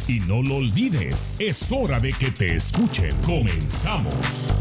más. 0.00 0.10
Y 0.10 0.20
no 0.28 0.42
lo 0.42 0.56
olvides, 0.56 1.38
es 1.40 1.70
hora 1.72 1.98
de 1.98 2.12
que 2.12 2.30
te 2.30 2.56
escuchen. 2.56 3.14
Comenzamos. 3.22 4.54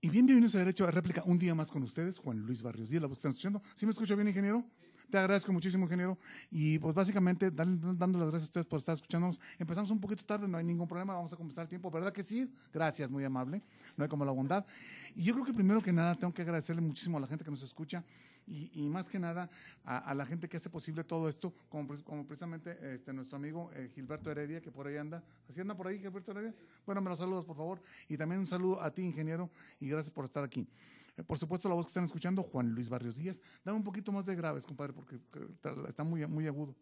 Y 0.00 0.10
bien, 0.10 0.26
bienvenidos 0.26 0.54
a 0.56 0.58
Derecho 0.58 0.86
a 0.86 0.90
Réplica, 0.90 1.22
un 1.24 1.38
día 1.38 1.54
más 1.54 1.70
con 1.70 1.82
ustedes, 1.82 2.18
Juan 2.18 2.40
Luis 2.40 2.60
Barrios 2.60 2.90
Díaz, 2.90 3.00
la 3.00 3.08
voz 3.08 3.16
que 3.16 3.20
están 3.20 3.30
escuchando. 3.30 3.62
¿Sí 3.74 3.86
me 3.86 3.92
escucha 3.92 4.14
bien, 4.14 4.28
ingeniero? 4.28 4.64
Te 5.10 5.18
agradezco 5.18 5.52
muchísimo, 5.52 5.84
ingeniero. 5.84 6.18
Y 6.50 6.78
pues 6.78 6.94
básicamente, 6.94 7.50
dando, 7.50 7.94
dando 7.94 8.18
las 8.18 8.28
gracias 8.28 8.48
a 8.48 8.50
ustedes 8.50 8.66
por 8.66 8.80
estar 8.80 8.94
escuchándonos. 8.94 9.40
Empezamos 9.58 9.90
un 9.90 10.00
poquito 10.00 10.24
tarde, 10.24 10.46
no 10.46 10.58
hay 10.58 10.64
ningún 10.64 10.88
problema, 10.88 11.14
vamos 11.14 11.32
a 11.32 11.36
comenzar 11.36 11.62
el 11.62 11.68
tiempo, 11.68 11.90
¿verdad 11.90 12.12
que 12.12 12.22
sí? 12.22 12.52
Gracias, 12.72 13.10
muy 13.10 13.24
amable. 13.24 13.62
No 13.96 14.04
hay 14.04 14.08
como 14.08 14.24
la 14.24 14.32
bondad. 14.32 14.66
Y 15.14 15.22
yo 15.24 15.34
creo 15.34 15.44
que 15.44 15.52
primero 15.52 15.82
que 15.82 15.92
nada 15.92 16.14
tengo 16.14 16.32
que 16.32 16.42
agradecerle 16.42 16.82
muchísimo 16.82 17.18
a 17.18 17.20
la 17.20 17.26
gente 17.26 17.44
que 17.44 17.50
nos 17.50 17.62
escucha 17.62 18.04
y, 18.46 18.70
y 18.74 18.88
más 18.88 19.08
que 19.08 19.18
nada 19.18 19.50
a, 19.84 20.14
la 20.14 20.26
gente 20.26 20.48
que 20.48 20.56
hace 20.56 20.68
posible 20.70 21.04
todo 21.04 21.28
esto, 21.28 21.54
como, 21.68 21.94
como 22.02 22.26
precisamente 22.26 22.94
este, 22.94 23.12
nuestro 23.12 23.36
amigo 23.36 23.70
eh, 23.74 23.90
Gilberto 23.94 24.30
Heredia, 24.30 24.60
que 24.60 24.70
por 24.70 24.86
ahí 24.86 24.96
anda. 24.96 25.22
¿Así 25.48 25.60
anda 25.60 25.76
por 25.76 25.86
ahí, 25.86 25.98
Gilberto 25.98 26.32
Heredia? 26.32 26.54
Bueno, 26.86 27.00
me 27.00 27.10
los 27.10 27.18
saludos, 27.18 27.44
por 27.44 27.56
favor. 27.56 27.82
Y 28.08 28.16
también 28.16 28.40
un 28.40 28.46
saludo 28.46 28.82
a 28.82 28.90
ti, 28.90 29.02
ingeniero, 29.02 29.50
y 29.80 29.88
gracias 29.88 30.12
por 30.12 30.24
estar 30.24 30.44
aquí. 30.44 30.66
Eh, 31.16 31.22
por 31.22 31.38
supuesto, 31.38 31.68
la 31.68 31.74
voz 31.74 31.86
que 31.86 31.90
están 31.90 32.04
escuchando, 32.04 32.42
Juan 32.42 32.70
Luis 32.70 32.88
Barrios 32.88 33.16
Díaz. 33.16 33.40
Dame 33.64 33.78
un 33.78 33.84
poquito 33.84 34.12
más 34.12 34.26
de 34.26 34.34
graves, 34.34 34.66
compadre, 34.66 34.92
porque 34.92 35.18
está 35.88 36.04
muy, 36.04 36.26
muy 36.26 36.46
agudo. 36.46 36.74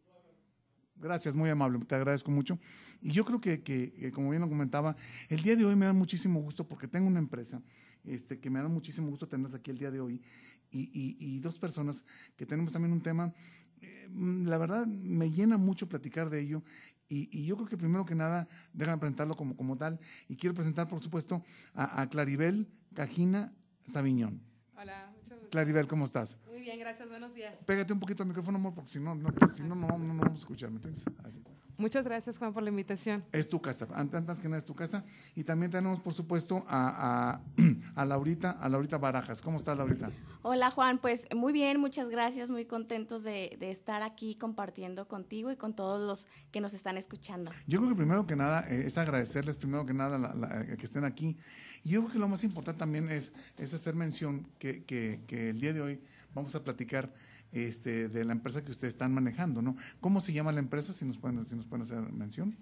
Gracias, 1.03 1.35
muy 1.35 1.51
amable, 1.51 1.81
te 1.85 1.97
agradezco 1.97 2.31
mucho. 2.31 2.61
Y 3.01 3.11
yo 3.11 3.25
creo 3.25 3.41
que, 3.41 3.61
que, 3.63 4.13
como 4.13 4.31
bien 4.31 4.41
lo 4.41 4.49
comentaba, 4.49 4.97
el 5.29 5.43
día 5.43 5.57
de 5.57 5.65
hoy 5.65 5.75
me 5.75 5.85
da 5.85 5.93
muchísimo 5.93 6.41
gusto 6.41 6.65
porque 6.65 6.87
tengo 6.87 7.09
una 7.09 7.19
empresa 7.19 7.61
este, 8.05 8.39
que 8.39 8.49
me 8.49 8.63
da 8.63 8.69
muchísimo 8.69 9.09
gusto 9.09 9.27
tenerlas 9.27 9.55
aquí 9.55 9.73
el 9.73 9.79
día 9.79 9.91
de 9.91 9.99
hoy 9.99 10.23
y, 10.71 10.83
y, 10.93 11.17
y 11.19 11.41
dos 11.41 11.59
personas 11.59 12.05
que 12.37 12.47
tenemos 12.47 12.73
también 12.73 12.93
un 12.93 13.03
tema, 13.03 13.35
eh, 13.81 14.09
la 14.13 14.59
verdad 14.59 14.87
me 14.87 15.29
llena 15.33 15.57
mucho 15.57 15.89
platicar 15.89 16.31
de 16.31 16.41
ello 16.41 16.63
y, 17.09 17.29
y, 17.37 17.45
yo 17.47 17.57
creo 17.57 17.69
que 17.69 17.77
primero 17.77 18.07
que 18.07 18.15
nada, 18.15 18.49
déjame 18.73 18.99
presentarlo 18.99 19.37
como, 19.37 19.57
como 19.57 19.77
tal 19.77 19.99
y 20.29 20.37
quiero 20.37 20.55
presentar, 20.55 20.87
por 20.87 21.03
supuesto, 21.03 21.45
a, 21.75 22.01
a 22.01 22.09
Claribel 22.09 22.69
Cajina 22.95 23.53
Sabiñón. 23.83 24.41
Hola. 24.77 25.12
Claribel, 25.53 25.87
¿cómo 25.87 26.07
estás? 26.07 26.39
Muy 26.51 26.63
bien, 26.63 26.81
gracias, 26.81 27.07
buenos 27.11 27.35
días. 27.35 27.55
Pégate 27.67 27.93
un 27.93 28.01
poquito 28.01 28.23
al 28.23 28.29
micrófono, 28.31 28.57
amor, 28.57 28.73
porque 28.73 28.89
si 28.89 28.99
no, 28.99 29.15
no, 29.15 29.29
si 29.55 29.63
no, 29.63 29.75
no, 29.75 29.87
no, 29.87 29.99
no 29.99 30.15
vamos 30.15 30.37
a 30.37 30.39
escuchar, 30.39 30.71
¿me 30.71 30.77
entiendes? 30.77 31.05
Así. 31.23 31.43
Muchas 31.77 32.05
gracias, 32.05 32.39
Juan, 32.39 32.55
por 32.55 32.63
la 32.63 32.71
invitación. 32.71 33.23
Es 33.33 33.51
tu 33.51 33.61
casa, 33.61 33.87
antes 33.93 34.41
que 34.41 34.49
nada 34.49 34.57
es 34.57 34.65
tu 34.65 34.75
casa. 34.75 35.05
Y 35.35 35.45
también 35.45 35.71
tenemos, 35.71 36.01
por 36.01 36.15
supuesto, 36.15 36.65
a, 36.69 37.41
a, 37.41 37.41
a, 38.01 38.05
Laurita, 38.07 38.53
a 38.53 38.69
Laurita 38.71 38.97
Barajas. 38.97 39.43
¿Cómo 39.43 39.59
estás, 39.59 39.77
Laurita? 39.77 40.11
Hola, 40.41 40.71
Juan. 40.71 40.97
Pues 40.97 41.27
muy 41.35 41.53
bien, 41.53 41.81
muchas 41.81 42.09
gracias. 42.09 42.49
Muy 42.49 42.65
contentos 42.65 43.23
de, 43.23 43.57
de 43.61 43.71
estar 43.71 44.03
aquí 44.03 44.37
compartiendo 44.37 45.07
contigo 45.07 45.51
y 45.51 45.57
con 45.57 45.75
todos 45.75 46.01
los 46.01 46.29
que 46.51 46.63
nos 46.63 46.73
están 46.73 46.97
escuchando. 46.97 47.51
Yo 47.67 47.81
creo 47.81 47.91
que 47.91 47.97
primero 47.97 48.27
que 48.27 48.37
nada 48.37 48.65
eh, 48.71 48.85
es 48.87 48.97
agradecerles, 48.97 49.59
primero 49.59 49.85
que 49.85 49.93
nada, 49.93 50.19
la, 50.19 50.35
la, 50.35 50.77
que 50.77 50.87
estén 50.87 51.05
aquí. 51.05 51.37
Y 51.85 51.91
yo 51.91 52.01
creo 52.01 52.13
que 52.13 52.19
lo 52.19 52.29
más 52.29 52.45
importante 52.45 52.79
también 52.79 53.09
es, 53.11 53.33
es 53.59 53.75
hacer 53.75 53.95
mención 53.95 54.47
que, 54.59 54.85
que, 54.85 55.21
que 55.27 55.51
el 55.51 55.61
día 55.61 55.73
de 55.73 55.81
hoy 55.81 56.01
vamos 56.35 56.55
a 56.55 56.63
platicar 56.63 57.13
este, 57.53 58.09
de 58.09 58.25
la 58.25 58.33
empresa 58.33 58.65
que 58.65 58.71
ustedes 58.71 58.95
están 58.95 59.13
manejando, 59.13 59.63
¿no? 59.63 59.77
¿Cómo 60.01 60.21
se 60.21 60.33
llama 60.33 60.53
la 60.53 60.61
empresa? 60.61 60.93
Si 60.93 61.05
nos 61.05 61.19
pueden, 61.19 61.45
si 61.47 61.55
nos 61.55 61.67
pueden 61.67 61.83
hacer 61.83 62.01
mención. 62.13 62.57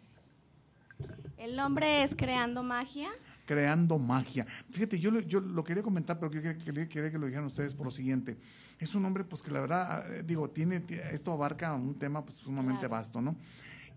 El 1.39 1.57
nombre 1.57 2.03
es 2.03 2.15
Creando 2.15 2.63
Magia. 2.63 3.09
Creando 3.47 3.99
Magia. 3.99 4.47
Fíjate, 4.71 4.99
yo, 4.99 5.11
lo, 5.11 5.21
yo 5.21 5.41
lo 5.41 5.65
quería 5.65 5.83
comentar, 5.83 6.19
pero 6.19 6.31
quería, 6.31 6.57
quería, 6.59 6.89
quería, 6.89 7.11
que 7.11 7.19
lo 7.19 7.27
dijeran 7.27 7.47
ustedes 7.47 7.73
por 7.73 7.87
lo 7.87 7.93
siguiente. 7.93 8.37
Es 8.79 8.95
un 8.95 9.03
nombre, 9.03 9.25
pues 9.25 9.43
que 9.43 9.51
la 9.51 9.61
verdad, 9.61 10.23
digo, 10.25 10.51
tiene, 10.51 10.83
esto 11.13 11.33
abarca 11.33 11.73
un 11.75 11.95
tema 11.95 12.25
pues, 12.25 12.39
sumamente 12.39 12.81
claro. 12.81 12.93
vasto, 12.93 13.21
¿no? 13.21 13.37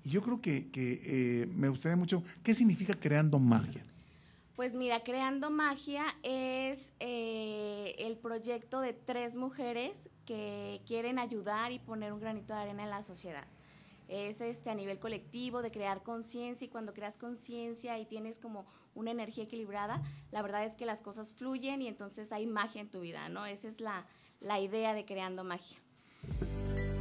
Y 0.04 0.10
yo 0.10 0.22
creo 0.22 0.42
que, 0.42 0.70
que 0.70 1.02
eh, 1.04 1.48
me 1.48 1.70
gustaría 1.70 1.96
mucho, 1.96 2.24
¿qué 2.44 2.54
significa 2.54 2.94
Creando 2.94 3.40
Magia? 3.40 3.84
Pues 4.56 4.76
mira, 4.76 5.04
Creando 5.04 5.50
Magia 5.50 6.04
es 6.22 6.94
eh, 7.00 7.96
el 7.98 8.18
proyecto 8.18 8.82
de 8.82 8.94
tres 8.94 9.36
mujeres 9.36 10.10
que 10.26 10.82
quieren 10.86 11.18
ayudar 11.18 11.72
y 11.72 11.80
poner 11.80 12.14
un 12.14 12.20
granito 12.20 12.54
de 12.54 12.60
arena 12.60 12.84
en 12.84 12.92
la 12.92 13.02
sociedad. 13.02 13.46
Es 14.08 14.42
este 14.42 14.70
a 14.70 14.76
nivel 14.76 15.00
colectivo 15.00 15.64
de 15.64 15.72
crear 15.72 16.04
conciencia 16.04 16.66
y 16.66 16.70
cuando 16.70 16.94
creas 16.94 17.18
conciencia 17.18 17.98
y 17.98 18.06
tienes 18.06 18.38
como 18.38 18.68
una 18.94 19.10
energía 19.10 19.46
equilibrada, 19.46 20.04
la 20.32 20.44
verdad 20.44 20.66
es 20.66 20.76
que 20.76 20.86
las 20.86 21.02
cosas 21.02 21.34
fluyen 21.34 21.82
y 21.82 21.88
entonces 21.88 22.32
hay 22.32 22.46
magia 22.46 22.82
en 22.82 22.92
tu 22.92 23.00
vida, 23.00 23.30
¿no? 23.30 23.48
Esa 23.48 23.68
es 23.68 23.82
la, 23.82 24.06
la 24.40 24.60
idea 24.60 24.94
de 24.94 25.04
creando 25.04 25.44
magia. 25.44 25.80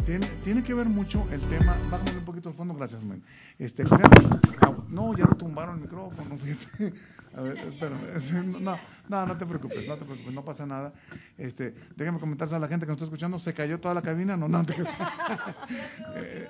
Tiene, 0.06 0.26
tiene, 0.42 0.64
que 0.64 0.72
ver 0.72 0.86
mucho 0.86 1.26
el 1.30 1.40
tema. 1.42 1.76
Bájame 1.90 2.18
un 2.18 2.24
poquito 2.24 2.48
al 2.48 2.54
fondo, 2.54 2.74
gracias, 2.74 3.04
man. 3.04 3.22
Este, 3.58 3.84
no, 4.92 5.16
ya 5.16 5.24
lo 5.24 5.34
tumbaron 5.36 5.76
el 5.76 5.82
micrófono. 5.82 6.36
Fíjate. 6.38 6.92
A 7.34 7.40
ver, 7.40 7.58
espérame. 7.58 8.60
No, 8.60 8.78
no, 9.08 9.26
no 9.26 9.36
te 9.36 9.46
preocupes, 9.46 9.88
no 9.88 9.96
te 9.96 10.04
preocupes, 10.04 10.32
no 10.32 10.44
pasa 10.44 10.66
nada. 10.66 10.92
Este, 11.38 11.74
déjame 11.96 12.20
comentarse 12.20 12.54
a 12.54 12.58
la 12.58 12.68
gente 12.68 12.86
que 12.86 12.90
nos 12.90 12.96
está 12.96 13.06
escuchando, 13.06 13.38
¿se 13.38 13.54
cayó 13.54 13.80
toda 13.80 13.94
la 13.94 14.02
cabina? 14.02 14.36
No, 14.36 14.48
no, 14.48 14.64
te... 14.64 14.72
eh, 14.82 14.84
eh, 16.14 16.48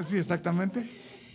sí, 0.00 0.18
exactamente. 0.18 0.88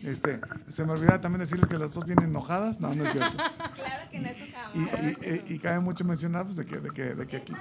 Este, 0.03 0.41
se 0.67 0.83
me 0.83 0.93
olvidaba 0.93 1.21
también 1.21 1.41
decirles 1.41 1.67
que 1.67 1.77
las 1.77 1.93
dos 1.93 2.05
vienen 2.05 2.29
enojadas. 2.29 2.79
No, 2.79 2.93
no 2.93 3.05
es 3.05 3.11
cierto. 3.11 3.37
Claro 3.37 4.09
que 4.11 4.19
no 4.19 4.29
es 4.29 4.37
y, 4.73 4.79
y, 4.79 5.43
y, 5.49 5.53
y, 5.55 5.59
cabe 5.59 5.79
mucho 5.79 6.03
mencionar 6.03 6.45
pues, 6.45 6.55
de, 6.55 6.65
que, 6.65 6.77
de, 6.77 6.89
que, 6.89 7.13
de 7.13 7.27
que 7.27 7.37
aquí. 7.37 7.53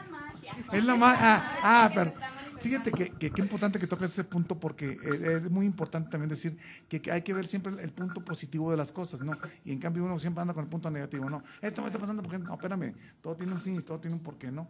Es 0.72 0.84
la 0.84 0.94
magia. 0.94 1.36
Ah, 1.36 1.52
ah, 1.62 1.90
pero. 1.94 2.12
Fíjate 2.60 2.92
que, 2.92 3.10
que, 3.10 3.30
que, 3.30 3.40
importante 3.40 3.78
que 3.78 3.86
tocas 3.86 4.10
ese 4.10 4.24
punto 4.24 4.58
porque 4.58 4.98
es 5.02 5.50
muy 5.50 5.66
importante 5.66 6.10
también 6.10 6.28
decir 6.28 6.58
que, 6.88 7.00
que, 7.00 7.10
hay 7.10 7.22
que 7.22 7.32
ver 7.32 7.46
siempre 7.46 7.72
el 7.82 7.90
punto 7.90 8.22
positivo 8.24 8.70
de 8.70 8.76
las 8.76 8.92
cosas, 8.92 9.22
¿no? 9.22 9.32
Y 9.64 9.72
en 9.72 9.78
cambio 9.78 10.04
uno 10.04 10.18
siempre 10.18 10.42
anda 10.42 10.54
con 10.54 10.64
el 10.64 10.70
punto 10.70 10.90
negativo, 10.90 11.28
¿no? 11.28 11.42
Esto 11.60 11.80
me 11.82 11.88
está 11.88 11.98
pasando 11.98 12.22
porque, 12.22 12.38
no, 12.38 12.54
espérame, 12.54 12.94
todo 13.22 13.36
tiene 13.36 13.52
un 13.52 13.60
fin 13.60 13.76
y 13.76 13.82
todo 13.82 13.98
tiene 13.98 14.16
un 14.16 14.22
porqué, 14.22 14.50
¿no? 14.50 14.68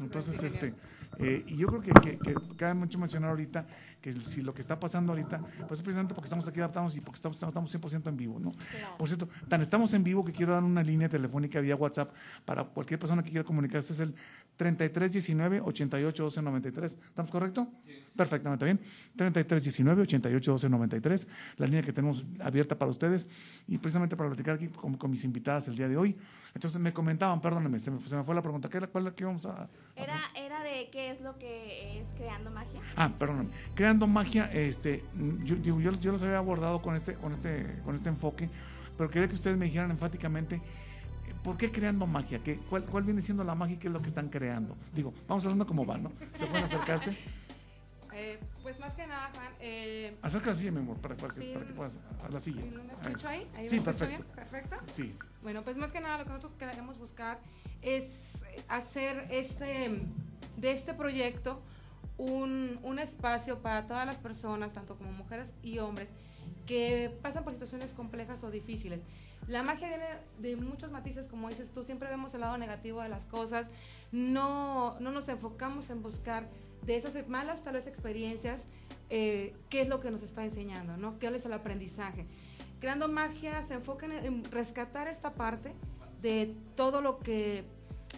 Entonces, 0.00 0.42
este, 0.42 0.74
eh, 1.18 1.44
y 1.46 1.56
yo 1.56 1.68
creo 1.68 1.80
que, 1.80 1.92
que, 1.92 2.18
que 2.18 2.34
cabe 2.56 2.74
mucho 2.74 2.98
mencionar 2.98 3.30
ahorita 3.30 3.66
que 4.00 4.12
si 4.12 4.42
lo 4.42 4.54
que 4.54 4.60
está 4.60 4.78
pasando 4.78 5.12
ahorita, 5.12 5.38
pues 5.66 5.80
es 5.80 5.82
precisamente 5.82 6.14
porque 6.14 6.26
estamos 6.26 6.46
aquí 6.46 6.60
adaptados 6.60 6.96
y 6.96 7.00
porque 7.00 7.16
estamos, 7.16 7.42
estamos 7.42 7.74
100% 7.74 8.08
en 8.08 8.16
vivo, 8.16 8.38
¿no? 8.38 8.52
Claro. 8.52 8.96
Por 8.96 9.08
cierto, 9.08 9.28
tan 9.48 9.60
estamos 9.60 9.92
en 9.94 10.04
vivo 10.04 10.24
que 10.24 10.32
quiero 10.32 10.52
dar 10.52 10.62
una 10.62 10.82
línea 10.82 11.08
telefónica 11.08 11.60
vía 11.60 11.74
WhatsApp 11.74 12.12
para 12.44 12.64
cualquier 12.64 13.00
persona 13.00 13.22
que 13.22 13.30
quiera 13.30 13.44
comunicarse, 13.44 13.92
es 13.92 14.00
el 14.00 14.14
3319 14.58 15.60
88 15.64 16.22
12 16.24 16.42
93. 16.42 16.92
¿Estamos 16.92 17.30
correcto? 17.30 17.68
Sí. 17.86 17.92
Perfectamente 18.16 18.64
bien. 18.64 18.80
3319 19.16 20.02
88 20.02 20.52
12 20.52 20.68
93, 20.68 21.28
la 21.56 21.66
línea 21.66 21.82
que 21.82 21.92
tenemos 21.92 22.26
abierta 22.40 22.76
para 22.76 22.90
ustedes 22.90 23.28
y 23.68 23.78
precisamente 23.78 24.16
para 24.16 24.28
platicar 24.28 24.56
aquí 24.56 24.66
con, 24.68 24.96
con 24.96 25.10
mis 25.10 25.22
invitadas 25.22 25.68
el 25.68 25.76
día 25.76 25.88
de 25.88 25.96
hoy. 25.96 26.16
Entonces 26.54 26.80
me 26.80 26.92
comentaban, 26.92 27.40
perdónenme, 27.40 27.78
se 27.78 27.92
me, 27.92 28.00
se 28.00 28.16
me 28.16 28.24
fue 28.24 28.34
la 28.34 28.42
pregunta, 28.42 28.68
¿qué 28.68 28.78
era, 28.78 28.88
cuál, 28.88 29.14
qué 29.14 29.22
íbamos 29.22 29.46
a, 29.46 29.62
a 29.62 29.68
era, 29.94 30.18
era 30.34 30.62
de 30.64 30.88
qué 30.90 31.12
es 31.12 31.20
lo 31.20 31.38
que 31.38 32.00
es 32.00 32.08
Creando 32.16 32.50
Magia. 32.50 32.80
Ah, 32.96 33.10
perdóname. 33.16 33.50
Creando 33.74 34.08
Magia, 34.08 34.50
este, 34.52 35.04
yo, 35.44 35.54
digo, 35.54 35.80
yo, 35.80 35.92
yo 35.92 36.10
los 36.10 36.22
había 36.22 36.38
abordado 36.38 36.82
con 36.82 36.96
este, 36.96 37.14
con, 37.14 37.32
este, 37.32 37.64
con 37.84 37.94
este 37.94 38.08
enfoque, 38.08 38.50
pero 38.96 39.08
quería 39.08 39.28
que 39.28 39.36
ustedes 39.36 39.56
me 39.56 39.66
dijeran 39.66 39.92
enfáticamente 39.92 40.60
¿Por 41.42 41.56
qué 41.56 41.70
creando 41.70 42.06
magia? 42.06 42.40
¿Qué, 42.40 42.58
cuál, 42.68 42.84
¿Cuál 42.84 43.04
viene 43.04 43.22
siendo 43.22 43.44
la 43.44 43.54
magia 43.54 43.76
y 43.76 43.78
qué 43.78 43.86
es 43.86 43.92
lo 43.92 44.02
que 44.02 44.08
están 44.08 44.28
creando? 44.28 44.76
Digo, 44.94 45.14
vamos 45.26 45.44
hablando 45.44 45.66
cómo 45.66 45.86
va, 45.86 45.98
¿no? 45.98 46.12
¿Se 46.34 46.46
pueden 46.46 46.64
acercarse? 46.64 47.16
Eh, 48.12 48.40
pues 48.62 48.80
más 48.80 48.94
que 48.94 49.06
nada, 49.06 49.30
Juan. 49.34 49.52
Eh, 49.60 50.16
Acerca 50.22 50.50
la 50.50 50.56
silla, 50.56 50.72
mi 50.72 50.78
amor, 50.78 50.96
para, 50.98 51.16
para, 51.16 51.34
que, 51.34 51.40
sí, 51.40 51.50
para 51.54 51.66
que 51.66 51.72
puedas. 51.72 52.00
A 52.22 52.28
la 52.28 52.40
silla. 52.40 52.62
¿No 52.64 52.82
me 52.82 52.92
escucho 52.92 53.28
ahí? 53.28 53.46
¿Ahí 53.54 53.68
sí, 53.68 53.80
me 53.80 53.90
escucho 53.90 53.98
perfecto. 53.98 54.06
Bien? 54.08 54.34
¿Perfecto? 54.34 54.76
Sí. 54.86 55.14
Bueno, 55.42 55.62
pues 55.62 55.76
más 55.76 55.92
que 55.92 56.00
nada 56.00 56.18
lo 56.18 56.24
que 56.24 56.30
nosotros 56.30 56.54
queremos 56.58 56.98
buscar 56.98 57.38
es 57.80 58.44
hacer 58.68 59.28
este, 59.30 60.02
de 60.56 60.72
este 60.72 60.94
proyecto 60.94 61.62
un, 62.16 62.80
un 62.82 62.98
espacio 62.98 63.60
para 63.60 63.86
todas 63.86 64.04
las 64.04 64.16
personas, 64.16 64.72
tanto 64.72 64.96
como 64.96 65.12
mujeres 65.12 65.54
y 65.62 65.78
hombres, 65.78 66.08
que 66.66 67.16
pasan 67.22 67.44
por 67.44 67.52
situaciones 67.52 67.92
complejas 67.92 68.42
o 68.42 68.50
difíciles. 68.50 69.00
La 69.48 69.62
magia 69.62 69.88
viene 69.88 70.04
de 70.38 70.56
muchos 70.56 70.90
matices, 70.90 71.26
como 71.26 71.48
dices 71.48 71.70
tú, 71.70 71.82
siempre 71.82 72.08
vemos 72.08 72.34
el 72.34 72.42
lado 72.42 72.58
negativo 72.58 73.00
de 73.00 73.08
las 73.08 73.24
cosas, 73.24 73.66
no, 74.12 75.00
no 75.00 75.10
nos 75.10 75.28
enfocamos 75.28 75.88
en 75.88 76.02
buscar 76.02 76.46
de 76.82 76.96
esas 76.96 77.28
malas 77.28 77.62
tal 77.64 77.74
vez 77.74 77.86
experiencias, 77.86 78.60
eh, 79.08 79.54
qué 79.70 79.80
es 79.80 79.88
lo 79.88 80.00
que 80.00 80.10
nos 80.10 80.22
está 80.22 80.44
enseñando, 80.44 80.98
¿no? 80.98 81.18
¿Qué 81.18 81.28
es 81.28 81.46
el 81.46 81.52
aprendizaje? 81.54 82.26
Creando 82.78 83.08
magia 83.08 83.62
se 83.62 83.74
enfoca 83.74 84.06
en, 84.06 84.44
rescatar 84.44 85.08
esta 85.08 85.32
parte 85.32 85.72
de 86.20 86.54
todo 86.76 87.00
lo 87.00 87.18
que 87.18 87.64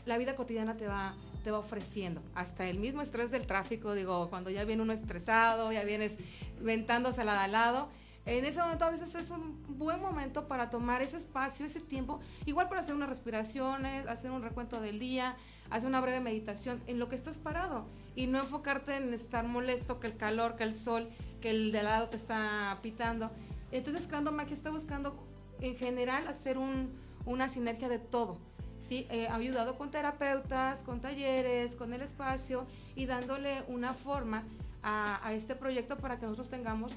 la 0.07 0.19
vida 0.19 0.35
cotidiana 0.35 0.77
te 0.77 0.89
va, 0.89 1.15
te 1.45 1.53
va 1.53 1.59
ofreciendo, 1.59 2.23
hasta 2.35 2.67
el 2.67 2.79
mismo 2.79 3.03
estrés 3.03 3.31
del 3.31 3.47
tráfico, 3.47 3.95
digo, 3.95 4.29
cuando 4.31 4.51
ya 4.51 4.65
viene 4.65 4.83
uno 4.83 4.93
estresado, 4.93 5.71
ya 5.71 5.85
vienes 5.85 6.13
ventándosela 6.61 7.35
de 7.35 7.39
al 7.39 7.53
lado, 7.53 7.89
En 8.31 8.45
ese 8.45 8.61
momento 8.61 8.85
a 8.85 8.91
veces 8.91 9.13
es 9.17 9.29
un 9.31 9.61
buen 9.77 10.01
momento 10.01 10.47
para 10.47 10.71
tomar 10.71 11.03
ese 11.03 11.17
espacio, 11.17 11.67
ese 11.67 11.81
tiempo, 11.81 12.21
igual 12.47 12.69
para 12.69 12.81
hacer 12.81 12.95
unas 12.95 13.09
respiraciones, 13.09 14.07
hacer 14.07 14.31
un 14.31 14.41
recuento 14.41 14.81
del 14.81 15.01
día, 15.01 15.35
hacer 15.69 15.89
una 15.89 16.01
breve 16.01 16.21
meditación 16.21 16.81
en 16.87 17.01
lo 17.01 17.09
que 17.09 17.17
estás 17.17 17.39
parado 17.39 17.89
y 18.15 18.29
no 18.29 18.39
enfocarte 18.39 18.95
en 18.95 19.13
estar 19.15 19.45
molesto, 19.49 19.99
que 19.99 20.07
el 20.07 20.17
calor, 20.17 20.55
que 20.55 20.63
el 20.63 20.75
sol, 20.75 21.11
que 21.41 21.51
el 21.51 21.73
de 21.73 21.83
lado 21.83 22.09
te 22.09 22.19
está 22.19 22.79
pitando. 22.83 23.33
Entonces, 23.73 24.07
Creando 24.07 24.31
Magia 24.31 24.55
está 24.55 24.71
buscando 24.71 25.21
en 25.61 25.77
general 25.77 26.29
hacer 26.29 26.57
un, 26.57 26.93
una 27.27 27.49
sinergia 27.49 27.89
de 27.89 27.99
todo. 27.99 28.39
¿sí? 28.79 29.09
He 29.11 29.27
ayudado 29.27 29.77
con 29.77 29.91
terapeutas, 29.91 30.85
con 30.85 31.01
talleres, 31.01 31.75
con 31.75 31.93
el 31.95 32.03
espacio 32.03 32.65
y 32.95 33.07
dándole 33.07 33.65
una 33.67 33.93
forma 33.93 34.45
a, 34.85 35.27
a 35.27 35.33
este 35.33 35.57
proyecto 35.57 35.97
para 35.97 36.21
que 36.21 36.27
nosotros 36.27 36.49
tengamos 36.49 36.93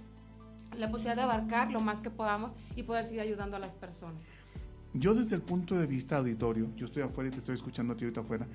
la 0.77 0.91
posibilidad 0.91 1.15
de 1.15 1.21
abarcar 1.21 1.71
lo 1.71 1.79
más 1.79 1.99
que 1.99 2.09
podamos 2.09 2.51
y 2.75 2.83
poder 2.83 3.05
seguir 3.05 3.21
ayudando 3.21 3.57
a 3.57 3.59
las 3.59 3.71
personas. 3.71 4.21
Yo 4.93 5.15
desde 5.15 5.35
el 5.35 5.41
punto 5.41 5.75
de 5.75 5.87
vista 5.87 6.17
auditorio, 6.17 6.69
yo 6.75 6.85
estoy 6.85 7.03
afuera 7.03 7.29
y 7.29 7.31
te 7.31 7.39
estoy 7.39 7.55
escuchando 7.55 7.93
a 7.93 7.97
ti 7.97 8.05
ahorita 8.05 8.21
afuera, 8.21 8.47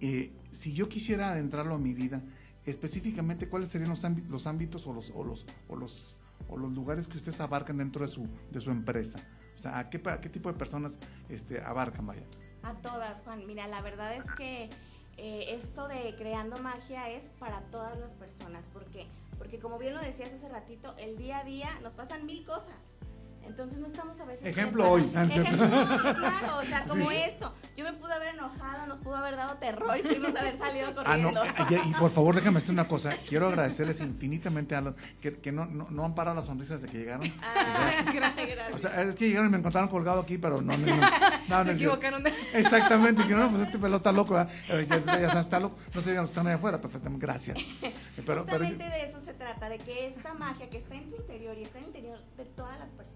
eh, 0.00 0.32
si 0.50 0.72
yo 0.72 0.88
quisiera 0.88 1.32
adentrarlo 1.32 1.74
a 1.74 1.78
mi 1.78 1.94
vida, 1.94 2.22
específicamente 2.64 3.48
cuáles 3.48 3.68
serían 3.68 3.90
los, 3.90 4.04
ámbitos, 4.04 4.30
los 4.30 4.46
ámbitos 4.46 4.86
o 4.86 4.92
los, 4.92 5.10
o 5.14 5.22
los, 5.22 5.46
o 5.68 5.76
los, 5.76 6.18
o 6.48 6.56
los 6.56 6.72
lugares 6.72 7.08
que 7.08 7.16
ustedes 7.16 7.40
abarcan 7.40 7.76
dentro 7.76 8.06
de 8.06 8.08
su, 8.08 8.26
de 8.50 8.60
su 8.60 8.70
empresa. 8.70 9.18
O 9.54 9.58
sea, 9.58 9.78
¿a 9.78 9.90
qué, 9.90 10.00
a 10.08 10.20
qué 10.20 10.28
tipo 10.28 10.50
de 10.50 10.58
personas 10.58 10.98
este, 11.28 11.60
abarcan, 11.60 12.06
vaya? 12.06 12.22
A 12.62 12.74
todas, 12.74 13.20
Juan. 13.22 13.46
Mira, 13.46 13.66
la 13.66 13.82
verdad 13.82 14.14
es 14.16 14.24
que 14.36 14.70
eh, 15.18 15.54
esto 15.54 15.88
de 15.88 16.14
creando 16.16 16.56
magia 16.62 17.10
es 17.10 17.24
para 17.38 17.60
todas 17.70 17.98
las 17.98 18.12
personas. 18.12 18.64
¿Por 18.72 18.84
qué? 18.86 19.06
Porque 19.42 19.58
como 19.58 19.76
bien 19.76 19.92
lo 19.94 20.00
decías 20.00 20.32
hace 20.32 20.48
ratito, 20.48 20.94
el 20.98 21.16
día 21.16 21.38
a 21.38 21.42
día 21.42 21.68
nos 21.82 21.94
pasan 21.94 22.24
mil 22.26 22.46
cosas. 22.46 22.76
Entonces 23.46 23.78
no 23.78 23.86
estamos 23.86 24.18
a 24.20 24.24
veces... 24.24 24.46
Ejemplo 24.46 24.90
hoy. 24.90 25.10
Ejemplo, 25.14 25.68
claro, 25.68 26.58
o 26.58 26.62
sea, 26.62 26.84
como 26.88 27.10
sí. 27.10 27.16
esto. 27.16 27.54
Yo 27.76 27.84
me 27.84 27.92
pude 27.94 28.12
haber 28.12 28.34
enojado, 28.34 28.86
nos 28.86 28.98
pudo 29.00 29.16
haber 29.16 29.36
dado 29.36 29.56
terror 29.56 29.96
y 29.98 30.02
pudimos 30.02 30.36
haber 30.36 30.58
salido 30.58 30.94
corriendo. 30.94 31.42
Ah, 31.42 31.64
no, 31.68 31.76
y, 31.76 31.88
y, 31.88 31.94
por 31.94 32.10
favor 32.10 32.34
déjame 32.34 32.60
decir 32.60 32.72
una 32.72 32.86
cosa. 32.86 33.14
Quiero 33.26 33.48
agradecerles 33.48 34.00
infinitamente 34.00 34.76
a 34.76 34.80
los 34.82 34.94
que, 35.20 35.32
que 35.38 35.52
no, 35.52 35.66
no, 35.66 35.88
no, 35.90 36.04
han 36.04 36.14
parado 36.14 36.36
las 36.36 36.44
sonrisas 36.44 36.82
de 36.82 36.88
que 36.88 36.98
llegaron. 36.98 37.32
Ah, 37.42 38.02
gracias. 38.12 38.46
gracias. 38.46 38.74
O 38.74 38.78
sea, 38.78 39.02
es 39.02 39.14
que 39.14 39.28
llegaron 39.28 39.48
y 39.48 39.50
me 39.50 39.58
encontraron 39.58 39.88
colgado 39.88 40.20
aquí, 40.20 40.38
pero 40.38 40.60
no, 40.60 40.76
no, 40.76 40.86
no. 41.48 41.64
Se 41.64 41.72
equivocaron. 41.72 42.22
De... 42.22 42.32
Exactamente, 42.52 43.26
que 43.26 43.34
no, 43.34 43.50
pues 43.50 43.62
este 43.62 43.78
pelota 43.78 44.10
está 44.10 44.12
loco, 44.12 44.38
¿eh? 44.38 44.46
ya, 44.68 45.04
ya, 45.04 45.32
ya, 45.32 45.40
está 45.40 45.58
loco. 45.58 45.76
No 45.94 46.00
sé, 46.00 46.14
ya 46.14 46.22
están 46.22 46.46
allá 46.46 46.56
afuera, 46.56 46.80
perfectamente, 46.80 47.24
gracias. 47.24 47.58
Pero, 48.26 48.42
Justamente 48.42 48.84
pero, 48.84 48.90
de 48.90 49.08
eso 49.08 49.20
se 49.24 49.32
trata, 49.34 49.68
de 49.68 49.78
que 49.78 50.08
esta 50.08 50.34
magia 50.34 50.68
que 50.68 50.78
está 50.78 50.94
en 50.94 51.08
tu 51.08 51.16
interior 51.16 51.56
y 51.58 51.62
está 51.62 51.78
en 51.78 51.84
el 51.84 51.88
interior 51.88 52.18
de 52.36 52.44
todas 52.44 52.78
las 52.78 52.88
personas, 52.90 53.11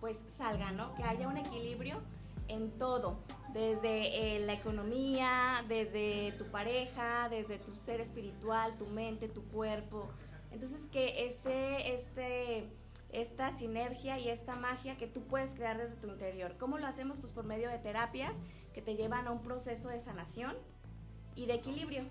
pues 0.00 0.18
salga, 0.36 0.72
¿no? 0.72 0.94
Que 0.94 1.04
haya 1.04 1.28
un 1.28 1.36
equilibrio 1.36 2.00
en 2.48 2.70
todo, 2.72 3.20
desde 3.54 4.36
eh, 4.36 4.46
la 4.46 4.54
economía, 4.54 5.64
desde 5.68 6.32
tu 6.32 6.46
pareja, 6.46 7.28
desde 7.30 7.58
tu 7.58 7.74
ser 7.74 8.00
espiritual, 8.00 8.76
tu 8.78 8.86
mente, 8.86 9.28
tu 9.28 9.42
cuerpo. 9.44 10.10
Entonces 10.50 10.80
que 10.90 11.26
este, 11.26 11.94
este, 11.94 12.68
esta 13.10 13.56
sinergia 13.56 14.18
y 14.18 14.28
esta 14.28 14.56
magia 14.56 14.96
que 14.98 15.06
tú 15.06 15.22
puedes 15.22 15.52
crear 15.52 15.78
desde 15.78 15.94
tu 15.94 16.08
interior. 16.08 16.56
¿Cómo 16.58 16.78
lo 16.78 16.86
hacemos? 16.86 17.18
Pues 17.18 17.32
por 17.32 17.44
medio 17.44 17.70
de 17.70 17.78
terapias 17.78 18.32
que 18.74 18.82
te 18.82 18.96
llevan 18.96 19.26
a 19.26 19.30
un 19.30 19.42
proceso 19.42 19.88
de 19.88 20.00
sanación 20.00 20.54
y 21.36 21.46
de 21.46 21.54
equilibrio. 21.54 22.04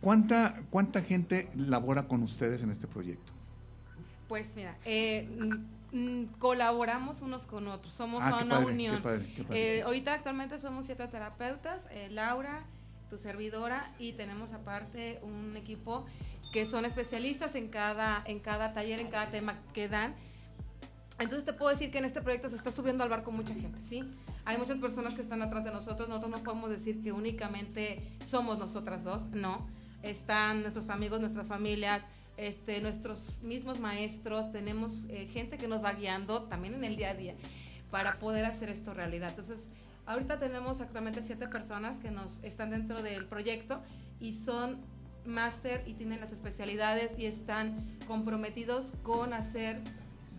¿Cuánta, 0.00 0.62
cuánta 0.70 1.00
gente 1.00 1.48
labora 1.56 2.08
con 2.08 2.22
ustedes 2.22 2.62
en 2.62 2.70
este 2.70 2.88
proyecto? 2.88 3.32
Pues 4.28 4.56
mira, 4.56 4.76
eh, 4.84 5.28
colaboramos 6.38 7.20
unos 7.20 7.44
con 7.44 7.68
otros, 7.68 7.92
somos 7.92 8.22
ah, 8.22 8.40
una 8.42 8.56
padre, 8.56 8.72
unión. 8.72 8.96
Qué 8.96 9.02
padre, 9.02 9.32
qué 9.36 9.44
padre, 9.44 9.60
eh, 9.60 9.76
sí. 9.76 9.80
ahorita 9.82 10.14
actualmente 10.14 10.58
somos 10.58 10.86
siete 10.86 11.06
terapeutas, 11.08 11.88
eh, 11.90 12.08
Laura, 12.10 12.64
tu 13.10 13.18
servidora, 13.18 13.92
y 13.98 14.12
tenemos 14.12 14.52
aparte 14.52 15.20
un 15.22 15.56
equipo 15.56 16.06
que 16.52 16.66
son 16.66 16.84
especialistas 16.84 17.54
en 17.54 17.68
cada, 17.68 18.22
en 18.26 18.40
cada 18.40 18.72
taller, 18.72 19.00
en 19.00 19.08
cada 19.08 19.30
tema 19.30 19.58
que 19.74 19.88
dan. 19.88 20.14
Entonces 21.18 21.44
te 21.44 21.52
puedo 21.52 21.70
decir 21.70 21.90
que 21.90 21.98
en 21.98 22.06
este 22.06 22.22
proyecto 22.22 22.48
se 22.48 22.56
está 22.56 22.72
subiendo 22.72 23.04
al 23.04 23.10
barco 23.10 23.30
mucha 23.30 23.54
gente, 23.54 23.78
¿sí? 23.86 24.02
Hay 24.44 24.58
muchas 24.58 24.78
personas 24.78 25.14
que 25.14 25.22
están 25.22 25.42
atrás 25.42 25.62
de 25.64 25.70
nosotros, 25.70 26.08
nosotros 26.08 26.30
no 26.30 26.42
podemos 26.42 26.70
decir 26.70 27.02
que 27.02 27.12
únicamente 27.12 28.16
somos 28.26 28.58
nosotras 28.58 29.04
dos, 29.04 29.26
no. 29.26 29.68
Están 30.02 30.62
nuestros 30.62 30.88
amigos, 30.88 31.20
nuestras 31.20 31.46
familias, 31.46 32.02
este, 32.36 32.80
nuestros 32.80 33.40
mismos 33.42 33.80
maestros, 33.80 34.52
tenemos 34.52 35.02
eh, 35.08 35.28
gente 35.32 35.58
que 35.58 35.68
nos 35.68 35.82
va 35.84 35.92
guiando 35.92 36.44
también 36.44 36.74
en 36.74 36.84
el 36.84 36.96
día 36.96 37.10
a 37.10 37.14
día 37.14 37.34
para 37.90 38.18
poder 38.18 38.44
hacer 38.44 38.68
esto 38.68 38.94
realidad. 38.94 39.30
Entonces, 39.30 39.68
ahorita 40.06 40.38
tenemos 40.38 40.80
actualmente 40.80 41.22
siete 41.22 41.46
personas 41.48 41.98
que 41.98 42.10
nos 42.10 42.42
están 42.42 42.70
dentro 42.70 43.02
del 43.02 43.26
proyecto 43.26 43.80
y 44.20 44.32
son 44.32 44.78
máster 45.26 45.84
y 45.86 45.94
tienen 45.94 46.20
las 46.20 46.32
especialidades 46.32 47.12
y 47.18 47.26
están 47.26 47.76
comprometidos 48.08 48.92
con 49.02 49.32
hacer 49.32 49.80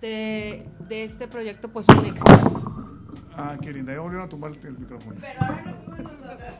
de, 0.02 0.66
de 0.90 1.04
este 1.06 1.28
proyecto 1.28 1.72
pues 1.72 1.88
un 1.90 2.06
éxito. 2.06 3.10
Ah, 3.36 3.58
qué 3.62 3.72
linda, 3.72 3.94
ya 3.94 4.00
volvieron 4.00 4.28
a 4.28 4.30
tomar 4.30 4.52
el, 4.52 4.66
el 4.66 4.78
micrófono. 4.78 5.16
Pero 5.22 5.42
ahora 5.42 5.64
no 5.64 5.94
fuimos 5.96 6.14
nosotros. 6.14 6.52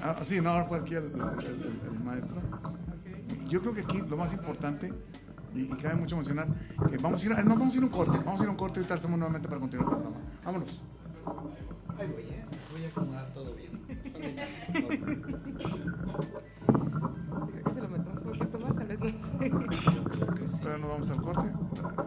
Ah, 0.00 0.18
sí, 0.22 0.40
no, 0.40 0.50
ahora 0.50 0.64
fue 0.66 0.78
aquí 0.78 0.94
el, 0.94 1.04
el, 1.04 1.46
el, 1.46 1.80
el 1.84 1.98
maestro 2.04 2.40
yo 3.48 3.60
creo 3.60 3.74
que 3.74 3.80
aquí 3.80 4.00
lo 4.02 4.16
más 4.16 4.32
importante, 4.32 4.92
y, 5.54 5.62
y 5.62 5.68
cabe 5.68 5.96
mucho 5.96 6.14
mencionar, 6.16 6.46
que 6.90 6.98
vamos 6.98 7.20
a 7.22 7.26
ir 7.26 7.32
a, 7.32 7.42
no, 7.42 7.56
vamos 7.56 7.74
a 7.74 7.78
ir 7.78 7.82
a 7.82 7.86
un 7.86 7.92
corte, 7.92 8.18
vamos 8.24 8.40
a 8.40 8.44
ir 8.44 8.48
a 8.48 8.52
un 8.52 8.56
corte 8.56 8.78
y 8.78 8.82
ahorita 8.82 8.94
estamos 8.94 9.18
nuevamente 9.18 9.48
para 9.48 9.60
continuar 9.60 9.88
el 9.88 9.94
programa. 9.96 10.16
Vámonos. 10.44 10.80
Ahí 11.98 12.08
voy, 12.12 12.22
¿eh? 12.22 12.44
voy 12.72 12.84
a 12.84 12.88
acomodar 12.88 13.34
todo 13.34 13.54
bien. 13.54 13.72
Creo 13.88 14.12
que 17.64 17.72
se 17.74 17.80
lo 17.80 17.88
metemos 17.88 18.20
un 18.20 18.24
poquito 18.24 18.58
más, 18.60 18.70
a 18.70 18.74
ver, 18.84 18.98
no 19.00 19.08
sé. 19.08 19.16
Todavía 20.58 20.78
no 20.78 20.88
vamos 20.88 21.10
al 21.10 21.22
corte, 21.22 21.46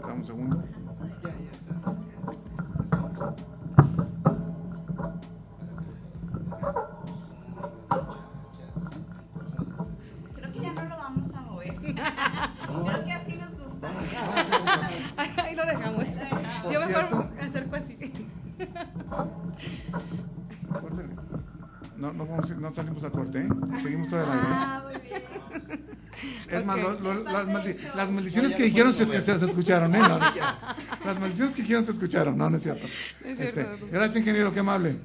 dame 0.02 0.14
un 0.14 0.26
segundo. 0.26 0.64
Ya, 1.24 1.30
ya 1.30 1.52
está. 1.52 1.76
Ahí 15.44 15.56
lo 15.56 15.66
dejamos. 15.66 16.06
Por 16.64 16.74
Yo 16.74 16.80
mejor 16.80 16.88
cierto. 17.08 17.30
acerco 17.40 17.76
así. 17.76 17.98
No, 21.98 22.12
no, 22.14 22.26
vamos, 22.26 22.50
a 22.52 22.56
no 22.56 22.74
salimos 22.74 23.04
al 23.04 23.12
corte, 23.12 23.40
¿eh? 23.42 23.48
Seguimos 23.82 24.08
todo 24.10 24.24
el 24.24 24.30
aire. 24.32 24.44
Ah, 24.50 24.84
muy 24.92 25.02
bien. 25.02 25.22
Es 26.50 26.66
más, 26.66 26.80
lo- 26.82 27.00
lo- 27.00 27.24
las, 27.24 27.48
maldi- 27.48 27.70
hecho. 27.70 27.88
las 27.96 28.12
maldiciones 28.12 28.52
No, 28.52 28.58
que 28.58 28.64
dijeron 28.64 28.94
se, 28.94 29.04
escucharon, 29.04 29.96
¿eh? 29.96 30.00
No, 30.00 30.18
no. 30.20 30.26
Las 31.06 31.20
maldiciones 31.20 31.56
que 31.56 31.62
dijeron 31.62 31.84
se 31.84 31.92
escucharon, 31.92 32.38
no, 32.38 32.50
no 32.50 32.58
es 32.58 32.64
cierto. 32.64 32.88
Es 33.24 33.40
Este, 33.40 33.64
cierto, 33.64 33.86
gracias, 33.92 34.18
ingeniero, 34.18 34.52
qué 34.52 34.60
amable. 34.62 34.98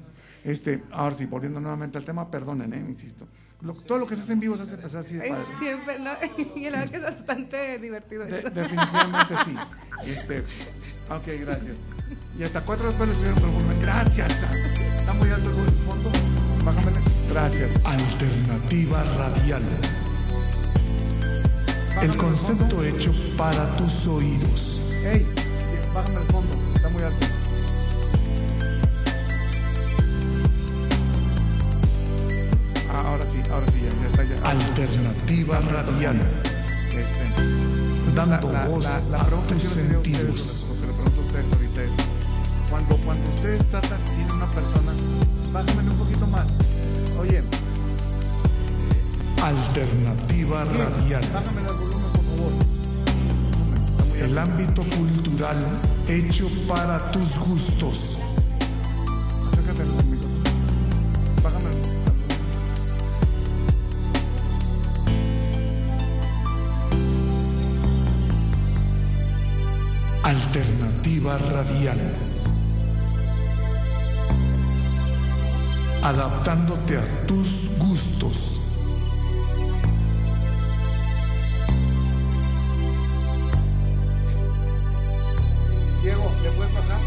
Este, 0.43 0.83
ahora 0.91 1.13
sí, 1.15 1.25
volviendo 1.25 1.59
nuevamente 1.59 1.97
al 1.97 2.05
tema, 2.05 2.29
perdonen, 2.31 2.73
¿eh? 2.73 2.85
Insisto. 2.87 3.27
Lo- 3.61 3.73
todo 3.73 3.97
lo 3.97 4.07
que 4.07 4.15
se 4.15 4.21
hace 4.21 4.33
en 4.33 4.39
vivo 4.39 4.55
se 4.55 4.63
hace 4.63 4.77
pues, 4.77 4.93
así 4.93 5.15
de 5.15 5.25
Es 5.25 5.31
padre. 5.31 5.45
Siempre, 5.59 5.99
¿no? 5.99 6.11
Y 6.55 6.69
la 6.69 6.79
verdad 6.79 6.91
que 6.91 6.97
es 6.97 7.03
bastante 7.03 7.79
divertido. 7.79 8.25
De- 8.25 8.41
definitivamente 8.43 9.33
sí. 9.45 9.55
Este, 10.05 10.39
ok, 11.09 11.23
gracias. 11.41 11.77
Y 12.37 12.43
hasta 12.43 12.61
cuatro 12.61 12.85
después 12.87 13.09
le 13.09 13.15
subieron 13.15 13.37
el 13.39 13.45
volumen. 13.45 13.81
Gracias. 13.81 14.29
Está, 14.29 14.51
está 14.95 15.13
muy 15.13 15.29
alto 15.31 15.49
el. 15.49 15.55
Fondo. 15.87 16.11
Bájamele. 16.63 16.99
Gracias. 17.29 17.71
Alternativa 17.85 19.03
radial. 19.17 19.63
El 22.01 22.09
Bájame 22.09 22.17
concepto 22.17 22.83
hecho 22.83 23.11
para 23.37 23.73
tus 23.73 24.05
oídos. 24.05 24.91
Ey, 25.03 25.25
bájame 25.95 26.21
el 26.21 26.27
fondo. 26.27 26.55
Está 26.75 26.89
muy 26.89 27.01
alto. 27.01 27.25
Ahora 33.17 33.29
sí, 33.29 33.41
ahora 33.51 33.65
sí, 33.71 33.79
ya, 33.81 33.89
ya 33.89 34.07
está 34.09 34.23
ya. 34.23 34.49
Alternativa 34.49 35.59
radial. 35.59 36.17
Este, 36.91 38.13
Dando 38.15 38.51
la, 38.51 38.67
voz 38.67 38.83
la, 38.83 38.99
la 39.11 39.21
a 39.21 39.25
pregunta 39.25 39.53
tus 39.53 39.63
que 39.63 39.69
sentidos. 39.69 40.65
lo 40.69 40.81
que 40.81 40.87
le 40.87 40.93
pregunto 40.93 41.21
a 41.21 41.25
ustedes 41.25 41.45
ahorita 41.53 41.83
es, 41.83 41.91
cuando, 42.69 42.97
cuando 43.05 43.29
ustedes 43.29 43.65
tratan, 43.69 44.03
tienen 44.05 44.31
una 44.31 44.45
persona, 44.47 44.91
bájame 45.51 45.89
un 45.91 45.97
poquito 45.97 46.27
más. 46.27 46.47
Oye, 47.19 47.43
Alternativa 49.43 50.63
radial. 50.63 51.21
bájame 51.33 51.61
el 51.61 51.67
volumen, 51.67 52.11
por 52.11 52.23
favor. 52.37 52.53
El 54.17 54.37
ámbito 54.37 54.83
cultural 54.97 55.57
hecho 56.07 56.49
para 56.67 57.11
tus 57.11 57.37
gustos. 57.39 58.17
Acércate 59.51 59.81
al 59.83 59.91
Alternativa 70.27 71.37
radial. 71.37 71.97
Adaptándote 76.03 76.97
a 76.97 77.27
tus 77.27 77.69
gustos. 77.79 78.59
Diego, 86.03 86.29
¿le 86.43 86.51
puedes 86.51 86.73
bajar? 86.73 86.99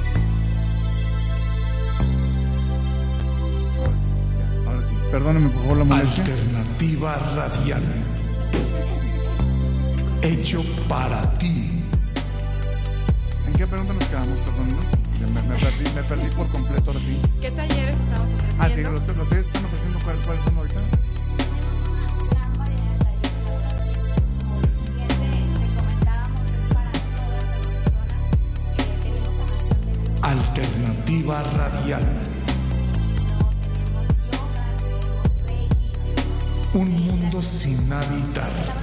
Ahora 3.76 3.92
sí, 3.96 4.06
ya, 4.38 4.70
ahora 4.70 4.82
sí. 4.88 4.94
Perdóneme 5.12 5.48
por 5.50 5.62
favor 5.62 5.76
la 5.76 5.84
molestia. 5.84 6.24
Alternativa 6.24 7.18
radial. 7.36 7.82
Hecho 10.22 10.62
para 10.88 11.20
ti. 11.34 11.79
¿En 13.60 13.66
qué 13.66 13.72
pregunta 13.72 13.92
nos 13.92 14.08
quedamos? 14.08 14.38
Perdón, 14.38 14.68
¿no? 14.70 15.34
me, 15.34 15.42
me 15.42 15.54
perdí, 15.56 15.84
me 15.94 16.02
perdí 16.02 16.34
por 16.34 16.48
completo 16.48 16.92
ahora 16.92 17.00
sí. 17.00 17.20
¿Qué 17.42 17.50
talleres 17.50 17.94
estamos 17.94 18.32
ofreciendo? 18.32 18.64
Ah, 18.64 18.70
sí, 18.70 18.82
los, 18.82 19.16
los 19.18 19.28
tres 19.28 19.44
están 19.44 19.64
ofreciendo 19.66 19.98
cuáles 20.02 20.26
cuáles 20.26 20.44
son 20.44 20.56
ahorita. 20.56 20.80
Alternativa 30.22 31.42
radial. 31.42 32.08
Un 36.72 36.92
mundo 36.92 37.42
sin 37.42 37.92
habitar. 37.92 38.79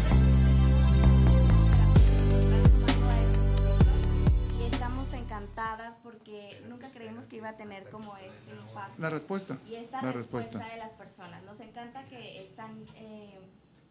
Tener 7.58 7.90
como 7.90 8.16
este 8.18 8.52
impacto. 8.56 9.02
La 9.02 9.10
respuesta. 9.10 9.58
y 9.70 9.76
esta 9.76 10.02
La 10.02 10.12
respuesta. 10.12 10.60
respuesta. 10.60 10.74
de 10.76 10.80
las 10.80 10.92
personas. 10.98 11.44
Nos 11.44 11.60
encanta 11.60 12.06
que 12.06 12.42
están 12.42 12.78
eh, 12.96 13.40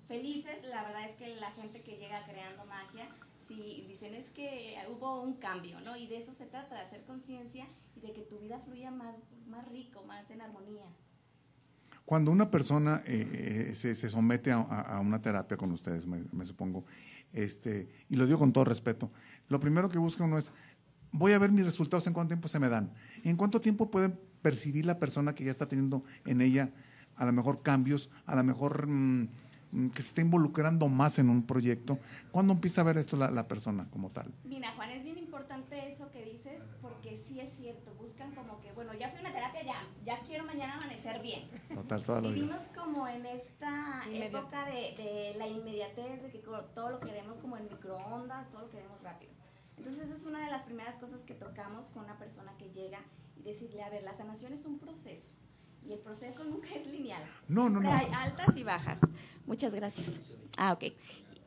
felices. 0.08 0.56
La 0.70 0.82
verdad 0.85 1.08
es 1.08 1.16
que 1.16 1.35
la 1.37 1.50
gente 1.50 1.82
que 1.82 1.96
llega 1.99 2.23
creando 2.26 2.64
magia, 2.66 3.08
si 3.49 3.85
dicen 3.88 4.14
es 4.14 4.30
que 4.30 4.76
hubo 4.90 5.20
un 5.23 5.35
cambio, 5.35 5.78
¿no? 5.80 5.96
Y 5.96 6.06
de 6.06 6.18
eso 6.18 6.32
se 6.37 6.46
trata, 6.46 6.75
de 6.75 6.80
hacer 6.82 7.04
conciencia 7.04 7.66
y 7.96 8.00
de 8.00 8.12
que 8.12 8.23
tu 8.23 8.38
vida 8.38 8.58
fluya 8.61 8.90
más, 8.90 9.14
más 9.46 9.66
rico, 9.68 10.02
más 10.04 10.28
en 10.30 10.40
armonía. 10.40 10.85
Cuando 12.04 12.30
una 12.30 12.50
persona 12.50 13.02
eh, 13.06 13.68
eh, 13.70 13.75
se, 13.75 13.94
se 13.96 14.08
somete 14.08 14.52
a, 14.52 14.58
a- 14.58 14.96
a 14.96 15.00
una 15.00 15.20
terapia 15.20 15.56
con 15.56 15.73
ustedes, 15.73 16.06
me, 16.06 16.25
me 16.32 16.44
supongo, 16.44 16.85
este, 17.32 17.88
y 18.08 18.14
lo 18.16 18.26
digo 18.26 18.38
con 18.38 18.52
todo 18.52 18.64
respeto, 18.64 19.11
lo 19.49 19.58
primero 19.58 19.88
que 19.88 19.99
busca 19.99 20.23
uno 20.25 20.38
es, 20.38 20.52
voy 21.11 21.32
a 21.32 21.38
ver 21.38 21.50
mis 21.50 21.64
resultados 21.64 22.06
en 22.06 22.12
cuánto 22.12 22.28
tiempo 22.30 22.46
se 22.49 22.61
me 22.61 22.68
dan. 22.68 22.92
¿En 23.30 23.37
cuánto 23.37 23.61
tiempo 23.61 23.90
puede 23.90 24.11
percibir 24.40 24.87
la 24.87 25.00
persona 25.00 25.35
que 25.35 25.45
ya 25.45 25.50
está 25.50 25.66
teniendo 25.66 26.04
en 26.25 26.40
ella 26.40 26.71
a 27.16 27.25
lo 27.25 27.33
mejor 27.33 27.62
cambios, 27.62 28.09
a 28.25 28.37
lo 28.37 28.45
mejor 28.45 28.87
mm, 28.87 29.28
mm, 29.73 29.88
que 29.88 30.02
se 30.02 30.09
está 30.09 30.21
involucrando 30.21 30.87
más 30.88 31.18
en 31.18 31.28
un 31.28 31.42
proyecto? 31.45 31.99
¿Cuándo 32.30 32.52
empieza 32.52 32.83
a 32.83 32.85
ver 32.85 32.99
esto 32.99 33.16
la, 33.16 33.33
la 33.33 33.49
persona 33.49 33.88
como 33.90 34.11
tal? 34.11 34.33
Mira, 34.45 34.71
Juan, 34.76 34.90
es 34.90 35.02
bien 35.02 35.18
importante 35.18 35.90
eso 35.90 36.09
que 36.12 36.25
dices 36.25 36.62
porque 36.80 37.16
sí 37.16 37.40
es 37.40 37.52
cierto. 37.52 37.92
Buscan 37.99 38.33
como 38.33 38.61
que, 38.61 38.71
bueno, 38.75 38.95
ya 38.95 39.09
fui 39.11 39.18
a 39.18 39.23
una 39.23 39.33
terapia, 39.33 39.62
ya, 39.64 39.75
ya 40.04 40.21
quiero 40.25 40.45
mañana 40.45 40.76
amanecer 40.76 41.21
bien. 41.21 41.49
Total, 41.75 42.00
toda 42.04 42.21
la 42.21 42.28
vida. 42.28 42.42
Vivimos 42.45 42.62
como 42.76 43.09
en 43.09 43.26
esta 43.26 44.02
Inmediato. 44.06 44.38
época 44.38 44.66
de, 44.66 44.95
de 45.02 45.35
la 45.37 45.49
inmediatez, 45.49 46.23
de 46.23 46.30
que 46.30 46.38
todo 46.38 46.90
lo 46.90 47.00
queremos 47.00 47.38
como 47.38 47.56
en 47.56 47.64
microondas, 47.64 48.49
todo 48.50 48.62
lo 48.62 48.71
queremos 48.71 49.02
rápido. 49.02 49.33
Entonces, 49.78 50.04
eso 50.04 50.16
es 50.16 50.25
una 50.25 50.45
de 50.45 50.50
las 50.50 50.62
primeras 50.62 50.97
cosas 50.97 51.23
que 51.23 51.35
tocamos 51.35 51.90
con 51.90 52.04
una 52.04 52.18
persona 52.18 52.52
que 52.59 52.71
llega 52.71 52.99
y 53.37 53.42
decirle, 53.42 53.83
a 53.83 53.90
ver, 53.90 54.02
la 54.02 54.14
sanación 54.16 54.52
es 54.52 54.64
un 54.64 54.78
proceso 54.78 55.35
y 55.87 55.92
el 55.92 55.99
proceso 56.00 56.45
nunca 56.45 56.68
es 56.75 56.87
lineal. 56.87 57.23
No, 57.49 57.68
no, 57.68 57.80
no. 57.80 57.92
hay 57.92 58.06
altas 58.12 58.56
y 58.56 58.62
bajas. 58.64 59.00
Muchas 59.47 59.75
gracias. 59.75 60.33
Ah, 60.56 60.73
ok. 60.73 60.92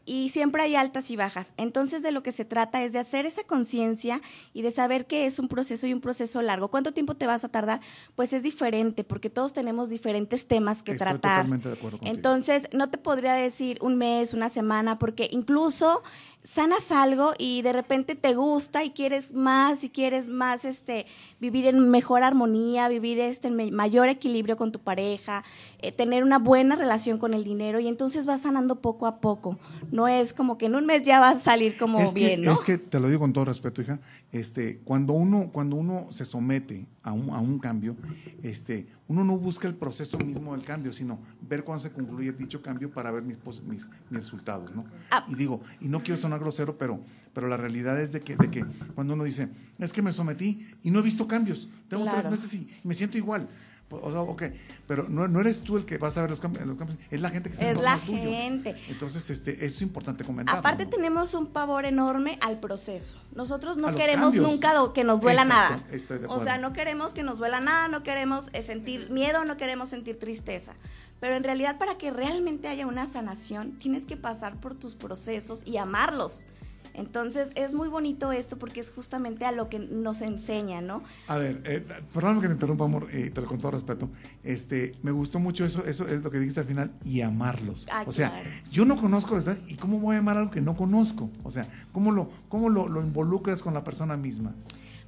Y 0.05 0.29
siempre 0.29 0.63
hay 0.63 0.75
altas 0.75 1.12
y 1.12 1.15
bajas. 1.17 1.53
Entonces, 1.57 2.01
de 2.01 2.12
lo 2.12 2.24
que 2.24 2.31
se 2.31 2.43
trata 2.43 2.83
es 2.83 2.93
de 2.93 3.00
hacer 3.00 3.27
esa 3.27 3.43
conciencia 3.43 4.21
y 4.53 4.63
de 4.63 4.71
saber 4.71 5.05
que 5.05 5.27
es 5.27 5.38
un 5.38 5.48
proceso 5.48 5.86
y 5.86 5.93
un 5.93 6.01
proceso 6.01 6.41
largo. 6.41 6.69
¿Cuánto 6.69 6.93
tiempo 6.93 7.15
te 7.15 7.27
vas 7.27 7.43
a 7.43 7.50
tardar? 7.50 7.81
Pues 8.15 8.33
es 8.33 8.41
diferente, 8.41 9.03
porque 9.03 9.29
todos 9.29 9.53
tenemos 9.53 9.88
diferentes 9.89 10.48
temas 10.48 10.81
que 10.81 10.93
Estoy 10.93 11.09
tratar. 11.09 11.41
totalmente 11.43 11.67
de 11.69 11.75
acuerdo 11.75 12.00
contigo. 12.00 12.15
Entonces, 12.15 12.69
no 12.71 12.89
te 12.89 12.98
podría 12.98 13.33
decir 13.33 13.77
un 13.81 13.98
mes, 13.98 14.33
una 14.33 14.50
semana, 14.50 14.98
porque 14.98 15.27
incluso 15.29 16.01
sanas 16.43 16.91
algo 16.91 17.34
y 17.38 17.62
de 17.62 17.74
repente 17.74 18.15
te 18.15 18.34
gusta 18.34 18.84
y 18.84 18.91
quieres 18.91 19.34
más 19.34 19.84
y 19.84 19.89
quieres 19.89 20.27
más 20.29 20.63
este 20.63 21.05
vivir 21.39 21.67
en 21.67 21.89
mejor 21.89 22.24
armonía, 22.24 22.88
vivir 22.88 23.19
este 23.19 23.50
en 23.50 23.74
mayor 23.74 24.08
equilibrio 24.08 24.55
con 24.55 24.72
tu 24.72 24.79
pareja, 24.79 25.43
eh, 25.79 25.91
tener 25.91 26.24
una 26.24 26.39
buena 26.39 26.75
relación 26.75 27.17
con 27.17 27.34
el 27.34 27.43
dinero 27.43 27.79
y 27.79 27.88
entonces 27.88 28.25
vas 28.25 28.41
sanando 28.41 28.77
poco 28.77 29.05
a 29.05 29.19
poco. 29.19 29.60
No 29.91 30.08
es 30.08 30.34
como 30.34 30.58
que 30.58 30.67
en 30.67 30.75
un 30.75 30.86
mes 30.86 31.03
ya 31.03 31.19
vas 31.19 31.38
a 31.38 31.39
salir 31.39 31.77
como 31.77 32.00
es 32.00 32.13
bien, 32.13 32.39
que, 32.41 32.46
¿no? 32.46 32.53
Es 32.53 32.63
que 32.63 32.77
te 32.77 33.00
lo 33.00 33.08
digo 33.08 33.19
con 33.19 33.34
todo 33.34 33.46
respeto, 33.46 33.81
hija. 33.81 34.00
Este, 34.31 34.79
cuando 34.84 35.13
uno, 35.13 35.50
cuando 35.51 35.75
uno 35.75 36.08
se 36.12 36.25
somete 36.25 36.86
a 37.09 37.13
un, 37.13 37.29
a 37.31 37.39
un 37.39 37.59
cambio, 37.59 37.95
este, 38.43 38.87
uno 39.07 39.23
no 39.23 39.37
busca 39.37 39.67
el 39.67 39.75
proceso 39.75 40.17
mismo 40.19 40.53
del 40.55 40.63
cambio, 40.65 40.93
sino 40.93 41.19
ver 41.41 41.63
cuándo 41.63 41.83
se 41.83 41.91
concluye 41.91 42.31
dicho 42.31 42.61
cambio 42.61 42.91
para 42.91 43.11
ver 43.11 43.23
mis, 43.23 43.37
mis, 43.63 43.87
mis 44.09 44.19
resultados, 44.19 44.73
¿no? 44.75 44.85
Ah. 45.11 45.25
Y 45.27 45.35
digo, 45.35 45.61
y 45.81 45.87
no 45.89 46.01
quiero 46.03 46.19
sonar 46.21 46.39
grosero, 46.39 46.77
pero, 46.77 47.01
pero 47.33 47.47
la 47.47 47.57
realidad 47.57 47.99
es 47.99 48.11
de 48.11 48.21
que, 48.21 48.35
de 48.37 48.49
que 48.49 48.65
cuando 48.95 49.13
uno 49.13 49.23
dice, 49.23 49.49
es 49.77 49.91
que 49.93 50.01
me 50.01 50.11
sometí 50.11 50.67
y 50.83 50.91
no 50.91 50.99
he 50.99 51.03
visto 51.03 51.27
cambios, 51.27 51.69
tengo 51.89 52.03
tres 52.03 52.15
Claro. 52.15 52.31
meses 52.31 52.53
y 52.53 52.67
me 52.83 52.93
siento 52.93 53.17
igual. 53.17 53.49
O 53.91 54.12
sea, 54.12 54.22
ok, 54.22 54.43
pero 54.88 55.10
no, 55.10 55.27
no 55.27 55.39
eres 55.41 55.62
tú 55.62 55.77
el 55.77 55.86
que 55.86 55.98
vas 55.98 56.17
a 56.17 56.22
ver 56.22 56.29
los 56.29 56.39
cambios, 56.39 56.65
los 56.67 56.77
cambios, 56.77 57.00
es 57.10 57.22
la 57.22 57.29
gente 57.31 57.50
que 57.50 57.53
está 57.53 57.69
Es 57.72 57.79
la 57.81 57.98
tuyo. 57.98 58.22
gente. 58.22 58.75
Entonces, 58.88 59.29
este, 59.29 59.53
eso 59.65 59.65
es 59.77 59.81
importante 59.81 60.24
comentar. 60.24 60.58
Aparte 60.58 60.86
¿no? 60.86 60.91
tenemos 60.91 61.34
un 61.34 61.48
pavor 61.48 61.86
enorme 61.86 62.38
al 62.41 62.60
proceso. 62.60 63.17
Nosotros 63.34 63.77
no 63.77 63.88
A 63.88 63.96
queremos 63.96 64.36
nunca 64.36 64.74
que 64.93 65.03
nos 65.03 65.22
duela 65.22 65.41
Exacto, 65.43 65.75
nada. 65.77 65.88
estoy 65.96 66.19
de 66.19 66.25
O 66.27 66.29
sea, 66.36 66.53
acuerdo. 66.55 66.62
no 66.69 66.74
queremos 66.74 67.13
que 67.13 67.24
nos 67.24 67.39
duela 67.39 67.60
nada, 67.62 67.88
no 67.88 68.03
queremos 68.03 68.50
eh, 68.53 68.62
sentir 68.62 69.10
miedo, 69.10 69.43
no 69.46 69.58
queremos 69.58 69.89
sentir 69.89 70.19
tristeza. 70.19 70.74
Pero 71.19 71.36
en 71.36 71.43
realidad 71.43 71.77
para 71.77 71.98
que 71.98 72.12
realmente 72.12 72.67
haya 72.67 72.88
una 72.88 73.08
sanación, 73.08 73.79
tienes 73.79 74.05
que 74.05 74.17
pasar 74.17 74.55
por 74.62 74.75
tus 74.75 74.96
procesos 74.96 75.63
y 75.65 75.77
amarlos. 75.77 76.43
Entonces 76.99 77.51
es 77.55 77.73
muy 77.73 77.87
bonito 77.87 78.31
esto 78.31 78.57
porque 78.57 78.81
es 78.81 78.89
justamente 78.89 79.45
a 79.45 79.51
lo 79.51 79.69
que 79.69 79.79
nos 79.79 80.21
enseña, 80.21 80.81
¿no? 80.81 81.01
A 81.27 81.37
ver, 81.37 81.61
eh, 81.63 81.85
perdóname 82.13 82.41
que 82.41 82.47
te 82.47 82.53
interrumpa, 82.53 82.85
amor, 82.85 83.07
eh, 83.11 83.31
te 83.33 83.41
lo 83.41 83.47
con 83.47 83.57
todo 83.57 83.71
respeto. 83.71 84.09
Este, 84.43 84.95
me 85.01 85.11
gustó 85.11 85.39
mucho 85.39 85.65
eso, 85.65 85.85
eso 85.85 86.07
es 86.07 86.21
lo 86.21 86.29
que 86.29 86.39
dijiste 86.39 86.59
al 86.59 86.65
final, 86.65 86.91
y 87.03 87.21
amarlos. 87.21 87.87
Ah, 87.91 88.03
o 88.05 88.11
sea, 88.11 88.31
claro. 88.31 88.49
yo 88.69 88.85
no 88.85 88.99
conozco 88.99 89.37
historia, 89.37 89.61
y 89.67 89.75
cómo 89.75 89.99
voy 89.99 90.17
a 90.17 90.19
amar 90.19 90.37
algo 90.37 90.51
que 90.51 90.61
no 90.61 90.75
conozco. 90.75 91.29
O 91.43 91.51
sea, 91.51 91.65
cómo 91.93 92.11
lo, 92.11 92.29
cómo 92.49 92.69
lo, 92.69 92.89
lo 92.89 93.01
involucras 93.01 93.63
con 93.63 93.73
la 93.73 93.83
persona 93.83 94.17
misma. 94.17 94.53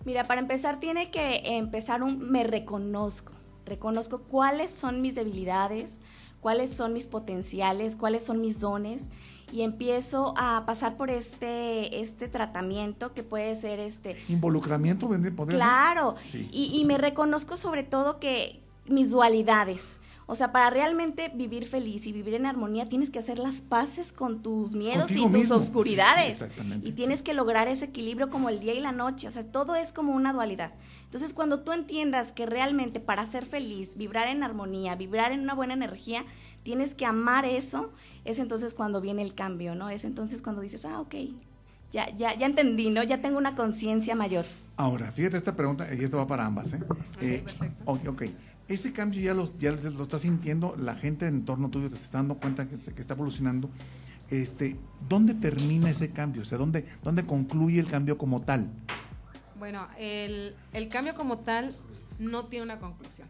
Mira, 0.05 0.24
para 0.24 0.41
empezar 0.41 0.79
tiene 0.79 1.12
que 1.12 1.41
empezar 1.57 2.03
un 2.03 2.31
me 2.31 2.43
reconozco. 2.43 3.33
Reconozco 3.65 4.21
cuáles 4.24 4.71
son 4.71 5.01
mis 5.01 5.13
debilidades, 5.13 6.00
cuáles 6.39 6.71
son 6.71 6.93
mis 6.93 7.05
potenciales, 7.05 7.95
cuáles 7.95 8.24
son 8.24 8.41
mis 8.41 8.60
dones 8.60 9.07
y 9.51 9.62
empiezo 9.63 10.34
a 10.38 10.63
pasar 10.65 10.96
por 10.98 11.10
este 11.10 12.00
este 12.01 12.27
tratamiento 12.27 13.13
que 13.13 13.24
puede 13.24 13.55
ser 13.55 13.79
este 13.79 14.15
Involucramiento, 14.29 15.08
¿podría 15.08 15.31
ser? 15.31 15.55
Claro, 15.55 16.15
Sí. 16.24 16.50
y, 16.51 16.79
y 16.79 16.86
me 16.86 16.98
reconozco 16.98 17.58
sobre 17.58 17.84
todo 17.84 18.20
que 18.20 18.60
mis 18.88 19.10
dualidades. 19.12 19.98
O 20.27 20.36
sea, 20.36 20.53
para 20.53 20.70
realmente 20.70 21.29
vivir 21.36 21.65
feliz 21.67 22.08
y 22.08 22.13
vivir 22.13 22.36
en 22.36 22.46
armonía, 22.46 22.88
tienes 22.88 23.10
que 23.10 23.20
hacer 23.20 23.38
las 23.38 23.60
paces 23.60 24.13
con 24.13 24.41
tus 24.41 24.72
miedos 24.72 25.08
Contigo 25.08 25.27
y 25.27 25.31
tus 25.31 25.39
mismo. 25.41 25.55
obscuridades. 25.58 26.41
Exactamente. 26.41 26.88
Y 26.88 26.93
tienes 26.93 27.22
que 27.22 27.34
lograr 27.34 27.67
ese 27.67 27.86
equilibrio 27.86 28.29
como 28.29 28.48
el 28.48 28.62
día 28.62 28.74
y 28.74 28.79
la 28.79 28.93
noche. 28.93 29.27
O 29.27 29.31
sea, 29.31 29.43
todo 29.43 29.75
es 29.75 29.91
como 29.91 30.13
una 30.13 30.31
dualidad. 30.31 30.72
Entonces, 31.03 31.34
cuando 31.34 31.60
tú 31.62 31.74
entiendas 31.74 32.31
que 32.31 32.46
realmente 32.46 33.01
para 33.01 33.25
ser 33.25 33.46
feliz, 33.46 33.98
vibrar 33.98 34.29
en 34.29 34.41
armonía, 34.43 34.96
vibrar 34.96 35.34
en 35.34 35.41
una 35.41 35.53
buena 35.53 35.74
energía, 35.74 36.24
tienes 36.63 36.96
que 36.96 37.06
amar 37.06 37.46
eso, 37.46 37.91
es 38.25 38.39
entonces 38.39 38.74
cuando 38.74 39.01
viene 39.01 39.22
el 39.22 39.34
cambio, 39.34 39.75
¿no? 39.75 39.89
Es 39.89 40.03
entonces 40.03 40.41
cuando 40.41 40.62
dices, 40.62 40.86
ah, 40.86 41.00
ok, 41.00 41.15
ya, 41.91 42.10
ya, 42.15 42.36
ya 42.36 42.46
entendí, 42.46 42.89
¿no? 42.89 43.03
Ya 43.03 43.22
tengo 43.22 43.38
una 43.38 43.56
conciencia 43.56 44.15
mayor. 44.15 44.46
Ahora, 44.77 45.12
fíjate 45.12 45.38
esta 45.38 45.56
pregunta, 45.56 45.88
y 45.94 46.03
esto 46.03 46.18
va 46.18 46.27
para 46.27 46.46
ambas, 46.46 46.74
¿eh? 46.74 46.80
Eh, 47.20 47.41
perfecto. 47.44 47.84
ok, 47.86 48.08
ok. 48.08 48.24
Ese 48.68 48.94
cambio 48.94 49.22
ya, 49.22 49.34
los, 49.34 49.58
ya 49.60 49.72
lo 49.72 50.03
está 50.03 50.18
sintiendo, 50.18 50.75
la 50.77 50.96
gente 50.96 51.27
en 51.27 51.44
torno 51.44 51.70
tuyo 51.70 51.89
te 51.89 51.96
está 51.96 52.20
dando 52.20 52.36
cuenta 52.36 52.68
que, 52.70 52.77
que 52.77 53.01
está 53.01 53.15
evolucionando. 53.15 53.70
Este, 54.30 54.77
¿Dónde 55.10 55.34
termina 55.34 55.89
ese 55.89 56.12
cambio? 56.12 56.44
O 56.44 56.46
sea, 56.46 56.58
¿dónde, 56.58 56.86
¿dónde 57.03 57.25
concluye 57.25 57.82
el 57.82 57.88
cambio 57.88 58.18
como 58.18 58.41
tal? 58.41 58.70
Bueno, 59.60 59.88
el, 60.00 60.56
el 60.72 60.88
cambio 60.88 61.15
como 61.15 61.39
tal 61.39 61.75
no 62.18 62.46
tiene 62.46 62.63
una 62.63 62.80
conclusión. 62.80 63.21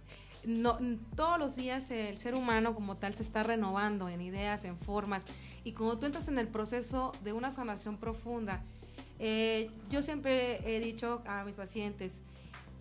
No, 0.45 0.77
todos 1.15 1.37
los 1.37 1.55
días 1.55 1.91
el 1.91 2.17
ser 2.17 2.35
humano 2.35 2.73
como 2.73 2.97
tal 2.97 3.13
se 3.13 3.23
está 3.23 3.43
renovando 3.43 4.09
en 4.09 4.21
ideas, 4.21 4.65
en 4.65 4.77
formas, 4.77 5.23
y 5.63 5.73
cuando 5.73 5.99
tú 5.99 6.05
entras 6.07 6.27
en 6.27 6.39
el 6.39 6.47
proceso 6.47 7.11
de 7.23 7.33
una 7.33 7.51
sanación 7.51 7.97
profunda, 7.97 8.61
Eh, 9.23 9.69
yo 9.91 10.01
siempre 10.01 10.59
he 10.65 10.79
dicho 10.79 11.21
a 11.27 11.43
mis 11.43 11.55
pacientes, 11.55 12.11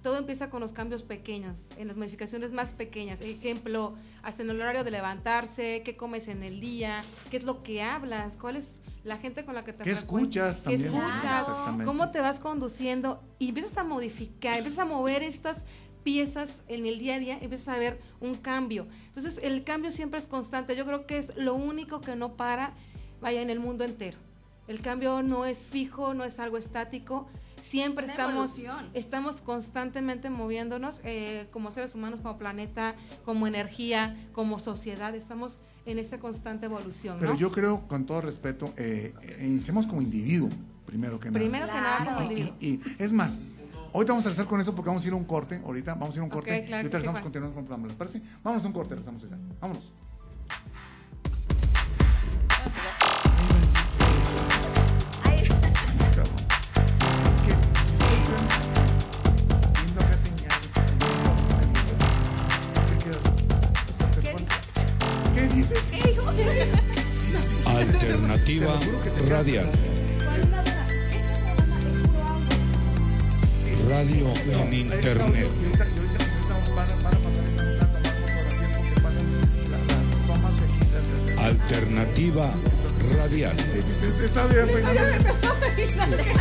todo 0.02 0.16
empieza 0.16 0.48
con 0.48 0.60
los 0.62 0.72
cambios 0.72 1.02
pequeños, 1.02 1.60
en 1.76 1.88
las 1.88 1.98
modificaciones 1.98 2.50
más 2.50 2.70
pequeñas. 2.70 3.20
Ejemplo, 3.20 3.92
hasta 4.22 4.42
en 4.42 4.48
el 4.48 4.58
horario 4.58 4.82
de 4.82 4.90
levantarse, 4.90 5.82
qué 5.84 5.96
comes 5.96 6.28
en 6.28 6.42
el 6.42 6.58
día, 6.58 7.04
qué 7.30 7.36
es 7.36 7.42
lo 7.42 7.62
que 7.62 7.82
hablas, 7.82 8.38
cuál 8.40 8.56
es 8.56 8.68
la 9.04 9.18
gente 9.18 9.44
con 9.44 9.54
la 9.54 9.64
que 9.64 9.74
te 9.74 9.84
¿Qué 9.84 9.90
escuchas 9.90 10.64
¿Qué 10.66 10.78
también? 10.78 10.94
escuchas? 10.94 11.46
¿Cómo 11.84 12.10
te 12.10 12.20
vas 12.20 12.40
conduciendo? 12.40 13.22
Y 13.38 13.48
empiezas 13.48 13.76
a 13.76 13.84
modificar, 13.84 14.56
empiezas 14.56 14.78
a 14.80 14.86
mover 14.86 15.22
estas 15.22 15.58
piezas 16.02 16.62
en 16.68 16.86
el 16.86 16.98
día 16.98 17.16
a 17.16 17.18
día, 17.18 17.38
empiezas 17.40 17.68
a 17.68 17.78
ver 17.78 18.00
un 18.20 18.34
cambio. 18.34 18.86
Entonces, 19.08 19.40
el 19.42 19.64
cambio 19.64 19.90
siempre 19.90 20.18
es 20.18 20.26
constante. 20.26 20.76
Yo 20.76 20.84
creo 20.86 21.06
que 21.06 21.18
es 21.18 21.32
lo 21.36 21.54
único 21.54 22.00
que 22.00 22.16
no 22.16 22.34
para, 22.36 22.72
vaya, 23.20 23.42
en 23.42 23.50
el 23.50 23.60
mundo 23.60 23.84
entero. 23.84 24.18
El 24.68 24.80
cambio 24.80 25.22
no 25.22 25.44
es 25.46 25.66
fijo, 25.66 26.14
no 26.14 26.24
es 26.24 26.38
algo 26.38 26.56
estático. 26.56 27.28
Siempre 27.60 28.06
Es 28.06 28.12
estamos, 28.12 28.58
evolución. 28.58 28.88
estamos 28.94 29.40
constantemente 29.40 30.30
moviéndonos 30.30 31.00
eh, 31.04 31.46
como 31.50 31.70
seres 31.70 31.94
humanos, 31.94 32.20
como 32.20 32.38
planeta, 32.38 32.94
como 33.24 33.46
energía, 33.46 34.16
como 34.32 34.58
sociedad. 34.58 35.14
Estamos 35.14 35.58
en 35.86 35.98
esta 35.98 36.18
constante 36.18 36.66
evolución. 36.66 37.16
Pero 37.20 37.32
¿no? 37.34 37.38
yo 37.38 37.52
creo, 37.52 37.86
con 37.88 38.06
todo 38.06 38.20
respeto, 38.22 38.72
eh, 38.76 39.12
eh, 39.22 39.44
iniciemos 39.46 39.86
como 39.86 40.00
individuo, 40.00 40.48
primero 40.86 41.18
que 41.20 41.30
nada. 41.30 41.38
Primero 41.38 41.66
que 41.66 41.72
nada, 41.72 41.96
Claro. 41.98 42.16
como 42.16 42.30
Y- 42.30 42.32
individuo. 42.32 42.56
y, 42.60 42.66
y- 42.66 42.80
es 42.98 43.12
más, 43.12 43.40
ahorita 43.92 44.12
vamos 44.12 44.26
a 44.26 44.28
regresar 44.28 44.46
con 44.46 44.60
eso 44.60 44.74
porque 44.74 44.88
vamos 44.88 45.04
a 45.04 45.08
ir 45.08 45.12
a 45.12 45.16
un 45.16 45.24
corte. 45.24 45.60
Ahorita 45.64 45.94
vamos 45.94 46.10
a 46.10 46.14
ir 46.14 46.20
a 46.20 46.24
un 46.24 46.30
corte. 46.30 46.64
claro 46.64 46.70
y 46.70 46.74
ahorita 46.74 46.98
sí, 46.98 47.02
estamos 47.02 47.20
Juan. 47.20 47.22
continuando 47.24 47.54
con 47.54 47.62
el 47.62 47.66
programa. 47.66 47.88
¿Les 47.88 47.96
parece? 47.96 48.22
Vamos 48.42 48.64
a 48.64 48.66
un 48.66 48.72
corte, 48.72 48.94
regresamos 48.94 49.22
ahorita. 49.22 49.38
Vámonos. 49.60 49.92
Ay, 55.24 55.48
Cabrón. 56.14 56.36
De- 74.04 74.94
de- 74.96 75.14
de- 75.32 75.80
Alternativa 81.38 82.50
Radial. 83.16 83.56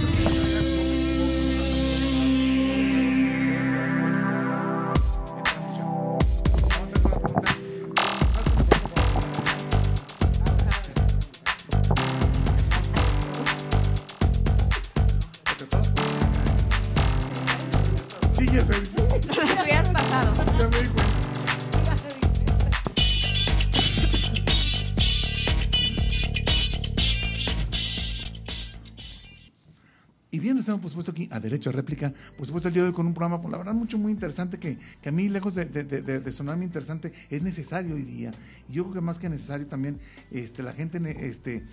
estamos 30.69 30.81
por 30.81 30.89
supuesto 30.91 31.11
aquí 31.11 31.27
a 31.31 31.39
Derecho 31.39 31.71
a 31.71 31.73
Réplica, 31.73 32.13
por 32.37 32.45
supuesto 32.45 32.67
el 32.67 32.73
día 32.75 32.83
de 32.83 32.89
hoy 32.89 32.93
con 32.93 33.07
un 33.07 33.13
programa, 33.13 33.41
pues 33.41 33.51
la 33.51 33.57
verdad, 33.57 33.73
mucho, 33.73 33.97
muy 33.97 34.11
interesante, 34.11 34.59
que, 34.59 34.77
que 35.01 35.09
a 35.09 35.11
mí, 35.11 35.27
lejos 35.27 35.55
de, 35.55 35.65
de, 35.65 35.83
de, 35.83 36.19
de 36.19 36.31
sonarme 36.31 36.63
interesante, 36.63 37.11
es 37.29 37.41
necesario 37.41 37.95
hoy 37.95 38.03
día. 38.03 38.31
Y 38.69 38.73
yo 38.73 38.83
creo 38.83 38.93
que 38.95 39.01
más 39.01 39.17
que 39.17 39.29
necesario 39.29 39.65
también, 39.65 39.97
este, 40.31 40.61
la 40.61 40.73
gente 40.73 40.99
este, 41.27 41.63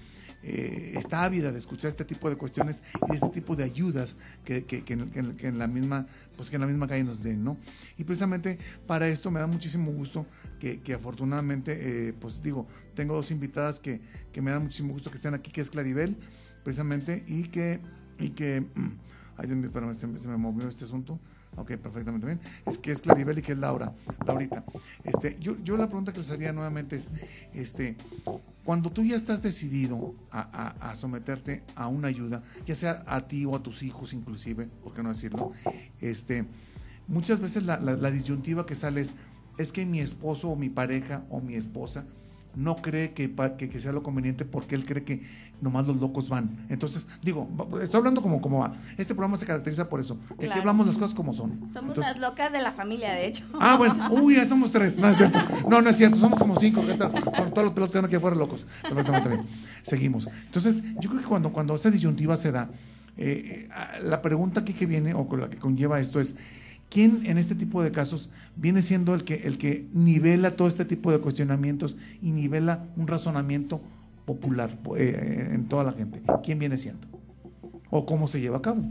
eh, 0.43 0.95
está 0.97 1.25
ávida 1.25 1.53
de 1.53 1.59
escuchar 1.59 1.89
este 1.91 2.05
tipo 2.07 2.31
de 2.31 2.37
cuestiones 2.37 2.83
y 3.11 3.15
este 3.15 3.29
tipo 3.29 3.55
de 3.55 3.65
ayudas 3.65 4.17
que, 4.45 4.65
que, 4.65 4.83
que 4.83 4.95
en, 4.95 5.11
en- 5.15 5.37
que 5.37 5.47
en 5.49 5.59
la 5.59 5.67
misma 5.67 6.07
pues 6.37 6.49
que 6.51 6.57
en 6.57 6.63
la 6.63 6.67
misma 6.69 6.87
calle 6.87 7.03
nos 7.05 7.23
den, 7.23 7.43
¿no? 7.45 7.57
Y 7.99 8.05
precisamente 8.05 8.59
para 8.87 9.09
esto 9.09 9.31
me 9.31 9.41
da 9.41 9.47
muchísimo 9.47 9.91
gusto 9.93 10.27
que, 10.61 10.81
que 10.81 10.93
afortunadamente, 10.95 12.09
eh, 12.09 12.13
pues 12.19 12.43
digo, 12.43 12.67
tengo 12.95 13.15
dos 13.15 13.31
invitadas 13.31 13.81
que, 13.81 14.01
que 14.33 14.43
me 14.43 14.51
da 14.51 14.59
muchísimo 14.61 14.93
gusto 14.93 15.11
que 15.11 15.17
estén 15.17 15.33
aquí, 15.35 15.51
que 15.51 15.63
es 15.63 15.71
Claribel, 15.71 16.15
precisamente, 16.63 17.25
y 17.27 17.45
que, 17.45 17.81
y 18.19 18.31
que, 18.31 18.65
ay 19.37 19.47
Dios 19.47 19.57
mío, 19.59 19.67
espérame, 19.67 19.95
se, 19.95 20.19
se 20.19 20.29
me 20.29 20.37
movió 20.37 20.69
este 20.69 20.85
asunto. 20.85 21.19
Ok, 21.59 21.73
perfectamente 21.77 22.27
bien. 22.27 22.39
Es 22.67 22.77
que 22.77 22.93
es 22.93 23.01
Claribel 23.01 23.39
y 23.39 23.43
que 23.43 23.53
es 23.53 23.59
Laura, 23.59 23.95
Laurita. 24.27 24.63
Este, 25.05 25.39
yo, 25.41 25.57
yo 25.65 25.79
la 25.79 25.87
pregunta 25.87 26.13
que 26.13 26.19
les 26.19 26.31
haría 26.31 26.53
nuevamente 26.53 26.97
es, 26.97 27.11
este, 27.55 27.97
cuando 28.63 28.91
tú 28.93 29.03
ya 29.05 29.17
estás 29.17 29.43
decidido 29.43 30.15
a, 30.31 30.41
a- 30.81 30.91
a 30.91 30.95
someterte 30.97 31.63
a 31.75 31.87
una 31.89 32.09
ayuda, 32.09 32.43
ya 32.67 32.75
sea 32.75 33.03
a 33.07 33.27
ti 33.27 33.47
o 33.47 33.57
a 33.57 33.63
tus 33.63 33.83
hijos 33.83 34.13
inclusive, 34.13 34.67
¿por 34.85 34.93
qué 34.93 35.03
no 35.03 35.09
decirlo? 35.09 35.53
Este, 36.03 36.45
muchas 37.09 37.41
veces 37.41 37.63
la, 37.65 37.81
la- 37.81 37.97
la 37.97 38.11
disyuntiva 38.11 38.67
que 38.67 38.75
sale 38.75 39.01
es, 39.01 39.15
es 39.57 39.73
que 39.73 39.87
mi 39.87 40.01
esposo 40.01 40.51
o 40.51 40.57
mi 40.57 40.69
pareja 40.69 41.25
o 41.31 41.41
mi 41.41 41.55
esposa 41.55 42.05
no 42.57 42.77
cree 42.77 43.12
que, 43.12 43.33
que, 43.59 43.69
que 43.69 43.81
sea 43.81 43.92
lo 43.92 44.03
conveniente 44.03 44.45
porque 44.45 44.75
él 44.75 44.85
cree 44.87 45.05
que 45.05 45.23
nomás 45.61 45.87
los 45.87 45.97
locos 45.99 46.29
van. 46.29 46.66
Entonces, 46.69 47.07
digo, 47.23 47.49
estoy 47.83 47.99
hablando 47.99 48.23
como, 48.23 48.40
como 48.40 48.61
va. 48.61 48.75
Este 48.97 49.14
programa 49.14 49.37
se 49.37 49.47
caracteriza 49.47 49.88
por 49.88 50.01
eso, 50.01 50.19
que 50.40 50.47
aquí 50.49 50.59
hablamos 50.59 50.87
las 50.87 50.99
cosas 50.99 51.14
como 51.14 51.33
son. 51.33 51.61
Somos 51.73 51.97
Entonces- 51.97 52.12
las 52.12 52.19
locas 52.19 52.53
de 52.53 52.62
la 52.62 52.73
familia, 52.73 53.12
de 53.12 53.27
hecho. 53.27 53.45
Ah, 53.61 53.77
bueno, 53.77 54.09
uy, 54.11 54.37
ya 54.37 54.45
somos 54.47 54.73
tres. 54.73 54.99
No 54.99 55.09
es 55.09 55.19
cierto. 55.19 55.38
No, 55.69 55.81
no 55.83 55.90
es 55.90 55.97
cierto. 55.97 56.16
Somos 56.16 56.38
como 56.38 56.57
cinco. 56.57 56.83
Con 56.83 57.51
todos 57.53 57.64
los 57.64 57.73
pelos 57.73 57.90
que 57.90 57.99
están 57.99 58.05
aquí 58.07 58.16
afuera 58.16 58.35
locos. 58.37 58.66
Perfectamente 58.83 59.29
bien. 59.29 59.42
Seguimos. 59.83 60.29
Entonces, 60.47 60.83
yo 61.01 61.11
creo 61.11 61.23
que 61.23 61.29
cuando, 61.29 61.53
cuando 61.53 61.75
esa 61.75 61.90
disyuntiva 61.90 62.37
se 62.37 62.53
da, 62.53 62.71
eh, 63.19 63.69
eh, 63.69 64.01
la 64.03 64.21
pregunta 64.23 64.61
aquí 64.61 64.73
que 64.73 64.87
viene 64.87 65.14
o 65.14 65.29
con 65.29 65.40
la 65.40 65.49
que 65.51 65.59
conlleva 65.59 66.01
esto 66.01 66.21
es. 66.21 66.35
¿Quién 66.88 67.27
en 67.27 67.38
este 67.38 67.55
tipo 67.55 67.83
de 67.83 67.90
casos 67.90 68.31
viene 68.55 68.81
siendo 68.81 69.14
el 69.14 69.25
que, 69.25 69.35
el 69.44 69.59
que 69.59 69.87
nivela 69.92 70.57
todo 70.57 70.68
este 70.68 70.85
tipo 70.85 71.11
de 71.11 71.18
cuestionamientos 71.18 71.96
y 72.22 72.33
nivela 72.33 72.85
un 72.96 73.07
razonamiento 73.07 73.81
popular 74.25 74.70
eh, 74.96 75.51
en 75.53 75.68
toda 75.68 75.85
la 75.85 75.92
gente? 75.92 76.22
¿Quién 76.42 76.59
viene 76.59 76.77
siendo? 76.79 77.07
¿O 77.90 78.07
cómo 78.07 78.29
se 78.29 78.40
lleva 78.40 78.59
a 78.59 78.62
cabo? 78.62 78.83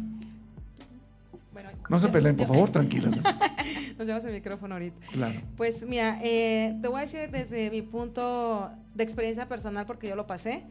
Bueno, 1.53 1.69
No 1.89 1.99
se 1.99 2.09
peleen, 2.09 2.35
por 2.35 2.47
favor, 2.47 2.69
tranquilas. 2.69 3.15
Nos 3.97 4.07
llevamos 4.07 4.25
el 4.25 4.33
micrófono 4.33 4.75
ahorita. 4.75 4.99
Claro. 5.13 5.39
Pues 5.55 5.85
mira, 5.87 6.19
eh, 6.21 6.77
te 6.81 6.87
voy 6.89 6.97
a 6.97 7.01
decir 7.01 7.31
desde 7.31 7.71
mi 7.71 7.81
punto 7.81 8.69
de 8.93 9.03
experiencia 9.03 9.47
personal, 9.47 9.85
porque 9.85 10.09
yo 10.09 10.15
lo 10.15 10.27
pasé. 10.27 10.63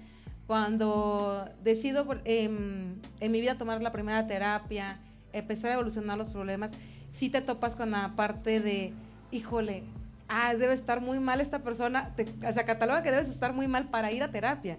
Cuando 0.46 1.48
decido 1.62 2.06
em, 2.24 2.96
en 3.20 3.32
mi 3.32 3.40
vida 3.40 3.56
tomar 3.56 3.80
la 3.80 3.92
primera 3.92 4.26
terapia, 4.26 4.98
empezar 5.32 5.70
a 5.70 5.74
evolucionar 5.74 6.18
los 6.18 6.28
problemas, 6.28 6.70
sí 7.14 7.28
te 7.28 7.40
topas 7.40 7.76
con 7.76 7.90
la 7.90 8.12
parte 8.16 8.60
de, 8.60 8.92
híjole, 9.30 9.82
ah, 10.28 10.54
debe 10.54 10.74
estar 10.74 11.00
muy 11.00 11.18
mal 11.18 11.40
esta 11.40 11.60
persona, 11.60 12.12
te, 12.16 12.26
o 12.46 12.52
sea, 12.52 12.64
cataloga 12.64 13.02
que 13.02 13.10
debes 13.10 13.28
estar 13.28 13.52
muy 13.52 13.68
mal 13.68 13.88
para 13.88 14.12
ir 14.12 14.22
a 14.22 14.30
terapia. 14.30 14.78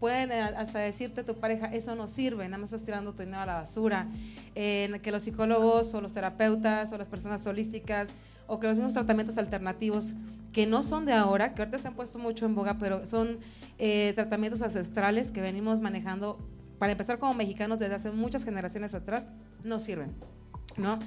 Pueden 0.00 0.30
eh, 0.30 0.40
hasta 0.40 0.80
decirte 0.80 1.24
tu 1.24 1.36
pareja, 1.36 1.66
eso 1.66 1.94
no 1.94 2.06
sirve, 2.06 2.44
nada 2.44 2.58
más 2.58 2.66
estás 2.66 2.84
tirando 2.84 3.12
tu 3.12 3.22
dinero 3.22 3.40
a 3.40 3.46
la 3.46 3.54
basura. 3.54 4.06
En 4.54 5.00
que 5.00 5.10
los 5.10 5.22
psicólogos 5.22 5.94
o 5.94 6.00
los 6.00 6.12
terapeutas 6.12 6.92
o 6.92 6.98
las 6.98 7.08
personas 7.08 7.46
holísticas 7.46 8.08
o 8.46 8.60
que 8.60 8.66
los 8.66 8.76
mismos 8.76 8.92
tratamientos 8.92 9.38
alternativos 9.38 10.12
que 10.52 10.66
no 10.66 10.82
son 10.82 11.04
de 11.04 11.12
ahora, 11.12 11.54
que 11.54 11.62
ahorita 11.62 11.78
se 11.78 11.88
han 11.88 11.94
puesto 11.94 12.18
mucho 12.18 12.46
en 12.46 12.54
boga, 12.54 12.78
pero 12.78 13.04
son 13.04 13.38
eh, 13.78 14.12
tratamientos 14.14 14.62
ancestrales 14.62 15.30
que 15.30 15.40
venimos 15.42 15.80
manejando, 15.80 16.38
para 16.78 16.92
empezar 16.92 17.18
como 17.18 17.34
mexicanos 17.34 17.78
desde 17.78 17.94
hace 17.94 18.10
muchas 18.10 18.44
generaciones 18.44 18.94
atrás, 18.94 19.28
no 19.64 19.80
sirven, 19.80 20.14
¿no? 20.78 20.98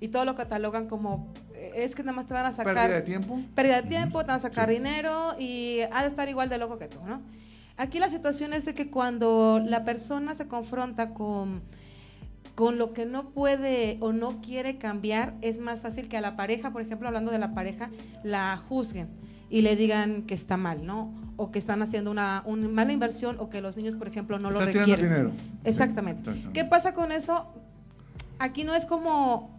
Y 0.00 0.08
todo 0.08 0.24
lo 0.24 0.34
catalogan 0.34 0.86
como, 0.88 1.32
eh, 1.54 1.72
es 1.76 1.94
que 1.94 2.02
nada 2.02 2.14
más 2.16 2.26
te 2.26 2.34
van 2.34 2.46
a 2.46 2.52
sacar... 2.52 2.74
¿Pérdida 2.74 2.96
de 2.96 3.02
tiempo? 3.02 3.40
Pérdida 3.54 3.82
de 3.82 3.88
tiempo, 3.88 4.20
te 4.20 4.26
van 4.28 4.36
a 4.36 4.40
sacar 4.40 4.68
dinero 4.68 5.34
y 5.38 5.80
ha 5.92 6.02
de 6.02 6.08
estar 6.08 6.28
igual 6.28 6.48
de 6.48 6.58
loco 6.58 6.78
que 6.78 6.88
tú, 6.88 7.00
¿no? 7.06 7.22
Aquí 7.78 7.98
la 7.98 8.08
situación 8.08 8.52
es 8.54 8.64
de 8.64 8.74
que 8.74 8.90
cuando 8.90 9.60
la 9.64 9.84
persona 9.84 10.34
se 10.34 10.48
confronta 10.48 11.12
con, 11.14 11.62
con 12.54 12.78
lo 12.78 12.92
que 12.92 13.04
no 13.04 13.30
puede 13.30 13.98
o 14.00 14.12
no 14.12 14.40
quiere 14.40 14.76
cambiar, 14.76 15.34
es 15.42 15.58
más 15.58 15.80
fácil 15.82 16.08
que 16.08 16.16
a 16.16 16.20
la 16.22 16.36
pareja, 16.36 16.72
por 16.72 16.80
ejemplo, 16.82 17.08
hablando 17.08 17.32
de 17.32 17.38
la 17.38 17.52
pareja, 17.52 17.90
la 18.22 18.56
juzguen 18.68 19.08
y 19.50 19.60
le 19.62 19.76
digan 19.76 20.22
que 20.22 20.34
está 20.34 20.56
mal, 20.56 20.86
¿no? 20.86 21.12
O 21.36 21.50
que 21.50 21.58
están 21.58 21.82
haciendo 21.82 22.10
una, 22.10 22.42
una 22.46 22.66
mala 22.68 22.92
inversión 22.92 23.36
o 23.38 23.50
que 23.50 23.60
los 23.60 23.76
niños, 23.76 23.94
por 23.94 24.08
ejemplo, 24.08 24.38
no 24.38 24.50
lo 24.50 24.58
Estás 24.60 24.72
tirando 24.72 24.92
requieren. 24.96 25.24
dinero. 25.26 25.36
Exactamente. 25.64 26.34
Sí, 26.34 26.48
¿Qué 26.54 26.64
pasa 26.64 26.94
con 26.94 27.12
eso? 27.12 27.46
Aquí 28.38 28.64
no 28.64 28.74
es 28.74 28.86
como, 28.86 29.50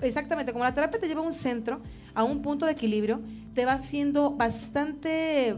exactamente, 0.00 0.52
como 0.52 0.64
la 0.64 0.74
terapia 0.74 0.98
te 1.00 1.08
lleva 1.08 1.20
a 1.22 1.24
un 1.24 1.32
centro, 1.32 1.80
a 2.14 2.24
un 2.24 2.42
punto 2.42 2.66
de 2.66 2.72
equilibrio, 2.72 3.20
te 3.54 3.64
va 3.64 3.72
haciendo 3.74 4.30
bastante, 4.30 5.56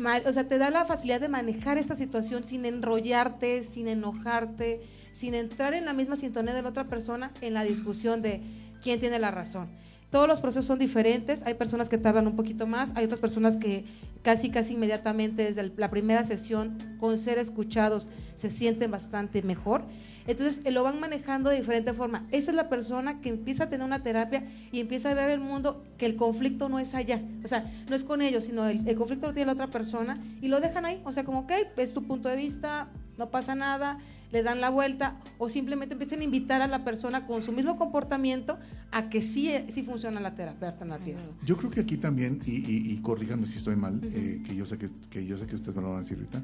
mal- 0.00 0.22
o 0.26 0.32
sea, 0.32 0.48
te 0.48 0.58
da 0.58 0.70
la 0.70 0.84
facilidad 0.84 1.20
de 1.20 1.28
manejar 1.28 1.78
esta 1.78 1.94
situación 1.94 2.44
sin 2.44 2.64
enrollarte, 2.64 3.62
sin 3.62 3.88
enojarte, 3.88 4.80
sin 5.12 5.34
entrar 5.34 5.74
en 5.74 5.84
la 5.84 5.92
misma 5.92 6.16
sintonía 6.16 6.54
de 6.54 6.62
la 6.62 6.68
otra 6.70 6.84
persona 6.84 7.32
en 7.40 7.54
la 7.54 7.62
discusión 7.62 8.22
de 8.22 8.42
quién 8.82 9.00
tiene 9.00 9.18
la 9.18 9.30
razón. 9.30 9.68
Todos 10.16 10.28
los 10.28 10.40
procesos 10.40 10.64
son 10.64 10.78
diferentes, 10.78 11.42
hay 11.42 11.52
personas 11.52 11.90
que 11.90 11.98
tardan 11.98 12.26
un 12.26 12.36
poquito 12.36 12.66
más, 12.66 12.90
hay 12.96 13.04
otras 13.04 13.20
personas 13.20 13.58
que 13.58 13.84
casi, 14.22 14.48
casi 14.48 14.72
inmediatamente 14.72 15.44
desde 15.44 15.70
la 15.76 15.90
primera 15.90 16.24
sesión 16.24 16.78
con 16.98 17.18
ser 17.18 17.36
escuchados 17.36 18.08
se 18.34 18.48
sienten 18.48 18.90
bastante 18.90 19.42
mejor. 19.42 19.84
Entonces 20.26 20.62
eh, 20.64 20.70
lo 20.70 20.84
van 20.84 21.00
manejando 21.00 21.50
de 21.50 21.56
diferente 21.56 21.92
forma. 21.92 22.26
Esa 22.30 22.50
es 22.50 22.56
la 22.56 22.70
persona 22.70 23.20
que 23.20 23.28
empieza 23.28 23.64
a 23.64 23.68
tener 23.68 23.84
una 23.84 24.02
terapia 24.02 24.42
y 24.72 24.80
empieza 24.80 25.10
a 25.10 25.14
ver 25.14 25.28
el 25.28 25.40
mundo 25.40 25.84
que 25.98 26.06
el 26.06 26.16
conflicto 26.16 26.70
no 26.70 26.78
es 26.78 26.94
allá. 26.94 27.20
O 27.44 27.46
sea, 27.46 27.70
no 27.86 27.94
es 27.94 28.02
con 28.02 28.22
ellos, 28.22 28.44
sino 28.44 28.66
el, 28.66 28.88
el 28.88 28.96
conflicto 28.96 29.26
lo 29.26 29.34
tiene 29.34 29.48
la 29.48 29.52
otra 29.52 29.66
persona 29.66 30.18
y 30.40 30.48
lo 30.48 30.60
dejan 30.60 30.86
ahí. 30.86 31.02
O 31.04 31.12
sea, 31.12 31.24
como, 31.24 31.40
ok, 31.40 31.52
es 31.76 31.92
tu 31.92 32.02
punto 32.04 32.30
de 32.30 32.36
vista, 32.36 32.88
no 33.18 33.28
pasa 33.30 33.54
nada, 33.54 33.98
le 34.36 34.42
dan 34.42 34.60
la 34.60 34.68
vuelta 34.68 35.16
o 35.38 35.48
simplemente 35.48 35.94
empiezan 35.94 36.20
a 36.20 36.24
invitar 36.24 36.60
a 36.60 36.66
la 36.66 36.84
persona 36.84 37.26
con 37.26 37.42
su 37.42 37.52
mismo 37.52 37.76
comportamiento 37.76 38.58
a 38.92 39.08
que 39.08 39.22
sí, 39.22 39.48
eh, 39.50 39.66
sí 39.70 39.82
funciona 39.82 40.20
la 40.20 40.34
terapia 40.34 40.68
alternativa. 40.68 41.18
Yo 41.42 41.56
creo 41.56 41.70
que 41.70 41.80
aquí 41.80 41.96
también, 41.96 42.40
y, 42.44 42.56
y, 42.56 42.92
y 42.92 42.96
corríjanme 42.98 43.46
si 43.46 43.56
estoy 43.56 43.76
mal, 43.76 44.00
eh, 44.02 44.42
que, 44.44 44.54
yo 44.54 44.66
sé 44.66 44.76
que, 44.76 44.88
que 45.08 45.24
yo 45.24 45.38
sé 45.38 45.46
que 45.46 45.54
ustedes 45.54 45.74
me 45.74 45.82
lo 45.82 45.88
van 45.88 45.98
a 45.98 46.00
decir 46.00 46.18
ahorita, 46.18 46.42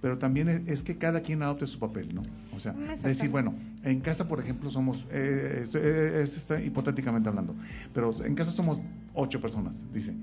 pero 0.00 0.18
también 0.18 0.48
es, 0.48 0.68
es 0.68 0.82
que 0.82 0.98
cada 0.98 1.20
quien 1.20 1.42
adopte 1.42 1.66
su 1.66 1.78
papel, 1.78 2.14
¿no? 2.14 2.22
O 2.56 2.60
sea, 2.60 2.72
Exactamente. 2.72 3.08
decir, 3.08 3.30
bueno, 3.30 3.54
en 3.82 4.00
casa, 4.00 4.28
por 4.28 4.38
ejemplo, 4.38 4.70
somos, 4.70 5.06
eh, 5.10 5.60
esto, 5.64 5.78
eh, 5.78 6.22
esto 6.22 6.36
está 6.38 6.62
hipotéticamente 6.62 7.28
hablando, 7.28 7.56
pero 7.92 8.14
en 8.24 8.34
casa 8.36 8.52
somos 8.52 8.78
ocho 9.14 9.40
personas, 9.40 9.92
dice. 9.92 10.14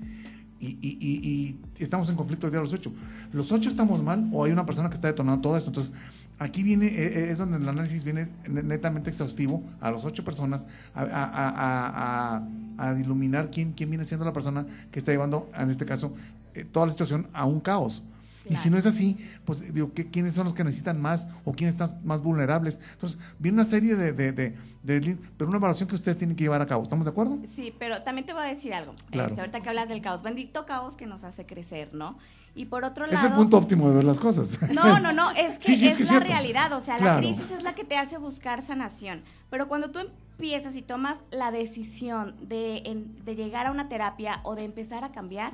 Y, 0.62 0.76
y, 0.82 0.98
y, 1.00 1.58
y 1.78 1.82
estamos 1.82 2.10
en 2.10 2.16
conflicto 2.16 2.50
de 2.50 2.58
los 2.58 2.74
ocho. 2.74 2.92
¿Los 3.32 3.50
ocho 3.50 3.70
estamos 3.70 4.02
mal 4.02 4.28
o 4.30 4.44
hay 4.44 4.52
una 4.52 4.66
persona 4.66 4.90
que 4.90 4.94
está 4.94 5.08
detonando 5.08 5.40
todo 5.40 5.56
esto? 5.56 5.70
Entonces, 5.70 5.94
aquí 6.40 6.62
viene, 6.64 6.86
eh, 6.86 7.06
eh, 7.26 7.30
es 7.30 7.38
donde 7.38 7.58
el 7.58 7.68
análisis 7.68 8.02
viene 8.02 8.28
ne- 8.48 8.62
netamente 8.64 9.10
exhaustivo 9.10 9.62
a 9.80 9.90
las 9.92 10.04
ocho 10.04 10.24
personas 10.24 10.66
a, 10.94 11.02
a, 11.02 12.42
a, 12.82 12.90
a, 12.90 12.98
iluminar 12.98 13.50
quién, 13.50 13.72
quién 13.72 13.90
viene 13.90 14.04
siendo 14.04 14.24
la 14.24 14.32
persona 14.32 14.66
que 14.90 14.98
está 14.98 15.12
llevando, 15.12 15.48
en 15.56 15.70
este 15.70 15.86
caso, 15.86 16.12
eh, 16.54 16.64
toda 16.64 16.86
la 16.86 16.92
situación 16.92 17.28
a 17.32 17.44
un 17.44 17.60
caos. 17.60 18.02
Y 18.48 18.56
si 18.56 18.68
no 18.70 18.78
es 18.78 18.86
así, 18.86 19.16
pues 19.44 19.72
digo, 19.72 19.92
¿qué- 19.94 20.08
¿quiénes 20.10 20.34
son 20.34 20.44
los 20.44 20.54
que 20.54 20.64
necesitan 20.64 21.00
más 21.00 21.28
o 21.44 21.52
quiénes 21.52 21.74
están 21.74 22.00
más 22.04 22.20
vulnerables? 22.22 22.80
Entonces, 22.94 23.20
viene 23.38 23.56
una 23.56 23.64
serie 23.64 23.94
de, 23.94 24.12
de, 24.12 24.32
de, 24.32 25.18
pero 25.36 25.48
una 25.50 25.58
evaluación 25.58 25.88
que 25.88 25.94
ustedes 25.94 26.16
tienen 26.18 26.34
que 26.36 26.44
llevar 26.44 26.60
a 26.62 26.66
cabo. 26.66 26.82
¿Estamos 26.82 27.04
de 27.04 27.10
acuerdo? 27.10 27.38
Sí, 27.46 27.72
pero 27.78 28.02
también 28.02 28.26
te 28.26 28.32
voy 28.32 28.42
a 28.42 28.46
decir 28.46 28.72
algo. 28.74 28.94
Claro. 29.10 29.28
Este, 29.28 29.40
ahorita 29.42 29.60
que 29.60 29.68
hablas 29.68 29.88
del 29.88 30.00
caos, 30.00 30.22
bendito 30.22 30.64
caos 30.66 30.96
que 30.96 31.06
nos 31.06 31.22
hace 31.22 31.44
crecer, 31.46 31.94
¿no? 31.94 32.18
Y 32.54 32.66
por 32.66 32.84
otro 32.84 33.04
Es 33.06 33.12
lado... 33.12 33.28
el 33.28 33.32
punto 33.34 33.56
óptimo 33.58 33.88
de 33.88 33.96
ver 33.96 34.04
las 34.04 34.18
cosas. 34.20 34.58
No, 34.72 34.98
no, 34.98 35.12
no, 35.12 35.30
es 35.36 35.58
que 35.58 35.64
Sí, 35.66 35.76
sí, 35.76 35.86
es 35.86 35.92
es, 35.92 35.96
que 35.98 36.02
es 36.02 36.08
la 36.10 36.14
cierto. 36.18 36.28
realidad, 36.32 36.72
o 36.72 36.80
sea, 36.80 36.96
Claro. 36.96 37.14
la 37.14 37.18
crisis 37.20 37.50
es 37.50 37.62
la 37.62 37.74
que 37.74 37.84
te 37.84 37.96
hace 37.96 38.18
buscar 38.18 38.60
sanación. 38.62 39.22
Pero 39.50 39.68
cuando 39.68 39.90
tú 39.90 40.00
empiezas 40.00 40.74
y 40.76 40.82
tomas 40.82 41.18
la 41.30 41.50
decisión 41.50 42.34
de, 42.40 43.06
de 43.24 43.36
llegar 43.36 43.66
a 43.66 43.70
una 43.70 43.88
terapia 43.88 44.40
o 44.42 44.54
de 44.56 44.64
empezar 44.64 45.04
a 45.04 45.10
cambiar, 45.12 45.52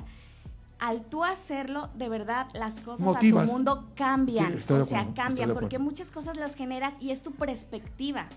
al 0.79 1.01
tú 1.03 1.23
hacerlo, 1.23 1.89
de 1.95 2.07
verdad, 2.09 2.47
las 2.53 2.75
cosas 2.81 2.99
Motivas. 3.05 3.43
a 3.43 3.47
tu 3.47 3.53
mundo 3.53 3.89
cambian. 3.95 4.51
Sí, 4.51 4.57
estoy 4.59 4.81
o 4.81 4.85
sea, 4.85 4.99
acuerdo, 5.01 5.21
cambian, 5.23 5.53
porque 5.53 5.79
muchas 5.79 6.11
cosas 6.11 6.37
las 6.37 6.53
generas 6.55 6.93
y 7.01 7.11
es 7.11 7.21
tu 7.21 7.31
perspectiva 7.31 8.27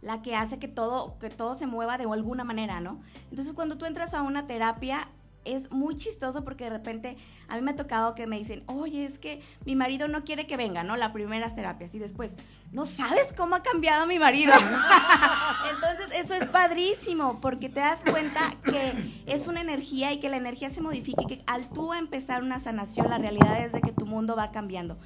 la 0.00 0.20
que 0.22 0.34
hace 0.34 0.58
que 0.58 0.68
todo, 0.68 1.16
que 1.20 1.28
todo 1.30 1.54
se 1.54 1.66
mueva 1.66 1.96
de 1.98 2.04
alguna 2.04 2.44
manera, 2.44 2.80
¿no? 2.80 2.98
Entonces, 3.30 3.52
cuando 3.54 3.76
tú 3.78 3.84
entras 3.84 4.14
a 4.14 4.22
una 4.22 4.46
terapia, 4.46 5.06
es 5.44 5.70
muy 5.70 5.96
chistoso 5.96 6.44
porque 6.44 6.64
de 6.64 6.70
repente 6.70 7.16
a 7.48 7.56
mí 7.56 7.62
me 7.62 7.72
ha 7.72 7.76
tocado 7.76 8.14
que 8.14 8.26
me 8.26 8.38
dicen, 8.38 8.62
oye, 8.66 9.04
es 9.04 9.18
que 9.18 9.42
mi 9.64 9.76
marido 9.76 10.08
no 10.08 10.24
quiere 10.24 10.46
que 10.46 10.56
venga, 10.56 10.84
¿no? 10.84 10.96
Las 10.96 11.12
primeras 11.12 11.54
terapias 11.54 11.94
y 11.94 11.98
después, 11.98 12.36
no 12.72 12.86
sabes 12.86 13.32
cómo 13.36 13.56
ha 13.56 13.62
cambiado 13.62 14.06
mi 14.06 14.18
marido. 14.18 14.52
Entonces, 15.74 16.18
eso 16.18 16.34
es 16.34 16.48
padrísimo 16.48 17.40
porque 17.40 17.68
te 17.68 17.80
das 17.80 18.02
cuenta 18.04 18.40
que 18.64 19.22
es 19.26 19.46
una 19.46 19.60
energía 19.60 20.12
y 20.12 20.20
que 20.20 20.30
la 20.30 20.36
energía 20.36 20.70
se 20.70 20.80
modifica 20.80 21.22
y 21.22 21.26
que 21.26 21.42
al 21.46 21.68
tú 21.68 21.92
empezar 21.92 22.42
una 22.42 22.58
sanación, 22.58 23.10
la 23.10 23.18
realidad 23.18 23.64
es 23.64 23.72
de 23.72 23.80
que 23.80 23.92
tu 23.92 24.06
mundo 24.06 24.36
va 24.36 24.50
cambiando. 24.50 24.98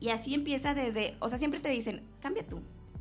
Y 0.00 0.08
así 0.08 0.34
empieza 0.34 0.74
desde, 0.74 1.16
o 1.20 1.28
sea, 1.28 1.38
siempre 1.38 1.60
te 1.60 1.68
dicen, 1.68 2.02
cambia 2.20 2.46
tú 2.46 2.60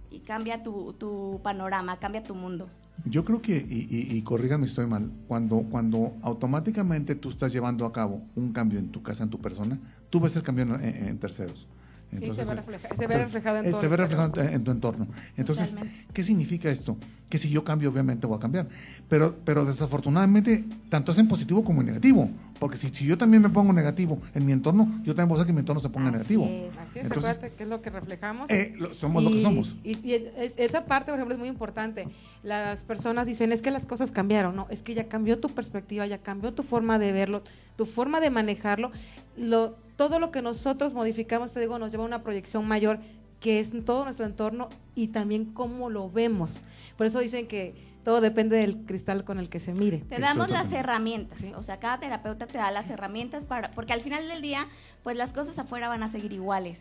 y 0.10 0.20
cambia 0.20 0.62
tu, 0.62 0.94
tu 0.94 1.40
panorama, 1.44 1.98
cambia 1.98 2.22
tu 2.22 2.36
mundo. 2.36 2.70
Yo 3.06 3.26
creo 3.26 3.42
que, 3.42 3.58
y, 3.58 3.88
y, 3.90 4.16
y 4.16 4.22
corrígame 4.22 4.68
si 4.68 4.72
estoy 4.72 4.86
mal, 4.86 5.12
cuando, 5.28 5.64
cuando 5.64 6.14
automáticamente 6.22 7.16
tú 7.16 7.30
estás 7.30 7.52
llevando 7.52 7.86
a 7.86 7.92
cabo 7.92 8.22
un 8.36 8.54
cambio 8.54 8.78
en 8.80 8.90
tu 8.92 9.02
casa, 9.02 9.24
en 9.24 9.30
tu 9.32 9.42
persona, 9.42 9.80
tú 10.10 10.20
ves 10.20 10.36
el 10.36 10.44
cambio 10.44 10.66
en, 10.66 10.84
en- 10.86 11.08
en 11.08 11.18
terceros. 11.20 11.68
Sí, 12.12 12.26
se 12.32 12.44
ve 12.44 12.56
refleja- 12.56 12.96
se 12.98 13.08
ve 13.08 13.18
reflejado 13.18 13.58
en 13.60 13.66
eh, 13.66 13.72
todo 13.72 13.82
Se 13.82 13.88
ve 13.88 13.98
reflejado 13.98 14.42
en, 14.42 14.64
tu 14.64 14.72
entorno. 14.72 15.08
Entonces, 15.38 15.70
Totalmente. 15.70 16.06
¿qué 16.14 16.24
significa 16.24 16.70
esto? 16.70 16.98
Que 17.30 17.38
si 17.38 17.50
yo 17.50 17.64
cambio, 17.64 17.90
obviamente 17.90 18.28
voy 18.28 18.38
a 18.38 18.40
cambiar. 18.42 18.68
Pero, 19.08 19.38
pero 19.46 19.64
desafortunadamente, 19.66 20.66
tanto 20.90 21.12
es 21.14 21.18
en 21.20 21.28
positivo 21.28 21.64
como 21.64 21.82
en 21.82 21.88
negativo. 21.88 22.30
Porque 22.60 22.78
si, 22.78 22.90
si 22.90 23.06
yo 23.06 23.18
también 23.18 23.42
me 23.42 23.50
pongo 23.50 23.74
negativo 23.74 24.22
en 24.36 24.46
mi 24.46 24.52
entorno, 24.52 24.84
yo 25.04 25.16
también 25.16 25.30
voy 25.30 25.38
a 25.38 25.40
hacer 25.40 25.48
que 25.48 25.54
mi 25.54 25.60
entorno 25.62 25.82
se 25.82 25.90
ponga 25.90 26.12
negativo. 26.12 26.44
Así 26.46 27.00
es, 27.00 27.06
Entonces, 27.06 27.32
acuérdate 27.32 27.56
que 27.56 27.64
es 27.64 27.70
lo 27.70 27.82
que 27.82 27.90
reflejamos. 27.90 28.50
eh, 28.52 28.74
lo- 28.78 28.94
somos 28.94 29.24
lo 29.24 29.32
que 29.32 29.42
somos. 29.42 29.78
Y, 29.84 29.98
y 30.08 30.14
es- 30.38 30.54
esa 30.58 30.86
parte, 30.86 31.12
por 31.12 31.16
ejemplo, 31.20 31.34
es 31.36 31.40
muy 31.40 31.48
importante. 31.50 32.08
Las 32.44 32.84
personas 32.84 33.26
dicen, 33.26 33.52
es 33.52 33.62
que 33.62 33.72
las 33.72 33.86
cosas 33.86 34.12
cambiaron, 34.12 34.56
¿no? 34.56 34.68
Es 34.70 34.82
que 34.84 34.94
ya 34.94 35.08
cambió 35.08 35.40
tu 35.40 35.50
perspectiva, 35.50 36.06
ya 36.06 36.20
cambió 36.20 36.54
tu 36.54 36.62
forma 36.62 37.00
de 37.00 37.12
verlo, 37.14 37.42
tu 37.78 37.86
forma 37.86 38.20
de 38.20 38.30
manejarlo. 38.30 38.92
Lo, 39.38 39.76
todo 40.02 40.18
lo 40.18 40.32
que 40.32 40.42
nosotros 40.42 40.96
modificamos, 40.96 41.54
te 41.54 41.60
digo, 41.60 41.78
nos 41.78 41.92
lleva 41.92 42.06
a 42.06 42.08
una 42.08 42.24
proyección 42.24 42.68
mayor 42.68 42.98
que 43.40 43.60
es 43.60 43.72
todo 43.86 44.04
nuestro 44.04 44.26
entorno 44.26 44.68
y 44.96 45.10
también 45.10 45.46
cómo 45.46 45.92
lo 45.92 46.10
vemos. 46.10 46.62
Por 46.98 47.06
eso 47.06 47.20
dicen 47.20 47.48
que 47.48 47.76
todo 48.04 48.20
depende 48.20 48.58
del 48.58 48.78
cristal 48.78 49.24
con 49.24 49.38
el 49.38 49.48
que 49.48 49.60
se 49.60 49.74
mire. 49.74 50.00
Te 50.10 50.20
damos 50.20 50.50
las 50.50 50.72
herramientas, 50.72 51.44
o 51.56 51.62
sea, 51.62 51.78
cada 51.78 52.00
terapeuta 52.00 52.48
te 52.48 52.58
da 52.58 52.72
las 52.72 52.90
herramientas 52.90 53.46
para, 53.46 53.70
porque 53.74 53.94
al 53.94 54.02
final 54.02 54.28
del 54.28 54.42
día, 54.42 54.66
pues 55.04 55.18
las 55.18 55.34
cosas 55.34 55.60
afuera 55.60 55.88
van 55.88 56.02
a 56.02 56.08
seguir 56.08 56.34
iguales, 56.34 56.80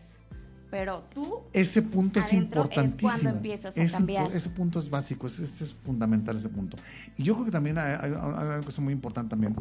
pero 0.71 1.03
tú 1.13 1.41
Ese 1.53 1.81
punto 1.81 2.19
es 2.19 2.27
es 2.27 2.33
importantísimo. 2.33 3.11
cuando 3.11 3.29
empiezas 3.29 3.77
a 3.77 3.81
Ese 3.83 3.93
cambiar. 3.97 4.31
Ese 4.35 4.49
punto 4.49 4.79
es 4.79 4.89
básico, 4.89 5.27
ese, 5.27 5.43
ese 5.43 5.65
es 5.65 5.73
fundamental 5.73 6.35
ese 6.37 6.49
punto. 6.49 6.77
Y 7.17 7.23
yo 7.23 7.33
creo 7.35 7.45
que 7.45 7.51
también 7.51 7.77
hay, 7.77 7.93
hay- 7.99 8.11
hay 8.13 8.45
una 8.47 8.61
cosa 8.61 8.81
muy 8.81 8.93
importante 8.93 9.29
también, 9.31 9.55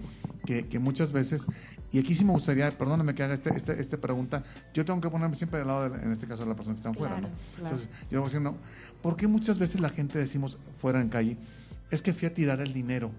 que, 0.46 0.66
que 0.68 0.78
muchas 0.78 1.12
veces, 1.12 1.46
y 1.92 1.98
aquí 1.98 2.14
sí 2.14 2.24
me 2.24 2.32
gustaría, 2.32 2.70
perdóname 2.70 3.14
que 3.14 3.22
haga 3.24 3.34
este, 3.34 3.50
este, 3.54 3.80
esta 3.80 3.96
pregunta, 3.98 4.44
yo 4.72 4.84
tengo 4.84 5.00
que 5.00 5.10
ponerme 5.10 5.34
siempre 5.36 5.58
del 5.58 5.68
lado, 5.68 5.90
de, 5.90 6.02
en 6.02 6.12
este 6.12 6.26
caso, 6.26 6.42
de 6.44 6.48
la 6.48 6.54
persona 6.54 6.74
que 6.76 6.78
está 6.78 6.90
afuera, 6.90 7.16
Claro, 7.18 7.28
¿no? 7.28 7.34
claro. 7.56 7.74
Entonces, 7.76 7.88
yo 8.10 8.20
voy 8.20 8.26
a 8.26 8.28
decir, 8.28 8.40
no, 8.40 8.54
¿por 9.02 9.16
qué 9.16 9.26
muchas 9.26 9.58
veces 9.58 9.80
la 9.80 9.90
gente 9.90 10.18
decimos 10.18 10.58
fuera 10.78 11.00
en 11.00 11.08
calle, 11.08 11.36
es 11.90 12.00
que 12.02 12.12
fui 12.12 12.28
a 12.28 12.32
tirar 12.34 12.60
el 12.60 12.72
dinero 12.72 13.10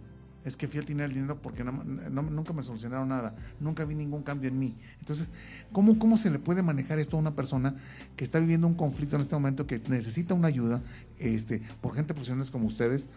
es 0.43 0.57
que 0.57 0.67
fui 0.67 0.79
a 0.79 0.83
tener 0.83 1.05
el 1.05 1.13
dinero 1.13 1.39
porque 1.41 1.63
no- 1.63 1.83
no- 1.83 2.21
nunca 2.23 2.53
me 2.53 2.63
solucionaron 2.63 3.09
nada, 3.09 3.35
nunca 3.59 3.85
vi 3.85 3.95
ningún 3.95 4.23
cambio 4.23 4.49
en 4.49 4.57
mí. 4.59 4.73
Entonces, 4.99 5.31
¿cómo, 5.71 5.99
¿cómo 5.99 6.17
se 6.17 6.29
le 6.29 6.39
puede 6.39 6.63
manejar 6.63 6.97
esto 6.99 7.17
a 7.17 7.19
una 7.19 7.35
persona 7.35 7.75
que 8.15 8.23
está 8.23 8.39
viviendo 8.39 8.67
un 8.67 8.73
conflicto 8.73 9.15
en 9.15 9.21
este 9.21 9.35
momento, 9.35 9.67
que 9.67 9.79
necesita 9.89 10.33
una 10.33 10.47
ayuda 10.47 10.81
este, 11.19 11.61
por 11.81 11.93
gente 11.95 12.13
profesionales 12.13 12.49
como 12.51 12.65
ustedes? 12.67 13.09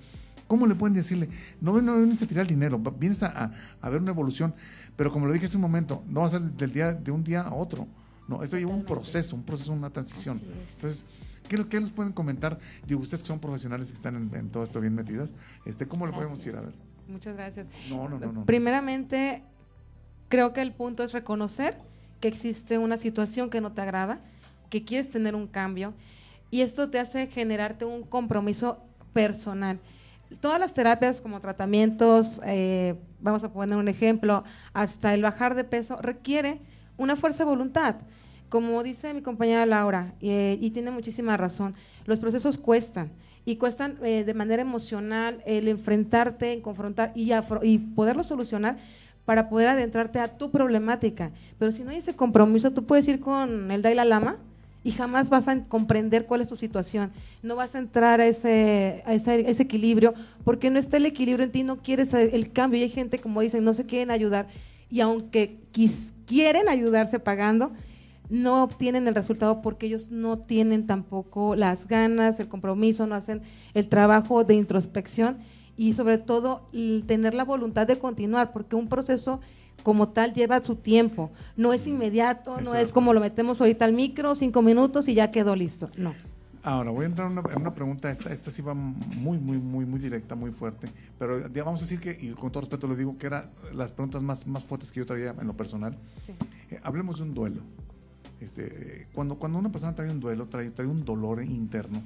¿Cómo 0.47 0.67
le 0.67 0.75
pueden 0.75 0.95
decirle? 0.95 1.29
No, 1.63 1.81
no 1.81 1.97
vienes 1.97 2.21
a 2.21 2.27
tirar 2.27 2.43
el 2.43 2.49
dinero, 2.49 2.79
vienes 2.99 3.23
a, 3.23 3.29
a- 3.29 3.53
a 3.81 3.89
ver 3.91 4.01
una 4.03 4.11
evolución, 4.11 4.53
pero 4.97 5.11
como 5.11 5.27
lo 5.27 5.33
dije 5.33 5.47
hace 5.47 5.57
un 5.57 5.63
momento, 5.63 6.05
no 6.07 6.21
va 6.21 6.27
a 6.27 6.31
ser 6.31 6.43
del 6.43 6.73
día, 6.73 6.93
de 6.93 7.11
un 7.11 7.25
día 7.25 7.41
a 7.41 7.55
otro. 7.55 7.89
No, 8.29 8.43
esto 8.43 8.59
lleva 8.59 8.73
un 8.75 8.85
proceso, 8.85 9.35
un 9.37 9.43
proceso, 9.43 9.73
una 9.73 9.89
transición. 9.91 10.41
Entonces, 10.77 11.07
¿qué, 11.49 11.67
qué 11.67 11.81
les 11.81 11.91
pueden 11.91 12.13
comentar? 12.13 12.59
Digo, 12.87 13.01
ustedes 13.01 13.23
que 13.23 13.29
son 13.29 13.39
profesionales 13.39 13.89
que 13.89 13.95
están 13.95 14.17
en, 14.17 14.35
en 14.35 14.51
todo 14.51 14.63
esto 14.63 14.81
bien 14.81 14.95
metidas, 14.95 15.33
este, 15.65 15.87
¿cómo 15.87 16.07
le 16.07 16.13
podemos 16.13 16.39
decir? 16.39 16.57
A 16.59 16.61
ver. 16.63 16.75
Muchas 17.09 17.37
gracias. 17.37 17.67
No, 17.91 18.09
no, 18.09 18.19
no, 18.19 18.33
no. 18.33 18.45
Primeramente, 18.45 19.43
creo 20.29 20.53
que 20.53 20.63
el 20.63 20.73
punto 20.73 21.03
es 21.03 21.13
reconocer 21.13 21.77
que 22.21 22.29
existe 22.29 22.79
una 22.79 22.97
situación 22.97 23.51
que 23.51 23.61
no 23.61 23.73
te 23.73 23.83
agrada, 23.83 24.21
que 24.71 24.85
quieres 24.85 25.11
tener 25.11 25.35
un 25.35 25.47
cambio 25.47 25.95
y 26.51 26.63
esto 26.63 26.89
te 26.91 26.99
hace 26.99 27.27
generarte 27.27 27.85
un 27.85 28.03
compromiso 28.03 28.79
personal. 29.13 29.79
Todas 30.41 30.59
las 30.59 30.73
terapias 30.73 31.21
como 31.21 31.41
tratamientos, 31.41 32.41
eh, 32.45 32.95
vamos 33.21 33.45
a 33.45 33.53
poner 33.53 33.77
un 33.77 33.89
ejemplo, 33.89 34.45
hasta 34.73 35.15
el 35.15 35.23
bajar 35.23 35.55
de 35.55 35.65
peso 35.65 35.97
requiere 35.97 36.61
una 36.97 37.17
fuerza 37.17 37.45
de 37.45 37.51
voluntad. 37.51 37.97
Como 38.49 38.83
dice 38.83 39.15
mi 39.15 39.23
compañera 39.23 39.67
Laura, 39.67 40.15
eh, 40.21 40.59
y 40.61 40.71
tiene 40.71 40.91
muchísima 40.91 41.37
razón, 41.37 41.75
los 42.07 42.19
procesos 42.19 42.57
cuestan 42.59 43.11
y 43.45 43.57
cuestan 43.57 43.97
eh, 44.03 44.25
de 44.25 44.35
manera 44.35 44.63
emocional 44.63 45.43
el 45.47 45.69
enfrentarte, 45.69 46.53
en 46.53 46.61
confrontar 46.61 47.13
y, 47.15 47.31
afro- 47.33 47.61
y 47.63 47.79
poderlo 47.79 48.23
solucionar 48.25 48.77
para 49.25 49.49
poder 49.49 49.69
adentrarte 49.69 50.19
a 50.19 50.29
tu 50.29 50.51
problemática. 50.51 51.31
Pero 51.59 51.73
si 51.73 51.83
no 51.83 51.91
hay 51.91 51.99
ese 51.99 52.15
compromiso, 52.15 52.71
tú 52.73 52.85
puedes 52.85 53.07
ir 53.09 53.21
con 53.21 53.71
el 53.71 53.83
Dalai 53.83 54.07
Lama 54.07 54.37
y 54.83 54.91
jamás 54.93 55.31
vas 55.31 55.49
a 55.49 55.63
comprender 55.65 56.27
cuál 56.27 56.43
es 56.43 56.49
tu 56.49 56.57
situación. 56.57 57.11
No 57.43 57.57
vas 57.57 57.75
a 57.75 57.79
entrar 57.79 58.21
a 58.21 58.27
ese, 58.27 59.03
a 59.07 59.15
ese, 59.15 59.49
ese 59.51 59.63
equilibrio 59.63 60.13
porque 60.45 60.69
no 60.69 60.79
está 60.79 60.99
el 60.99 61.07
equilibrio 61.07 61.45
en 61.45 61.53
ti, 61.53 61.63
no 61.63 61.79
quieres 61.79 62.13
el 62.13 62.53
cambio. 62.53 62.81
Y 62.81 62.83
hay 62.85 62.91
gente, 62.91 63.19
como 63.19 63.41
dicen, 63.41 63.65
no 63.65 63.73
se 63.73 63.87
quieren 63.87 64.11
ayudar 64.11 64.47
y 64.91 65.01
aunque 65.01 65.57
quis- 65.73 66.11
quieren 66.27 66.69
ayudarse 66.69 67.19
pagando, 67.19 67.73
no 68.31 68.63
obtienen 68.63 69.07
el 69.07 69.15
resultado 69.15 69.63
porque 69.63 69.87
ellos 69.87 70.11
no 70.11 70.37
tienen 70.37 70.87
tampoco 70.87 71.57
las 71.57 71.87
ganas, 71.87 72.41
el 72.41 72.49
compromiso, 72.49 73.07
no 73.07 73.15
hacen 73.15 73.43
el 73.75 73.89
trabajo 73.89 74.45
de 74.45 74.55
introspección 74.55 75.39
y 75.77 75.95
sobre 75.95 76.19
todo 76.19 76.69
el 76.73 77.05
tener 77.07 77.35
la 77.35 77.45
voluntad 77.45 77.87
de 77.87 77.99
continuar, 77.99 78.53
porque 78.53 78.77
un 78.77 78.89
proceso 78.89 79.41
como 79.83 80.09
tal 80.09 80.33
lleva 80.33 80.63
su 80.63 80.77
tiempo, 80.77 81.31
no 81.57 81.73
es 81.73 81.87
inmediato, 81.87 82.61
no 82.61 82.75
es 82.75 82.93
como 82.93 83.13
lo 83.13 83.21
metemos 83.21 83.61
ahorita 83.61 83.85
al 83.85 83.93
micro, 83.93 84.35
cinco 84.35 84.63
minutos 84.63 85.09
y 85.09 85.15
ya 85.15 85.31
quedó 85.31 85.57
listo, 85.57 85.91
no. 85.97 86.15
Ahora, 86.63 86.91
voy 86.91 87.05
a 87.05 87.09
entrar 87.09 87.31
en 87.31 87.37
una, 87.37 87.53
en 87.53 87.61
una 87.61 87.75
pregunta, 87.75 88.11
esta, 88.11 88.33
esta 88.33 88.51
sí 88.51 88.63
va 88.63 88.73
muy, 88.73 89.37
muy, 89.37 89.59
muy, 89.59 89.85
muy 89.85 90.01
directa, 90.01 90.35
muy 90.35 90.51
fuerte, 90.51 90.89
pero 91.19 91.53
ya 91.53 91.63
vamos 91.63 91.83
a 91.83 91.85
decir 91.85 92.01
que, 92.01 92.17
y 92.19 92.31
con 92.31 92.51
todo 92.51 92.63
respeto 92.63 92.87
lo 92.87 92.97
digo, 92.97 93.19
que 93.19 93.27
eran 93.27 93.51
las 93.75 93.93
preguntas 93.93 94.23
más, 94.23 94.47
más 94.47 94.65
fuertes 94.65 94.91
que 94.91 95.01
yo 95.01 95.05
traía 95.05 95.35
en 95.39 95.47
lo 95.47 95.55
personal. 95.55 95.99
Sí. 96.21 96.33
Eh, 96.71 96.81
hablemos 96.83 97.19
de 97.19 97.25
un 97.25 97.35
duelo. 97.35 97.61
Este, 98.41 99.07
cuando, 99.13 99.37
cuando 99.37 99.59
una 99.59 99.71
persona 99.71 99.95
trae 99.95 100.11
un 100.11 100.21
duelo, 100.21 100.47
trae, 100.47 100.71
trae 100.71 100.87
un 100.87 101.05
dolor 101.05 101.43
interno, 101.43 102.03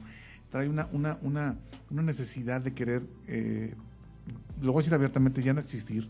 trae 0.51 0.69
una, 0.69 0.89
una, 0.93 1.19
una, 1.23 1.57
una 1.91 2.03
necesidad 2.03 2.61
de 2.61 2.75
querer, 2.75 3.03
eh, 3.27 3.75
lo 4.61 4.73
voy 4.73 4.81
a 4.81 4.83
decir 4.83 4.95
abiertamente, 4.95 5.43
ya 5.43 5.53
no 5.53 5.61
existir. 5.61 6.09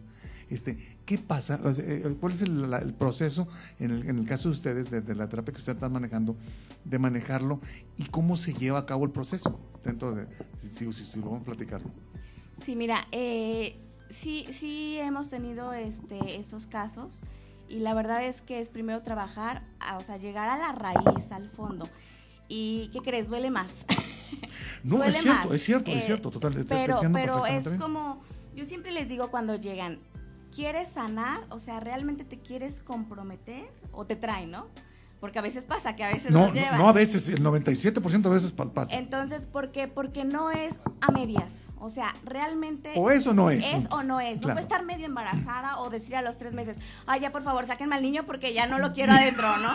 Este, 0.51 0.79
¿Qué 1.05 1.19
pasa? 1.19 1.61
Eh, 1.79 2.17
¿Cuál 2.21 2.33
es 2.33 2.43
el, 2.43 2.73
el 2.73 2.95
proceso 2.95 3.47
en 3.79 3.91
el, 3.91 4.25
caso 4.27 4.49
de 4.49 4.53
ustedes, 4.53 4.91
de, 4.91 5.15
la 5.15 5.29
terapia 5.29 5.53
que 5.53 5.59
ustedes 5.59 5.77
están 5.77 5.93
manejando, 5.93 6.37
de 6.85 6.99
manejarlo 6.99 7.61
y 7.97 8.05
cómo 8.05 8.37
se 8.37 8.55
lleva 8.55 8.79
a 8.79 8.87
cabo 8.87 9.05
el 9.05 9.11
proceso? 9.11 9.61
Dentro 9.85 10.15
de, 10.15 10.27
si, 10.61 10.93
si, 10.93 11.05
si 11.05 11.19
lo 11.19 11.27
vamos 11.27 11.43
a 11.43 11.45
platicarlo. 11.45 11.91
Sí, 12.59 12.77
mira, 12.77 13.07
eh, 13.13 13.77
sí, 14.11 14.47
sí 14.53 14.99
hemos 14.99 15.29
tenido 15.29 15.73
este, 15.73 16.37
esos 16.37 16.67
casos 16.67 17.23
y 17.69 17.81
la 17.81 17.95
verdad 17.95 18.25
es 18.25 18.41
que 18.43 18.61
es 18.61 18.71
primero 18.71 19.03
trabajar, 19.03 19.63
a- 19.81 19.97
o 19.97 20.01
sea, 20.01 20.17
llegar 20.17 20.49
a 20.49 20.59
la 20.59 20.73
raíz, 20.73 21.31
al 21.33 21.49
fondo. 21.51 21.89
¿Y 22.49 22.89
qué 22.93 23.01
crees? 23.01 23.29
Duele 23.29 23.51
más. 23.51 23.73
No, 24.85 24.97
Duele 24.99 25.11
es 25.11 25.23
cierto, 25.23 25.45
más. 25.49 25.55
es 25.57 25.63
cierto, 25.65 25.91
es 25.91 26.03
Eh, 26.05 26.07
cierto, 26.07 26.31
total. 26.31 26.55
te- 26.55 26.65
Pero, 26.65 27.01
pero 27.13 27.47
es 27.47 27.65
bien. 27.65 27.79
como, 27.79 28.23
yo 28.55 28.65
siempre 28.65 28.93
les 28.93 29.09
digo 29.09 29.29
cuando 29.29 29.57
llegan, 29.57 29.99
¿quieres 30.55 30.89
sanar? 30.89 31.41
O 31.51 31.59
sea, 31.59 31.81
¿realmente 31.81 32.25
te 32.25 32.39
quieres 32.39 32.79
comprometer? 32.81 33.69
O 33.93 34.07
te 34.07 34.15
traen, 34.15 34.53
¿no? 34.53 34.69
Porque 35.21 35.39
a 35.39 35.43
veces 35.43 35.65
pasa 35.65 35.97
que 35.97 36.05
a 36.05 36.13
veces 36.13 36.31
No, 36.31 36.41
los 36.47 36.49
no, 36.49 36.55
llevan. 36.55 36.79
no 36.79 36.89
a 36.89 36.93
veces, 36.93 37.29
el 37.29 37.43
97% 37.43 38.23
de 38.23 38.31
veces 38.31 38.53
pa- 38.53 38.73
pasa. 38.73 38.95
Entonces, 38.97 39.47
¿por 39.47 39.73
qué? 39.73 39.89
Porque 39.89 40.25
no 40.25 40.51
es 40.51 40.81
a 41.01 41.11
medias. 41.11 41.53
O 41.81 41.91
sea, 41.91 42.15
realmente. 42.25 42.93
O 42.97 43.11
es 43.11 43.27
o 43.27 43.35
no 43.35 43.51
es. 43.51 43.65
Es 43.65 43.87
o 43.91 44.03
no 44.03 44.21
es. 44.21 44.41
No 44.41 44.49
puede 44.49 44.61
estar 44.61 44.85
medio 44.85 45.07
embarazada 45.07 45.79
o 45.81 45.91
decir 45.91 46.15
a 46.17 46.23
los 46.23 46.39
tres 46.39 46.55
meses, 46.55 46.77
ay, 47.07 47.21
ya 47.21 47.33
por 47.33 47.43
favor, 47.43 47.67
sáquenme 47.67 47.97
al 47.97 48.03
niño 48.03 48.27
porque 48.27 48.53
ya 48.55 48.67
no 48.67 48.79
lo 48.79 48.93
quiero 48.93 49.13
adentro, 49.13 49.49
¿no? 49.59 49.73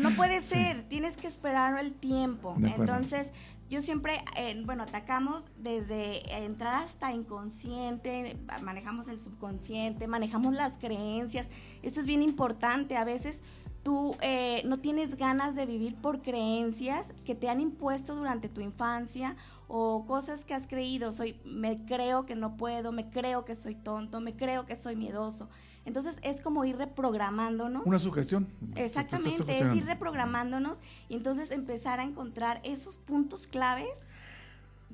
No 0.00 0.10
puede 0.16 0.40
ser. 0.42 0.82
Tienes 0.88 1.16
que 1.16 1.26
esperar 1.26 1.78
el 1.78 1.92
tiempo. 1.92 2.54
Entonces, 2.62 3.32
yo 3.68 3.82
siempre, 3.82 4.20
eh, 4.36 4.62
bueno, 4.64 4.84
atacamos 4.84 5.42
desde 5.58 6.44
entrar 6.44 6.84
hasta 6.84 7.12
inconsciente, 7.12 8.36
manejamos 8.62 9.08
el 9.08 9.18
subconsciente, 9.20 10.06
manejamos 10.06 10.54
las 10.54 10.74
creencias. 10.78 11.46
Esto 11.82 12.00
es 12.00 12.06
bien 12.06 12.22
importante. 12.22 12.96
A 12.96 13.04
veces 13.04 13.40
tú 13.86 14.16
eh, 14.20 14.62
no 14.64 14.80
tienes 14.80 15.16
ganas 15.16 15.54
de 15.54 15.64
vivir 15.64 15.94
por 15.94 16.20
creencias 16.20 17.14
que 17.24 17.36
te 17.36 17.48
han 17.48 17.60
impuesto 17.60 18.16
durante 18.16 18.48
tu 18.48 18.60
infancia 18.60 19.36
o 19.68 20.04
cosas 20.08 20.44
que 20.44 20.54
has 20.54 20.66
creído. 20.66 21.12
Soy, 21.12 21.36
me 21.44 21.84
creo 21.86 22.26
que 22.26 22.34
no 22.34 22.56
puedo, 22.56 22.90
me 22.90 23.08
creo 23.10 23.44
que 23.44 23.54
soy 23.54 23.76
tonto, 23.76 24.20
me 24.20 24.34
creo 24.34 24.66
que 24.66 24.74
soy 24.74 24.96
miedoso. 24.96 25.48
Entonces 25.84 26.16
es 26.22 26.40
como 26.40 26.64
ir 26.64 26.76
reprogramándonos. 26.76 27.86
Una 27.86 28.00
sugestión. 28.00 28.48
Exactamente, 28.74 29.56
es 29.56 29.76
ir 29.76 29.86
reprogramándonos 29.86 30.80
y 31.08 31.14
entonces 31.14 31.52
empezar 31.52 32.00
a 32.00 32.02
encontrar 32.02 32.60
esos 32.64 32.98
puntos 32.98 33.46
claves. 33.46 34.08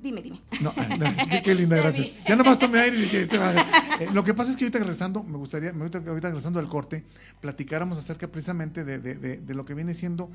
Dime, 0.03 0.21
dime. 0.21 0.39
No, 0.61 0.73
ah, 0.75 0.87
no, 0.97 1.05
qué, 1.29 1.41
qué 1.41 1.55
linda, 1.55 1.77
gracias. 1.77 2.13
Ya 2.27 2.35
nomás 2.35 2.59
tomé 2.59 2.79
aire 2.79 2.97
y 2.97 3.01
dije, 3.03 3.21
este 3.21 3.37
va 3.37 3.49
a- 3.49 4.01
Eh, 4.01 4.09
lo 4.13 4.23
que 4.23 4.33
pasa 4.33 4.51
es 4.51 4.57
que 4.57 4.65
ahorita 4.65 4.79
regresando, 4.79 5.23
me 5.23 5.37
gustaría, 5.37 5.71
me 5.71 5.79
ahorita, 5.81 5.99
ahorita 5.99 6.27
regresando 6.27 6.59
del 6.59 6.67
corte, 6.69 7.05
platicáramos 7.39 7.97
acerca 7.97 8.27
precisamente 8.27 8.83
de, 8.83 8.99
de- 8.99 9.15
de- 9.15 9.37
de 9.37 9.53
lo 9.53 9.63
que 9.65 9.73
viene 9.73 9.93
siendo 9.93 10.29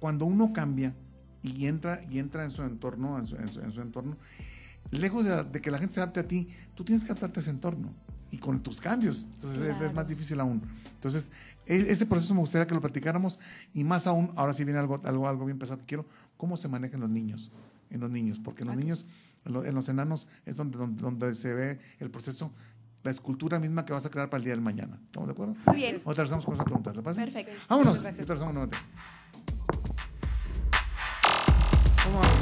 cuando 0.00 0.24
uno 0.26 0.52
cambia 0.52 0.92
y 1.42 1.66
entra, 1.66 2.02
y 2.10 2.18
entra 2.18 2.44
en 2.44 2.50
su 2.50 2.62
entorno, 2.62 3.18
en 3.18 3.26
su, 3.26 3.36
en 3.36 3.48
su- 3.48 3.60
en 3.60 3.70
su 3.72 3.80
entorno, 3.80 4.16
lejos 4.90 5.24
de, 5.24 5.60
que 5.60 5.70
la 5.70 5.78
gente 5.78 5.94
se 5.94 6.00
adapte 6.00 6.20
a 6.20 6.26
ti, 6.26 6.48
tú 6.74 6.84
tienes 6.84 7.04
que 7.04 7.12
adaptarte 7.12 7.38
a 7.38 7.42
ese 7.42 7.50
entorno 7.50 7.94
y 8.30 8.38
con 8.38 8.60
tus 8.62 8.80
cambios. 8.80 9.26
Entonces 9.34 9.60
es- 9.62 9.68
es, 9.68 9.76
Claro. 9.78 9.92
más 9.92 10.08
difícil 10.08 10.40
aún. 10.40 10.62
Entonces, 10.94 11.30
e- 11.66 11.86
ese 11.88 12.06
proceso 12.06 12.34
me 12.34 12.40
gustaría 12.40 12.66
que 12.66 12.74
lo 12.74 12.80
platicáramos 12.80 13.38
y 13.72 13.84
más 13.84 14.06
aún, 14.08 14.32
ahora 14.36 14.52
sí 14.52 14.64
viene 14.64 14.80
algo, 14.80 15.00
algo, 15.04 15.28
algo 15.28 15.44
bien 15.44 15.58
pesado 15.58 15.78
que 15.78 15.86
quiero, 15.86 16.06
cómo 16.36 16.56
se 16.56 16.66
manejan 16.68 16.98
los 17.00 17.10
niños, 17.10 17.50
en 17.92 18.00
los 18.00 18.10
niños, 18.10 18.38
porque 18.42 18.62
en 18.62 18.68
los 18.68 18.76
niños, 18.76 19.06
en, 19.44 19.52
lo- 19.52 19.64
en 19.64 19.74
los 19.74 19.88
enanos 19.88 20.26
es 20.46 20.56
donde, 20.56 20.78
donde, 20.78 21.00
donde 21.02 21.34
se 21.34 21.54
ve 21.54 21.78
el 22.00 22.10
proceso, 22.10 22.52
la 23.04 23.10
escultura 23.10 23.58
misma 23.58 23.84
que 23.84 23.92
vas 23.92 24.06
a 24.06 24.10
crear 24.10 24.28
para 24.30 24.38
el 24.38 24.44
día 24.44 24.52
del 24.54 24.60
mañana. 24.62 24.98
¿Estamos 25.06 25.28
de 25.28 25.32
acuerdo? 25.32 25.54
Muy 25.66 25.76
bien. 25.76 25.94
Ahorita 25.96 26.12
regresamos 26.22 26.44
con 26.44 26.54
esa 26.54 26.64
pregunta, 26.64 26.92
¿le 26.92 27.02
pasa? 27.02 27.22
Perfecto. 27.24 27.52
Vámonos. 27.68 27.96
Muchas 27.98 28.02
gracias. 28.16 28.30
Ahorita 28.30 28.44
regresamos 28.46 28.54
nuevamente. 28.54 28.78
¿Cómo 32.04 32.18
vamos? 32.20 32.41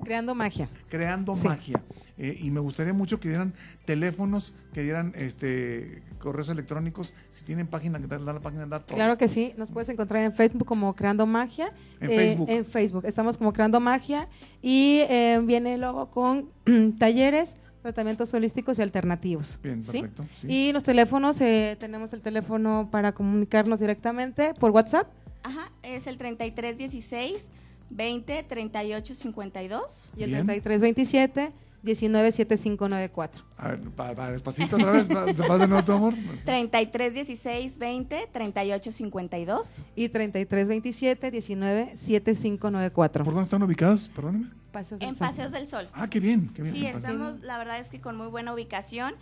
Creando 0.04 0.34
magia. 0.34 0.68
Creando 0.90 1.34
Sí. 1.36 1.46
magia. 1.48 1.82
Eh, 2.18 2.38
y 2.42 2.50
me 2.50 2.60
gustaría 2.60 2.92
mucho 2.92 3.18
que 3.18 3.28
dieran 3.28 3.54
teléfonos, 3.86 4.52
que 4.74 4.82
dieran 4.82 5.12
este 5.16 6.02
correos 6.18 6.48
electrónicos, 6.50 7.14
si 7.32 7.44
tienen 7.44 7.66
página, 7.66 7.98
que 7.98 8.06
dar 8.06 8.20
la 8.20 8.38
página, 8.40 8.64
dar 8.66 8.84
todo. 8.84 8.94
Claro 8.94 9.16
que 9.16 9.26
sí, 9.26 9.54
nos 9.56 9.70
puedes 9.70 9.88
encontrar 9.88 10.22
en 10.22 10.32
Facebook 10.32 10.66
como 10.66 10.94
Creando 10.94 11.26
Magia. 11.26 11.72
En 12.00 12.10
Eh, 12.10 12.16
Facebook. 12.16 12.48
En 12.50 12.64
Facebook, 12.64 13.04
estamos 13.06 13.38
como 13.38 13.52
Creando 13.52 13.80
Magia 13.80 14.28
y 14.60 14.98
eh, 15.08 15.40
viene 15.42 15.78
luego 15.78 16.10
con 16.10 16.48
talleres, 16.98 17.56
tratamientos 17.82 18.32
holísticos 18.32 18.78
y 18.78 18.82
alternativos. 18.82 19.58
Bien, 19.62 19.82
¿sí? 19.82 19.92
perfecto, 19.92 20.24
sí. 20.40 20.46
Y 20.48 20.72
los 20.72 20.84
teléfonos, 20.84 21.40
eh, 21.40 21.76
tenemos 21.78 22.12
el 22.12 22.20
teléfono 22.22 22.88
para 22.90 23.12
comunicarnos 23.12 23.80
directamente 23.80 24.54
por 24.54 24.70
WhatsApp. 24.70 25.08
Ajá, 25.42 25.70
es 25.82 26.06
el 26.06 26.16
3316 26.18 27.48
20 27.90 28.44
38 28.44 29.14
52. 29.14 30.12
Y 30.16 30.22
el 30.22 30.30
Bien. 30.30 30.46
3327 30.46 31.52
197594. 31.82 33.44
A 33.56 33.68
ver, 33.68 33.80
va, 33.98 34.12
va, 34.12 34.30
despacito 34.30 34.76
otra 34.76 34.92
vez, 34.92 35.08
va, 35.08 35.24
vas 35.48 35.60
de 35.60 35.68
nuevo 35.68 35.84
tu 35.84 35.92
amor. 35.92 36.14
3316 36.44 37.78
20 37.78 38.28
38 38.32 38.92
52. 38.92 39.82
Y 39.96 40.08
3327 40.08 41.30
197594. 41.30 43.24
¿Por 43.24 43.34
dónde 43.34 43.44
están 43.44 43.62
ubicados? 43.62 44.08
Perdóneme. 44.14 44.61
Paseos 44.72 45.00
del 45.00 45.10
En 45.10 45.16
Sol. 45.16 45.26
Paseos 45.28 45.52
del 45.52 45.68
Sol. 45.68 45.88
Ah, 45.92 46.08
qué 46.08 46.18
bien, 46.18 46.48
qué 46.54 46.62
bien. 46.62 46.74
Sí, 46.74 46.86
estamos, 46.86 47.40
la 47.40 47.58
verdad 47.58 47.78
es 47.78 47.88
que 47.88 48.00
con 48.00 48.16
muy 48.16 48.26
buena 48.26 48.52
ubicación 48.52 49.14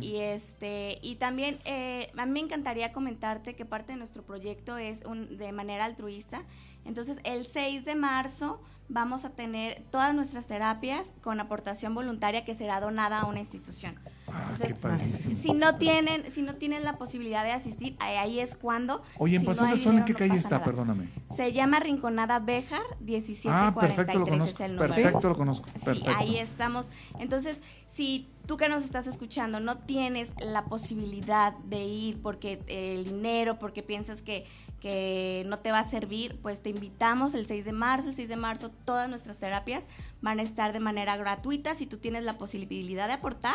y 0.00 0.18
este 0.18 0.98
y 1.02 1.16
también 1.16 1.58
eh, 1.64 2.10
a 2.16 2.24
mí 2.24 2.32
me 2.32 2.40
encantaría 2.40 2.92
comentarte 2.92 3.54
que 3.54 3.64
parte 3.64 3.92
de 3.92 3.98
nuestro 3.98 4.22
proyecto 4.22 4.78
es 4.78 5.04
un, 5.04 5.36
de 5.36 5.52
manera 5.52 5.84
altruista. 5.84 6.44
Entonces, 6.84 7.18
el 7.24 7.46
6 7.46 7.84
de 7.84 7.94
marzo 7.94 8.60
vamos 8.88 9.24
a 9.24 9.30
tener 9.30 9.82
todas 9.90 10.14
nuestras 10.14 10.46
terapias 10.46 11.12
con 11.22 11.40
aportación 11.40 11.94
voluntaria 11.94 12.44
que 12.44 12.54
será 12.54 12.80
donada 12.80 13.20
a 13.20 13.26
una 13.26 13.38
institución. 13.40 13.98
Ah, 14.28 14.50
Entonces, 14.52 15.38
si 15.40 15.52
no 15.52 15.76
tienen 15.76 16.30
si 16.32 16.42
no 16.42 16.54
tienen 16.54 16.84
la 16.84 16.96
posibilidad 16.96 17.44
de 17.44 17.52
asistir, 17.52 17.96
ahí, 18.00 18.40
es 18.40 18.54
cuando. 18.56 19.02
Oye, 19.18 19.36
en 19.36 19.42
Si 19.42 19.46
no 19.46 19.50
Pasos 19.50 19.64
hay 19.64 19.70
del 19.74 19.80
Sol, 19.80 19.98
¿en 19.98 20.04
qué 20.04 20.12
no 20.12 20.18
calle 20.18 20.36
está? 20.36 20.50
nada. 20.56 20.64
Perdóname. 20.64 21.08
Se 21.34 21.52
llama 21.52 21.80
Rinconada 21.80 22.38
Béjar 22.38 22.80
Ah, 22.80 22.96
1743 23.00 23.96
perfecto, 23.96 24.18
lo 24.18 24.44
es 24.44 24.60
el 24.60 24.74
número. 24.76 24.94
Perfecto, 24.94 25.28
lo 25.28 25.36
conozco. 25.36 25.68
Sí, 25.74 25.84
Perfecto. 25.84 26.12
ahí 26.16 26.38
estamos. 26.38 26.90
Entonces, 27.18 27.62
si 27.88 28.28
tú 28.46 28.56
que 28.56 28.68
nos 28.68 28.84
estás 28.84 29.06
escuchando 29.06 29.60
no 29.60 29.78
tienes 29.78 30.32
la 30.40 30.64
posibilidad 30.64 31.52
de 31.64 31.84
ir 31.84 32.22
porque 32.22 32.58
el 32.68 33.04
dinero, 33.04 33.58
porque 33.58 33.82
piensas 33.82 34.22
que, 34.22 34.46
que 34.82 35.44
no 35.48 35.60
te 35.60 35.70
va 35.70 35.78
a 35.78 35.88
servir, 35.88 36.38
pues 36.42 36.60
te 36.60 36.68
invitamos 36.70 37.34
el 37.34 37.46
6 37.46 37.64
de 37.64 37.72
marzo. 37.72 38.08
El 38.08 38.16
6 38.16 38.28
de 38.28 38.36
marzo 38.36 38.70
todas 38.84 39.08
nuestras 39.08 39.38
terapias 39.38 39.84
van 40.20 40.40
a 40.40 40.42
estar 40.42 40.72
de 40.72 40.80
manera 40.80 41.16
gratuita 41.16 41.76
si 41.76 41.86
tú 41.86 41.98
tienes 41.98 42.24
la 42.24 42.36
posibilidad 42.36 43.06
de 43.06 43.12
aportar. 43.14 43.54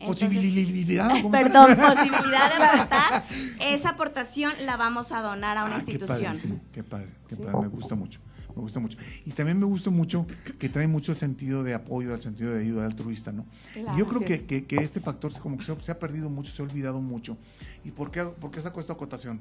entonces- 0.00 0.28
Posibilidad. 0.28 1.08
¿cómo 1.22 1.36
se 1.36 1.44
Perdón, 1.44 1.76
posibilidad 1.76 2.58
de 2.58 2.64
aportar. 2.64 3.24
Esa 3.60 3.90
aportación 3.90 4.52
la 4.66 4.76
vamos 4.76 5.12
a 5.12 5.20
donar 5.22 5.56
a 5.58 5.64
una 5.64 5.76
Ah, 5.76 5.78
institución. 5.78 6.60
qué 6.72 6.82
padre, 6.82 7.08
qué 7.28 7.36
padre, 7.36 7.56
me 7.60 7.68
gusta 7.68 7.94
mucho, 7.94 8.18
me 8.56 8.60
gusta 8.62 8.80
mucho. 8.80 8.98
Y 9.24 9.30
también 9.30 9.56
me 9.60 9.66
gusta 9.66 9.90
mucho 9.90 10.26
que 10.58 10.68
trae 10.68 10.88
mucho 10.88 11.12
el 11.12 11.18
sentido 11.18 11.62
de 11.62 11.74
apoyo, 11.74 12.12
el 12.12 12.20
sentido 12.20 12.52
de 12.52 12.62
ayuda 12.62 12.84
altruista, 12.84 13.30
¿no? 13.30 13.46
Claro. 13.72 13.94
y 13.94 14.00
yo 14.00 14.06
creo 14.08 14.18
Así 14.18 14.26
que, 14.26 14.44
que- 14.44 14.64
que 14.64 14.76
este 14.82 14.98
factor 14.98 15.32
se, 15.32 15.38
como 15.38 15.56
que 15.56 15.62
se, 15.62 15.80
se 15.80 15.92
ha 15.92 15.98
perdido 16.00 16.28
mucho, 16.28 16.52
se 16.52 16.60
ha 16.62 16.64
olvidado 16.64 17.00
mucho. 17.00 17.36
¿Y 17.84 17.92
por 17.92 18.10
qué, 18.10 18.24
por 18.24 18.50
qué 18.50 18.60
saco 18.60 18.80
esta 18.80 18.94
acotación? 18.94 19.38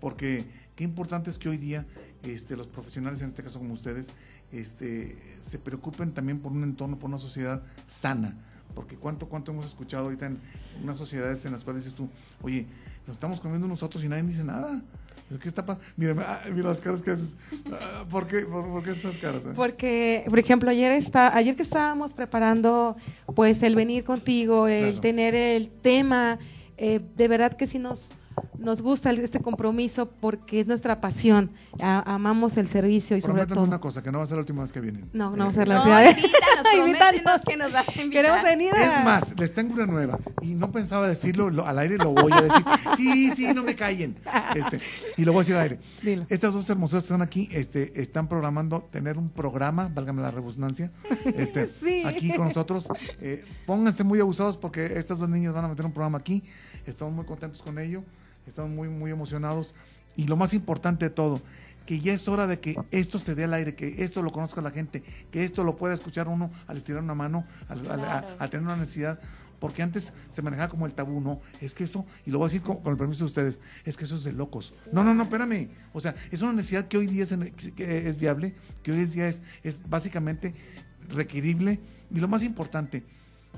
Porque 0.00 0.44
qué 0.76 0.84
importante 0.84 1.30
es 1.30 1.38
que 1.38 1.48
hoy 1.48 1.56
día 1.58 1.86
este, 2.22 2.56
los 2.56 2.66
profesionales, 2.66 3.20
en 3.22 3.28
este 3.28 3.42
caso 3.42 3.58
como 3.58 3.72
ustedes, 3.74 4.08
este, 4.52 5.16
se 5.40 5.58
preocupen 5.58 6.12
también 6.12 6.38
por 6.40 6.52
un 6.52 6.62
entorno, 6.62 6.98
por 6.98 7.08
una 7.08 7.18
sociedad 7.18 7.62
sana. 7.86 8.36
Porque 8.74 8.96
cuánto, 8.96 9.28
cuánto 9.28 9.52
hemos 9.52 9.66
escuchado 9.66 10.04
ahorita 10.04 10.26
en 10.26 10.38
unas 10.82 10.98
sociedades 10.98 11.44
en 11.44 11.52
las 11.52 11.62
cuales 11.62 11.84
dices 11.84 11.96
tú, 11.96 12.08
oye, 12.42 12.66
nos 13.06 13.16
estamos 13.16 13.40
comiendo 13.40 13.68
nosotros 13.68 14.02
y 14.02 14.08
nadie 14.08 14.24
dice 14.24 14.42
nada. 14.42 14.82
¿Pero 15.28 15.40
¿Qué 15.40 15.48
está 15.48 15.64
pasando? 15.64 15.86
Mira, 15.96 16.14
ah, 16.18 16.42
mira 16.52 16.68
las 16.68 16.80
caras 16.80 17.00
que 17.00 17.10
haces. 17.12 17.36
Ah, 17.72 18.04
¿Por 18.10 18.26
qué, 18.26 18.40
por, 18.40 18.66
por 18.66 18.82
qué 18.82 18.90
esas 18.90 19.16
caras? 19.18 19.42
eh? 19.46 19.52
Porque, 19.54 20.24
por 20.28 20.38
ejemplo, 20.38 20.70
ayer 20.70 20.90
está, 20.92 21.34
ayer 21.36 21.54
que 21.56 21.62
estábamos 21.62 22.12
preparando, 22.14 22.96
pues 23.34 23.62
el 23.62 23.74
venir 23.76 24.02
contigo, 24.04 24.66
el 24.66 24.84
Claro. 24.86 25.00
tener 25.00 25.34
el 25.34 25.70
tema, 25.70 26.38
eh, 26.76 27.00
de 27.16 27.28
verdad 27.28 27.54
que 27.56 27.66
sí 27.66 27.78
nos 27.78 28.08
nos 28.58 28.82
gusta 28.82 29.10
el- 29.10 29.18
este 29.18 29.40
compromiso 29.40 30.10
porque 30.20 30.60
es 30.60 30.66
nuestra 30.66 31.00
pasión. 31.00 31.50
A- 31.80 32.14
amamos 32.14 32.56
el 32.56 32.66
servicio 32.68 33.16
y 33.16 33.20
sobre 33.20 33.46
todo. 33.46 33.62
una 33.62 33.80
cosa, 33.80 34.02
que 34.02 34.10
no 34.10 34.18
va 34.18 34.24
a 34.24 34.26
ser 34.26 34.36
la 34.36 34.40
última 34.40 34.62
vez 34.62 34.72
que 34.72 34.80
vienen. 34.80 35.08
No, 35.12 35.30
no 35.30 35.44
va 35.44 35.44
a 35.44 35.50
Eh, 35.50 35.54
ser 35.54 35.68
la 35.68 35.74
No, 35.74 35.80
última 35.82 36.00
vez. 36.00 36.16
invítanos, 36.78 37.40
que 37.46 37.56
nos 37.56 37.72
vas 37.72 37.88
a 37.88 38.00
invitar. 38.02 38.10
Queremos 38.24 38.42
venir 38.42 38.74
a. 38.74 38.82
Es 38.98 39.04
más, 39.04 39.38
les 39.38 39.52
tengo 39.54 39.74
una 39.74 39.86
nueva 39.86 40.18
y 40.42 40.54
no 40.54 40.70
pensaba 40.72 41.06
decirlo 41.08 41.50
lo- 41.50 41.66
al 41.66 41.78
aire, 41.78 41.98
lo 41.98 42.10
voy 42.10 42.32
a 42.32 42.40
decir. 42.42 42.64
Sí, 42.96 43.30
sí, 43.34 43.52
no 43.54 43.62
me 43.62 43.74
callen. 43.74 44.16
Este, 44.54 44.80
y 45.16 45.24
lo 45.24 45.32
voy 45.32 45.40
a 45.40 45.42
decir 45.42 45.54
al 45.56 45.62
aire. 45.62 45.78
Dilo. 46.02 46.26
Estas 46.28 46.54
dos 46.54 46.68
hermosas 46.70 47.02
están 47.04 47.22
aquí, 47.22 47.48
este, 47.52 48.00
están 48.00 48.28
programando 48.28 48.86
tener 48.90 49.18
un 49.18 49.28
programa, 49.30 49.90
válgame 49.92 50.22
la 50.22 50.30
redundancia, 50.30 50.90
este, 51.24 51.68
Sí. 51.84 52.02
aquí 52.06 52.34
con 52.34 52.46
nosotros. 52.48 52.88
Eh, 53.20 53.44
pónganse 53.66 54.04
muy 54.04 54.20
abusados 54.20 54.56
porque 54.56 54.98
estas 54.98 55.18
dos 55.18 55.28
niñas 55.28 55.52
van 55.54 55.64
a 55.64 55.68
meter 55.68 55.84
un 55.84 55.92
programa 55.92 56.18
aquí. 56.18 56.42
Estamos 56.86 57.14
muy 57.14 57.24
contentos 57.24 57.62
con 57.62 57.78
ello, 57.78 58.02
estamos 58.46 58.70
muy, 58.70 58.88
muy 58.88 59.10
emocionados. 59.10 59.74
Y 60.16 60.26
lo 60.26 60.36
más 60.36 60.54
importante 60.54 61.06
de 61.06 61.10
todo, 61.10 61.40
que 61.86 62.00
ya 62.00 62.12
es 62.14 62.28
hora 62.28 62.46
de 62.46 62.60
que 62.60 62.76
esto 62.92 63.18
se 63.18 63.34
dé 63.34 63.44
al 63.44 63.54
aire, 63.54 63.74
que 63.74 64.02
esto 64.04 64.22
lo 64.22 64.30
conozca 64.32 64.60
la 64.62 64.70
gente, 64.70 65.02
que 65.30 65.44
esto 65.44 65.64
lo 65.64 65.76
pueda 65.76 65.92
escuchar 65.94 66.28
uno 66.28 66.50
al 66.66 66.76
estirar 66.78 67.02
una 67.02 67.14
mano, 67.14 67.44
al, 67.68 67.80
al- 67.90 68.00
a- 68.00 68.20
Claro. 68.20 68.26
al 68.38 68.50
tener 68.50 68.64
una 68.66 68.76
necesidad. 68.76 69.18
porque 69.60 69.82
antes 69.82 70.12
se 70.28 70.42
manejaba 70.42 70.68
como 70.68 70.84
el 70.84 70.92
tabú, 70.92 71.22
no, 71.22 71.40
es 71.62 71.72
que 71.72 71.84
eso, 71.84 72.04
y 72.26 72.30
lo 72.30 72.38
voy 72.38 72.46
a 72.46 72.48
decir 72.48 72.60
con, 72.60 72.82
con 72.82 72.92
el 72.92 72.98
permiso 72.98 73.20
de 73.24 73.28
ustedes, 73.28 73.58
es 73.86 73.96
que 73.96 74.04
eso 74.04 74.14
es 74.16 74.22
de 74.24 74.32
locos. 74.32 74.74
No, 74.92 75.02
no, 75.02 75.14
no, 75.14 75.22
espérame. 75.22 75.68
O 75.94 76.00
sea, 76.00 76.14
es 76.30 76.42
una 76.42 76.52
necesidad 76.52 76.86
que 76.86 76.98
hoy 76.98 77.06
día 77.06 77.22
es, 77.22 77.34
que 77.74 78.06
es 78.06 78.18
viable, 78.18 78.54
que 78.82 78.92
hoy 78.92 79.06
día 79.06 79.26
es, 79.26 79.40
es 79.62 79.78
básicamente 79.88 80.52
requerible, 81.08 81.80
y 82.14 82.20
lo 82.20 82.28
más 82.28 82.42
importante, 82.42 83.04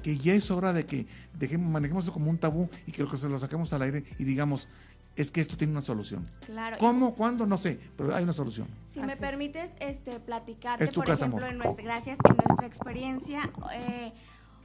que 0.07 0.17
ya 0.17 0.35
es 0.35 0.53
hora 0.53 0.73
de 0.73 0.87
que 0.87 1.05
dejemos, 1.37 1.69
manejemos 1.69 2.05
eso 2.05 2.13
como 2.13 2.31
un 2.31 2.39
tabú 2.39 2.69
y 2.87 2.93
que 2.93 3.03
lo, 3.03 3.11
que 3.11 3.17
se 3.17 3.29
lo 3.29 3.41
saquemos 3.41 3.73
al 3.73 3.83
aire 3.83 4.05
y 4.21 4.23
digamos, 4.25 4.69
es 5.17 5.33
que 5.33 5.41
esto 5.41 5.57
tiene 5.57 5.73
una 5.73 5.83
solución. 5.83 6.25
Claro. 6.47 6.77
y- 6.77 6.79
¿Cómo? 6.79 7.17
¿Cuándo? 7.17 7.45
No 7.45 7.57
sé, 7.57 7.81
pero 7.97 8.15
hay 8.15 8.23
una 8.23 8.33
solución. 8.33 8.69
Si 8.95 9.01
me 9.01 9.17
permites 9.17 9.73
este, 9.81 10.21
platicarte, 10.21 10.85
Es 10.85 10.91
tu 10.91 11.01
por 11.01 11.07
casa, 11.07 11.25
ejemplo, 11.25 11.45
amor. 11.45 11.53
en 11.55 11.59
nuestra, 11.59 11.83
gracias, 11.83 12.19
en 12.31 12.37
nuestra 12.37 12.67
experiencia, 12.69 13.41
eh, 13.75 14.13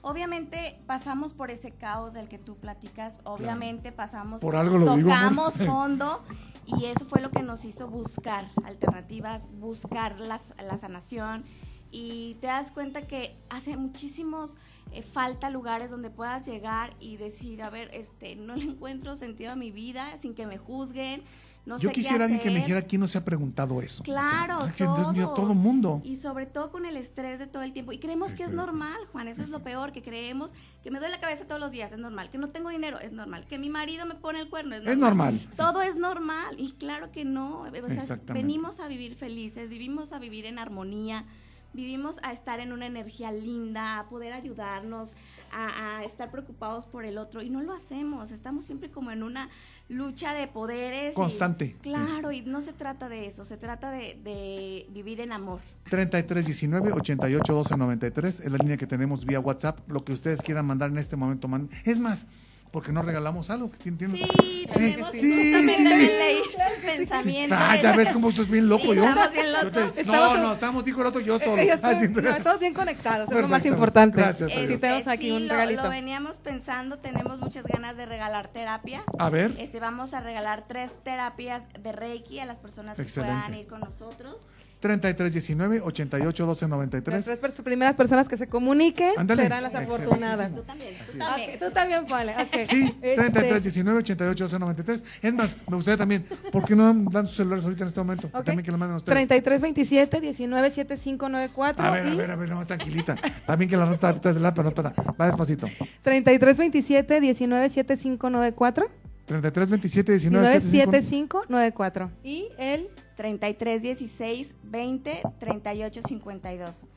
obviamente 0.04 0.80
pasamos 0.86 1.34
por 1.34 1.50
ese 1.50 1.72
caos 1.72 2.14
del 2.14 2.28
que 2.28 2.38
tú 2.38 2.56
platicas, 2.58 3.18
obviamente 3.24 3.92
pasamos, 3.92 4.42
Por 4.42 4.56
algo 4.56 4.78
lo 4.78 4.96
digo, 4.96 5.10
tocamos 5.10 5.54
fondo 5.66 6.24
y 6.68 6.86
eso 6.86 7.06
fue 7.06 7.20
lo 7.20 7.32
que 7.32 7.42
nos 7.42 7.66
hizo 7.66 7.88
buscar 7.88 8.48
alternativas, 8.64 9.48
buscar 9.60 10.20
las- 10.20 10.54
la 10.64 10.78
sanación 10.78 11.44
y 11.92 12.36
te 12.42 12.48
das 12.48 12.72
cuenta 12.72 13.08
que 13.08 13.36
hace 13.50 13.76
muchísimos 13.76 14.56
eh, 14.92 15.04
falta 15.04 15.50
lugares 15.50 15.90
donde 15.92 16.10
puedas 16.10 16.46
llegar 16.46 16.94
y 17.00 17.18
decir, 17.18 17.64
a 17.64 17.70
ver, 17.70 17.90
este, 17.94 18.36
no 18.36 18.56
le 18.56 18.64
encuentro 18.66 19.16
sentido 19.16 19.52
a 19.52 19.56
mi 19.56 19.72
vida 19.72 20.06
sin 20.22 20.34
que 20.34 20.46
me 20.46 20.58
juzguen. 20.58 21.24
No 21.64 21.76
Yo 21.78 21.90
sé 21.90 21.94
qué 21.94 22.02
quisiera 22.02 22.24
alguien 22.24 22.42
que 22.42 22.50
me 22.50 22.60
dijera 22.60 22.82
quién 22.82 23.02
no 23.02 23.08
se 23.08 23.20
ha 23.20 23.24
preguntado 23.24 23.84
eso. 23.84 24.02
Claro, 24.02 24.58
O 24.62 24.64
sea, 24.64 24.74
que, 24.74 24.84
Dios 24.84 25.14
mío, 25.14 25.26
todos. 25.26 25.36
todo 25.36 25.52
el 25.52 25.60
mundo. 25.60 26.02
Y 26.04 26.16
sobre 26.18 26.48
todo 26.48 26.72
con 26.72 26.88
el 26.88 26.98
estrés 26.98 27.38
de 27.38 27.46
todo 27.46 27.62
el 27.62 27.72
tiempo. 27.72 27.92
Y 27.92 28.00
creemos 28.00 28.34
que 28.34 28.42
es 28.42 28.52
normal, 28.52 28.98
Juan. 29.12 29.28
Eso 29.28 29.44
es 29.44 29.50
lo 29.52 29.62
peor, 29.62 29.92
que 29.92 30.02
creemos 30.02 30.56
que 30.84 30.90
me 30.90 30.98
duele 30.98 31.14
la 31.14 31.22
cabeza 31.22 31.46
todos 31.46 31.62
los 31.62 31.72
días, 31.72 31.92
es 31.92 32.00
normal. 32.00 32.32
Que 32.32 32.40
no 32.40 32.50
tengo 32.50 32.70
dinero, 32.70 33.00
es 33.00 33.12
normal. 33.12 33.46
Que 33.46 33.60
mi 33.60 33.70
marido 33.70 34.08
me 34.08 34.16
pone 34.16 34.40
el 34.40 34.50
cuerno, 34.50 34.76
es 34.76 34.82
normal. 34.82 34.96
Es 34.96 35.00
normal. 35.00 35.50
Todo 35.56 35.82
es 35.84 35.98
normal. 35.98 36.56
Y 36.58 36.72
claro 36.72 37.12
que 37.12 37.26
no. 37.26 37.62
O 37.62 37.70
sea, 37.70 37.86
Exactamente. 37.94 38.34
venimos 38.34 38.80
a 38.80 38.88
vivir 38.88 39.16
felices, 39.16 39.70
vivimos 39.70 40.14
a 40.14 40.20
vivir 40.20 40.48
en 40.48 40.58
armonía. 40.58 41.26
Vivimos 41.74 42.20
a 42.24 42.34
estar 42.34 42.60
en 42.60 42.72
una 42.74 42.86
energía 42.86 43.32
linda, 43.32 44.00
a 44.00 44.10
poder 44.10 44.34
ayudarnos, 44.34 45.14
a, 45.54 45.98
a 46.00 46.04
estar 46.04 46.30
preocupados 46.32 46.86
por 46.86 47.06
el 47.06 47.18
otro. 47.18 47.42
Y 47.42 47.50
no 47.50 47.62
lo 47.62 47.74
hacemos. 47.74 48.32
Estamos 48.32 48.66
siempre 48.66 48.92
como 48.92 49.12
en 49.12 49.24
una 49.24 49.50
lucha 49.90 50.34
de 50.34 50.48
poderes. 50.48 51.14
y- 51.14 51.16
Constante. 51.16 51.76
claro, 51.82 52.32
y 52.32 52.42
no 52.42 52.62
se 52.62 52.74
trata 52.74 53.08
de 53.10 53.26
eso. 53.26 53.46
Se 53.46 53.58
trata 53.58 53.90
de, 53.92 54.20
de 54.24 54.86
vivir 54.92 55.22
en 55.22 55.32
amor. 55.32 55.60
3319 55.90 56.92
88 56.94 57.54
12 57.54 57.78
93 57.78 58.40
es 58.42 58.52
la 58.52 58.58
línea 58.58 58.78
que 58.78 58.88
tenemos 58.88 59.26
vía 59.26 59.40
WhatsApp. 59.40 59.80
Lo 59.90 60.04
que 60.04 60.14
ustedes 60.14 60.42
quieran 60.42 60.66
mandar 60.66 60.90
en 60.92 60.98
este 60.98 61.16
momento, 61.16 61.48
man. 61.48 61.70
Es 61.86 62.00
más, 62.00 62.28
porque 62.72 62.92
no 62.94 63.02
regalamos 63.02 63.50
algo 63.50 63.70
que 63.70 63.78
tiene. 63.78 63.98
tiene- 63.98 64.18
Sí, 64.18 64.66
tenemos 64.74 65.12
sí, 65.12 65.20
sí. 65.20 65.86
leíste 65.86 66.64
el 66.78 66.82
pensamiento. 66.98 67.56
Ah, 67.58 67.76
ya 67.82 67.96
ves 67.96 68.14
cómo 68.14 68.30
estás 68.30 68.48
bien 68.48 68.70
loco 68.70 68.84
Sí, 68.92 68.96
yo. 68.96 69.04
estamos 69.04 69.32
bien 69.34 69.46
Yo 69.48 69.52
locos. 69.64 69.94
te- 69.94 70.02
Estamos- 70.02 70.38
no, 70.38 70.44
no, 70.44 70.54
estamos 70.54 70.86
dijo 70.86 71.02
el 71.02 71.08
otro 71.08 71.20
yo 71.22 71.38
solo. 71.38 71.52
Ah, 71.84 71.96
sí. 71.96 72.08
no, 72.08 72.30
estamos 72.30 72.60
bien 72.60 72.74
conectados, 72.74 73.30
es 73.30 73.36
lo 73.38 73.48
más 73.50 73.66
importante. 73.66 74.18
Gracias 74.18 74.52
a 74.56 74.68
Sí, 74.68 74.78
tenemos 74.78 75.08
aquí 75.08 75.26
Sí, 75.26 75.32
un 75.32 75.48
lo- 75.48 75.54
regalito. 75.54 75.84
Lo, 75.84 75.90
veníamos 75.90 76.38
pensando, 76.38 76.98
tenemos 77.00 77.40
muchas 77.40 77.66
ganas 77.66 77.98
de 77.98 78.06
regalar 78.06 78.48
terapias. 78.48 79.04
A 79.20 79.30
ver. 79.30 79.54
Este, 79.60 79.80
vamos 79.82 80.14
a 80.14 80.22
regalar 80.22 80.64
tres 80.68 80.92
terapias 81.04 81.64
de 81.78 81.92
Reiki 81.92 82.40
a 82.40 82.46
las 82.46 82.60
personas 82.60 82.96
que 82.98 83.04
puedan 83.04 83.54
ir 83.54 83.68
con 83.68 83.82
nosotros. 83.82 84.38
3319 84.82 85.82
88 85.82 86.46
12 86.46 86.68
93 86.68 87.16
Las 87.28 87.40
tres 87.40 87.42
pers- 87.60 87.64
primeras 87.64 87.96
personas 87.96 88.28
que 88.28 88.36
se 88.36 88.48
comuniquen 88.48 89.14
Ándale. 89.18 89.44
serán 89.44 89.64
las 89.64 89.74
Excelente. 89.74 90.04
afortunadas. 90.04 90.56
Tú 90.56 90.64
también, 90.64 90.94
tú 91.06 91.12
es. 91.14 91.18
también. 91.20 91.50
Ok, 91.52 91.60
tú 91.60 91.72
también, 91.72 92.06
ponle. 92.06 92.34
ok. 92.34 92.66
Sí, 92.66 92.96
Este, 93.02 93.16
33 93.16 93.64
19 93.64 94.00
88 94.00 94.44
12 94.46 94.60
93. 94.60 95.04
Es 95.22 95.34
más, 95.34 95.56
me 95.70 95.76
gustaría 95.76 95.98
también, 95.98 96.26
¿por 96.52 96.66
qué 96.66 96.76
no 96.76 96.94
dan 97.12 97.28
sus 97.28 97.38
celulares 97.38 97.64
ahorita 97.64 97.84
en 97.84 97.88
este 97.90 98.00
momento? 98.02 98.28
ok. 98.34 98.44
También 98.44 98.66
que 98.66 98.72
lo 98.72 98.78
manden 98.78 98.98
ustedes. 98.98 99.14
33 99.16 99.62
27 99.62 100.20
19 100.20 100.72
7594 100.72 101.86
A 101.86 101.92
ver, 101.92 102.06
a 102.06 102.10
y 102.10 102.16
ver, 102.16 102.32
a 102.32 102.36
ver, 102.36 102.50
nada 102.50 102.60
más 102.60 102.68
tranquilita. 102.68 103.16
También 103.46 103.70
que 103.70 103.78
la 103.78 103.86
raza 103.86 103.94
está 103.96 104.14
detrás 104.14 104.36
del 104.36 104.52
pero 104.52 104.64
no 104.64 104.72
para. 104.72 104.90
Va 105.20 105.28
despacito. 105.28 105.68
33 106.02 106.58
27 106.58 107.20
19 107.22 107.70
7594 107.70 108.90
33 109.26 109.70
27 109.70 110.12
19 110.14 110.46
75. 110.60 111.46
97594 111.48 112.12
y 112.24 112.48
el 112.58 112.90
33 113.22 113.84
16 113.84 114.56
20 114.64 115.22
38 115.40 116.02
52. 116.02 116.88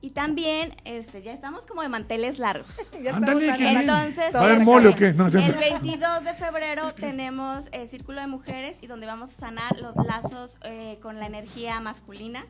Y 0.00 0.10
también, 0.10 0.74
este, 0.84 1.22
ya 1.22 1.32
estamos 1.32 1.66
como 1.66 1.82
de 1.82 1.88
manteles 1.88 2.40
largos. 2.40 2.76
Ándale, 3.12 3.56
bien. 3.56 3.76
Entonces, 3.78 4.34
¿Va 4.34 4.40
a 4.40 4.44
haber 4.44 4.64
mole 4.64 4.88
o 4.88 4.94
qué? 4.96 5.12
No, 5.12 5.26
el 5.26 5.30
cierto. 5.30 5.60
22 5.60 6.24
de 6.24 6.34
febrero 6.34 6.92
tenemos 7.00 7.68
el 7.70 7.86
Círculo 7.86 8.20
de 8.20 8.26
Mujeres 8.26 8.82
y 8.82 8.88
donde 8.88 9.06
vamos 9.06 9.30
a 9.30 9.34
sanar 9.34 9.80
los 9.80 9.94
lazos 9.94 10.58
eh, 10.64 10.98
con 11.00 11.20
la 11.20 11.26
energía 11.26 11.80
masculina, 11.80 12.44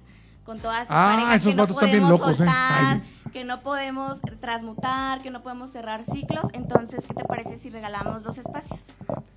con 0.45 0.59
todas 0.59 0.85
esas 0.85 0.91
Ah, 0.91 1.13
parejas 1.15 1.35
esos 1.37 1.51
que 1.53 1.57
no 1.57 1.63
vatos 1.63 1.77
están 1.77 1.91
bien 1.91 2.03
podemos 2.03 2.21
locos, 2.21 2.41
¿eh? 2.41 3.03
que 3.33 3.45
no 3.45 3.61
podemos 3.63 4.21
transmutar, 4.41 5.21
que 5.21 5.31
no 5.31 5.43
podemos 5.43 5.71
cerrar 5.71 6.03
ciclos. 6.03 6.47
Entonces, 6.55 7.07
¿qué 7.07 7.13
te 7.15 7.25
parece 7.25 7.59
si 7.59 7.69
regalamos 7.69 8.23
dos 8.25 8.39
espacios? 8.39 8.81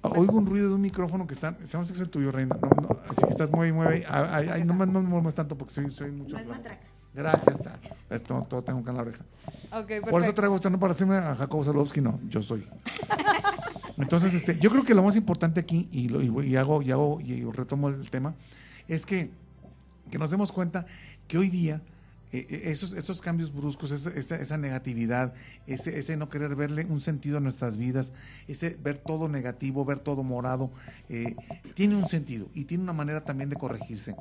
Oigo 0.01 0.37
un 0.37 0.45
ruido 0.45 0.69
de 0.69 0.75
un 0.75 0.81
micrófono 0.81 1.27
que 1.27 1.33
está. 1.33 1.55
Sabemos 1.65 1.87
que 1.89 1.95
es 1.95 1.99
el 2.01 2.09
tuyo, 2.09 2.31
Reina. 2.31 2.55
No, 2.61 2.69
no, 2.69 2.99
así 3.09 3.21
que 3.23 3.29
estás 3.29 3.51
muy, 3.51 3.71
muy. 3.73 3.85
Ay, 3.87 4.03
ay, 4.09 4.49
ay, 4.53 4.63
no, 4.63 4.73
me- 4.73 4.85
no 4.87 5.01
me 5.01 5.09
muevas 5.09 5.35
tanto 5.35 5.57
porque 5.57 5.73
soy, 5.73 5.89
soy 5.91 6.11
mucho. 6.11 6.35
No 6.35 6.39
es 6.41 6.47
matraca. 6.47 6.79
Gracias. 7.13 7.67
ah, 7.67 7.73
Esto 8.09 8.45
todo 8.49 8.63
tengo 8.63 8.79
acá 8.79 8.91
en 8.91 8.95
la 8.97 9.01
oreja. 9.03 9.23
Por 10.09 10.21
eso 10.23 10.33
traigo 10.33 10.55
esto, 10.55 10.69
no 10.69 10.79
para 10.79 10.93
hacerme 10.93 11.17
a 11.17 11.35
Jacobo 11.35 11.63
Salowski, 11.65 11.99
no, 12.01 12.19
yo 12.29 12.41
soy. 12.41 12.65
Entonces, 13.97 14.33
este, 14.33 14.57
yo 14.59 14.69
creo 14.69 14.83
que 14.83 14.93
lo 14.93 15.03
más 15.03 15.15
importante 15.15 15.59
aquí, 15.59 15.87
y, 15.91 16.07
lo, 16.09 16.21
y 16.21 16.55
hago, 16.55 16.81
y 16.81 16.91
hago, 16.91 17.19
y 17.21 17.43
retomo 17.51 17.89
el 17.89 18.09
tema, 18.09 18.33
es 18.87 19.05
que, 19.05 19.31
que 20.09 20.17
nos 20.17 20.31
demos 20.31 20.51
cuenta 20.51 20.85
que 21.27 21.37
hoy 21.37 21.49
día 21.49 21.81
eh, 22.33 22.47
eh, 22.49 22.61
esos, 22.71 22.93
esos 22.93 23.19
cambios 23.21 23.53
bruscos, 23.53 23.91
esa, 23.91 24.09
esa- 24.11 24.37
esa 24.39 24.57
negatividad, 24.57 25.33
ese, 25.67 25.97
ese 25.99 26.15
no 26.15 26.29
querer 26.29 26.55
verle 26.55 26.85
un 26.85 27.01
sentido 27.01 27.37
a 27.37 27.39
nuestras 27.41 27.75
vidas, 27.75 28.13
ese 28.47 28.77
ver 28.81 28.97
todo 28.99 29.27
negativo, 29.27 29.83
ver 29.83 29.99
todo 29.99 30.23
morado, 30.23 30.71
eh, 31.09 31.35
tiene 31.73 31.97
un 31.97 32.07
sentido 32.07 32.47
y 32.53 32.63
tiene 32.63 32.83
una 32.85 32.93
manera 32.93 33.25
también 33.25 33.49
de 33.49 33.57
corregirse. 33.57 34.15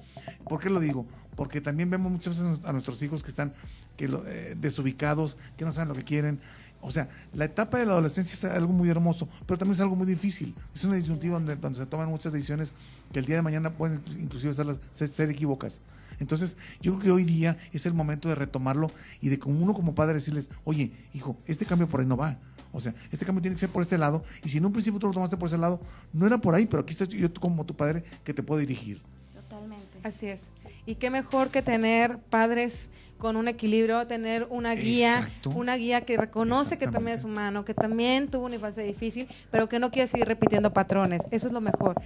¿Por 0.48 0.58
qué 0.60 0.70
lo 0.70 0.80
digo? 0.80 1.06
Porque 1.36 1.60
también 1.60 1.88
vemos 1.88 2.10
muchas 2.10 2.36
veces 2.40 2.64
a 2.64 2.72
nuestros 2.72 3.00
hijos 3.02 3.22
que 3.22 3.30
están 3.30 3.52
eh, 3.98 4.56
desubicados, 4.58 5.36
que 5.56 5.64
no 5.64 5.70
saben 5.70 5.88
lo 5.88 5.94
que 5.94 6.04
quieren. 6.04 6.40
O 6.82 6.90
sea, 6.90 7.08
la 7.34 7.44
etapa 7.44 7.78
de 7.78 7.86
la 7.86 7.92
adolescencia 7.92 8.34
es 8.34 8.44
algo 8.44 8.72
muy 8.72 8.88
hermoso, 8.88 9.28
pero 9.46 9.58
también 9.58 9.74
es 9.74 9.80
algo 9.80 9.96
muy 9.96 10.06
difícil. 10.06 10.54
Es 10.74 10.84
una 10.84 10.96
disyuntiva 10.96 11.34
donde, 11.34 11.56
donde 11.56 11.78
se 11.78 11.86
toman 11.86 12.08
muchas 12.08 12.32
decisiones 12.32 12.72
que 13.12 13.18
el 13.18 13.26
día 13.26 13.36
de 13.36 13.42
mañana 13.42 13.70
pueden 13.70 14.02
inclusive 14.18 14.54
ser, 14.54 14.66
las- 14.66 14.80
ser, 14.90 15.08
ser 15.08 15.28
equívocas. 15.30 15.80
Entonces, 16.20 16.56
yo 16.80 16.92
creo 16.92 17.02
que 17.02 17.10
hoy 17.10 17.24
día 17.24 17.56
es 17.72 17.86
el 17.86 17.94
momento 17.94 18.28
de 18.28 18.34
retomarlo 18.34 18.90
y 19.20 19.28
de 19.30 19.38
como 19.38 19.58
uno 19.62 19.72
como 19.74 19.94
padre 19.94 20.14
decirles, 20.14 20.50
oye, 20.64 20.92
hijo, 21.14 21.36
este 21.46 21.64
cambio 21.66 21.86
por 21.88 22.00
ahí 22.00 22.06
no 22.06 22.16
va. 22.16 22.38
O 22.72 22.80
sea, 22.80 22.94
este 23.10 23.24
cambio 23.26 23.42
tiene 23.42 23.56
que 23.56 23.60
ser 23.60 23.70
por 23.70 23.82
este 23.82 23.98
lado. 23.98 24.22
Y 24.44 24.48
si 24.48 24.58
en 24.58 24.64
un 24.66 24.72
principio 24.72 25.00
tú 25.00 25.06
lo 25.08 25.12
tomaste 25.12 25.36
por 25.36 25.48
ese 25.48 25.58
lado, 25.58 25.80
no 26.12 26.26
era 26.26 26.38
por 26.38 26.54
ahí, 26.54 26.66
pero 26.66 26.82
aquí 26.82 26.92
estoy 26.92 27.08
yo 27.08 27.32
como 27.34 27.64
tu 27.66 27.74
padre 27.74 28.04
que 28.22 28.32
te 28.34 28.42
puedo 28.42 28.60
dirigir. 28.60 29.02
Totalmente. 29.34 29.98
Así 30.04 30.26
es. 30.26 30.50
Y 30.86 30.96
qué 30.96 31.10
mejor 31.10 31.50
que 31.50 31.62
tener 31.62 32.18
padres 32.18 32.90
con 33.18 33.36
un 33.36 33.48
equilibrio, 33.48 34.06
tener 34.06 34.46
una 34.50 34.74
guía, 34.74 35.18
Exacto. 35.18 35.50
una 35.50 35.76
guía 35.76 36.00
que 36.00 36.16
reconoce 36.16 36.78
que 36.78 36.88
también 36.88 37.18
es 37.18 37.24
humano, 37.24 37.64
que 37.64 37.74
también 37.74 38.28
tuvo 38.28 38.46
una 38.46 38.54
infancia 38.54 38.82
difícil, 38.82 39.28
pero 39.50 39.68
que 39.68 39.78
no 39.78 39.90
quiere 39.90 40.08
seguir 40.08 40.26
repitiendo 40.26 40.72
patrones. 40.72 41.22
Eso 41.30 41.46
es 41.46 41.52
lo 41.52 41.60
mejor. 41.60 42.00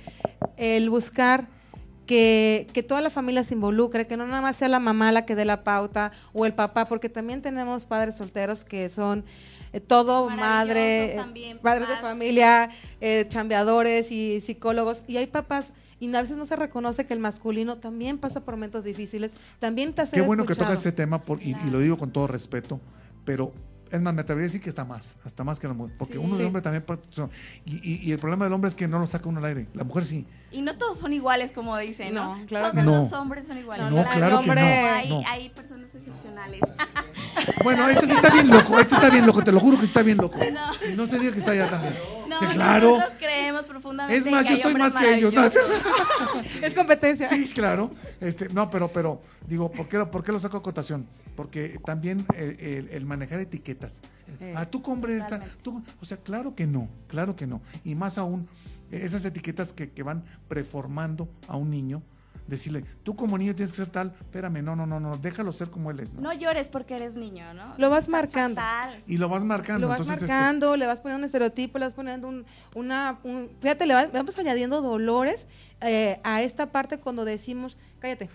El 0.56 0.90
buscar 0.90 1.46
que, 2.06 2.66
que 2.72 2.82
toda 2.82 3.00
la 3.00 3.10
familia 3.10 3.44
se 3.44 3.54
involucre, 3.54 4.06
que 4.06 4.16
no 4.16 4.26
nada 4.26 4.42
más 4.42 4.56
sea 4.56 4.68
la 4.68 4.80
mamá 4.80 5.12
la 5.12 5.24
que 5.24 5.34
dé 5.34 5.44
la 5.44 5.64
pauta 5.64 6.12
o 6.32 6.44
el 6.46 6.52
papá, 6.52 6.84
porque 6.86 7.08
también 7.08 7.42
tenemos 7.42 7.86
padres 7.86 8.16
solteros 8.16 8.64
que 8.64 8.88
son 8.88 9.24
eh, 9.74 9.80
todo 9.80 10.30
madre, 10.30 11.12
eh, 11.12 11.16
también, 11.16 11.58
padres 11.58 11.88
de 11.88 11.96
familia, 11.96 12.70
eh, 13.00 13.24
chambeadores 13.28 14.12
y 14.12 14.40
psicólogos. 14.40 15.02
Y 15.08 15.16
hay 15.16 15.26
papás, 15.26 15.72
y 16.04 16.14
a 16.16 16.20
veces 16.22 16.36
no 16.36 16.46
se 16.46 16.56
reconoce 16.56 17.06
que 17.06 17.14
el 17.14 17.20
masculino 17.20 17.78
también 17.78 18.18
pasa 18.18 18.40
por 18.40 18.54
momentos 18.54 18.84
difíciles, 18.84 19.32
también 19.58 19.92
te 19.94 20.02
hace 20.02 20.16
Qué 20.16 20.22
bueno 20.22 20.44
que 20.46 20.54
tocas 20.54 20.78
ese 20.80 20.92
tema 20.92 21.22
por- 21.22 21.42
y, 21.42 21.50
y 21.66 21.70
lo 21.70 21.78
digo 21.80 21.96
con 21.98 22.10
todo 22.10 22.26
respeto, 22.26 22.80
pero 23.24 23.52
es 23.90 24.00
más, 24.00 24.12
me 24.12 24.22
atrevería 24.22 24.46
a 24.46 24.48
decir 24.48 24.60
que 24.60 24.68
está 24.70 24.84
más, 24.84 25.14
hasta 25.24 25.44
más 25.44 25.60
que 25.60 25.68
la 25.68 25.74
mujer, 25.74 25.94
porque 25.98 26.14
Sí. 26.14 26.18
uno 26.18 26.36
de 26.36 26.42
Sí. 26.42 26.46
hombre 26.46 26.62
también, 26.62 26.84
y, 27.64 27.74
y- 27.76 28.00
y 28.02 28.12
el 28.12 28.18
problema 28.18 28.44
del 28.44 28.52
hombre 28.54 28.68
es 28.68 28.74
que 28.74 28.88
no 28.88 28.98
lo 28.98 29.06
saca 29.06 29.28
uno 29.28 29.38
al 29.38 29.44
aire, 29.44 29.68
la 29.72 29.84
mujer 29.84 30.04
sí. 30.04 30.26
Y 30.50 30.62
no 30.62 30.76
todos 30.76 30.98
son 30.98 31.12
iguales, 31.12 31.52
como 31.52 31.76
dicen, 31.78 32.14
¿no? 32.14 32.36
No, 32.36 32.46
claro 32.46 32.70
todos 32.70 32.84
que 32.84 32.90
no. 32.90 33.02
los 33.04 33.12
hombres 33.12 33.46
son 33.46 33.58
iguales. 33.58 33.90
No, 33.90 34.04
claro 34.08 34.40
que 34.42 34.48
no, 34.48 34.60
Hay, 34.62 35.08
no. 35.08 35.22
hay 35.28 35.48
personas 35.50 35.94
excepcionales. 35.94 36.60
Bueno, 37.62 37.88
este 37.88 38.06
sí 38.06 38.12
está 38.12 38.30
bien 38.30 38.48
loco, 38.48 38.78
este 38.78 38.94
está 38.94 39.10
bien 39.10 39.26
loco, 39.26 39.42
te 39.42 39.52
lo 39.52 39.60
juro 39.60 39.78
que 39.78 39.84
está 39.86 40.02
bien 40.02 40.18
loco. 40.18 40.38
No. 40.96 41.06
Se 41.06 41.18
diga 41.18 41.32
que 41.32 41.38
está 41.38 41.52
allá 41.52 41.68
también. 41.70 41.94
No, 42.28 42.40
no, 42.40 42.48
Sí, 42.50 42.54
claro. 42.54 42.90
nosotros 42.96 43.16
creemos 43.18 43.62
profundamente 43.64 44.18
Es 44.18 44.30
más, 44.30 44.42
que 44.44 44.48
yo 44.50 44.56
estoy 44.56 44.74
más 44.74 44.94
que 44.96 45.14
ellos. 45.14 45.32
¿no? 45.34 45.42
Es 46.62 46.74
competencia. 46.74 47.28
Sí, 47.28 47.44
claro. 47.54 47.90
Este, 48.20 48.48
no, 48.48 48.70
pero, 48.70 48.88
pero, 48.88 49.20
digo, 49.46 49.70
¿por 49.70 49.86
qué, 49.88 49.98
¿por 50.06 50.24
qué 50.24 50.32
lo 50.32 50.40
saco 50.40 50.56
a 50.56 50.62
cotación? 50.62 51.06
Porque 51.36 51.78
también 51.84 52.26
el, 52.36 52.58
el- 52.60 52.88
el 52.90 53.06
manejar 53.06 53.40
etiquetas. 53.40 54.00
Eh, 54.40 54.54
ah, 54.56 54.66
tú 54.66 54.82
compras 54.82 55.14
esta. 55.16 55.40
tú- 55.62 55.82
o 56.00 56.04
sea, 56.04 56.16
claro 56.16 56.54
que 56.54 56.66
no, 56.66 56.88
claro 57.08 57.36
que 57.36 57.46
no. 57.46 57.60
Y 57.84 57.94
más 57.94 58.18
aún, 58.18 58.48
esas 58.90 59.24
etiquetas 59.24 59.72
que, 59.72 59.90
que 59.90 60.02
van 60.02 60.24
preformando 60.48 61.28
a 61.48 61.56
un 61.56 61.70
niño, 61.70 62.02
decirle, 62.46 62.84
tú 63.02 63.16
como 63.16 63.38
niño 63.38 63.54
tienes 63.54 63.70
que 63.72 63.76
ser 63.76 63.86
tal, 63.86 64.14
espérame, 64.20 64.62
no, 64.62 64.76
no, 64.76 64.84
no, 64.86 65.00
no, 65.00 65.16
déjalo 65.16 65.50
ser 65.52 65.70
como 65.70 65.90
él 65.90 66.00
es. 66.00 66.14
¿no? 66.14 66.20
No 66.20 66.32
llores 66.34 66.68
porque 66.68 66.94
eres 66.96 67.16
niño, 67.16 67.54
¿no? 67.54 67.74
Lo 67.78 67.88
vas 67.90 68.00
Está 68.04 68.12
marcando. 68.12 68.60
fatal. 68.60 69.02
Y 69.06 69.16
lo 69.18 69.28
vas 69.28 69.44
marcando. 69.44 69.80
Lo 69.82 69.88
vas 69.88 70.00
entonces, 70.00 70.22
este, 70.22 70.32
marcando, 70.34 70.76
le 70.76 70.86
vas 70.86 71.00
poniendo 71.00 71.20
un 71.20 71.24
estereotipo, 71.24 71.78
le 71.78 71.86
vas 71.86 71.94
poniendo 71.94 72.28
un, 72.28 72.44
una, 72.74 73.18
un- 73.24 73.48
fíjate, 73.60 73.86
le 73.86 73.94
va- 73.94 74.06
vamos 74.08 74.38
añadiendo 74.38 74.82
dolores 74.82 75.46
eh, 75.80 76.20
a 76.22 76.42
esta 76.42 76.66
parte 76.70 76.98
cuando 76.98 77.24
decimos, 77.24 77.76
cállate. 77.98 78.28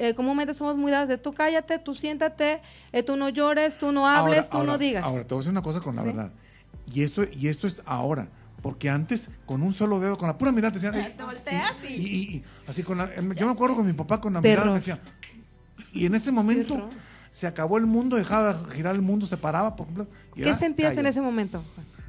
Eh, 0.00 0.14
comúnmente 0.14 0.54
somos 0.54 0.76
muy 0.76 0.92
dados 0.92 1.08
de 1.08 1.18
tú 1.18 1.32
cállate, 1.32 1.80
tú 1.80 1.92
siéntate, 1.94 2.60
eh, 2.92 3.02
tú 3.02 3.16
no 3.16 3.28
llores, 3.30 3.76
tú 3.78 3.90
no 3.90 4.06
hables, 4.06 4.38
Ahora- 4.38 4.50
tú 4.50 4.56
ahora- 4.58 4.72
no 4.72 4.78
digas. 4.78 5.02
Ahora, 5.04 5.24
te 5.24 5.34
voy 5.34 5.38
a 5.38 5.40
decir 5.40 5.50
una 5.50 5.62
cosa 5.62 5.80
con 5.80 5.96
la 5.96 6.02
Sí. 6.02 6.06
verdad. 6.08 6.30
Y 6.92 7.02
esto, 7.02 7.24
y 7.24 7.48
esto 7.48 7.66
es 7.66 7.82
ahora. 7.84 8.28
Porque 8.62 8.90
antes, 8.90 9.30
con 9.46 9.62
un 9.62 9.72
solo 9.72 10.00
dedo, 10.00 10.16
con 10.18 10.26
la 10.28 10.36
pura 10.36 10.50
mirada, 10.52 10.72
te 10.72 10.80
decían. 10.80 10.94
"Ey", 10.94 11.14
Te 11.16 11.22
volteas 11.22 11.72
y... 11.88 11.92
y, 11.92 11.96
y- 11.96 12.34
y 12.36 12.44
así 12.66 12.82
con 12.82 12.98
la, 12.98 13.08
yo 13.14 13.46
me 13.46 13.52
acuerdo 13.52 13.76
con 13.76 13.86
mi 13.86 13.92
papá 13.92 14.20
con 14.20 14.32
la 14.34 14.40
Terror. 14.40 14.64
mirada 14.66 14.72
me 14.72 14.78
decía. 14.80 14.98
Y 15.92 16.06
en 16.06 16.14
ese 16.14 16.32
momento 16.32 16.74
Terror. 16.74 16.90
se 17.30 17.46
acabó 17.46 17.78
el 17.78 17.86
mundo, 17.86 18.16
dejaba 18.16 18.54
de 18.54 18.74
girar 18.74 18.94
el 18.94 19.02
mundo, 19.02 19.26
se 19.26 19.36
paraba 19.36 19.76
por 19.76 19.86
completo. 19.86 20.10
y 20.34 20.42
¿Qué 20.42 20.48
era 20.48 20.58
sentías 20.58 20.96
en 20.96 21.06
ese 21.06 21.20
momento? 21.20 21.62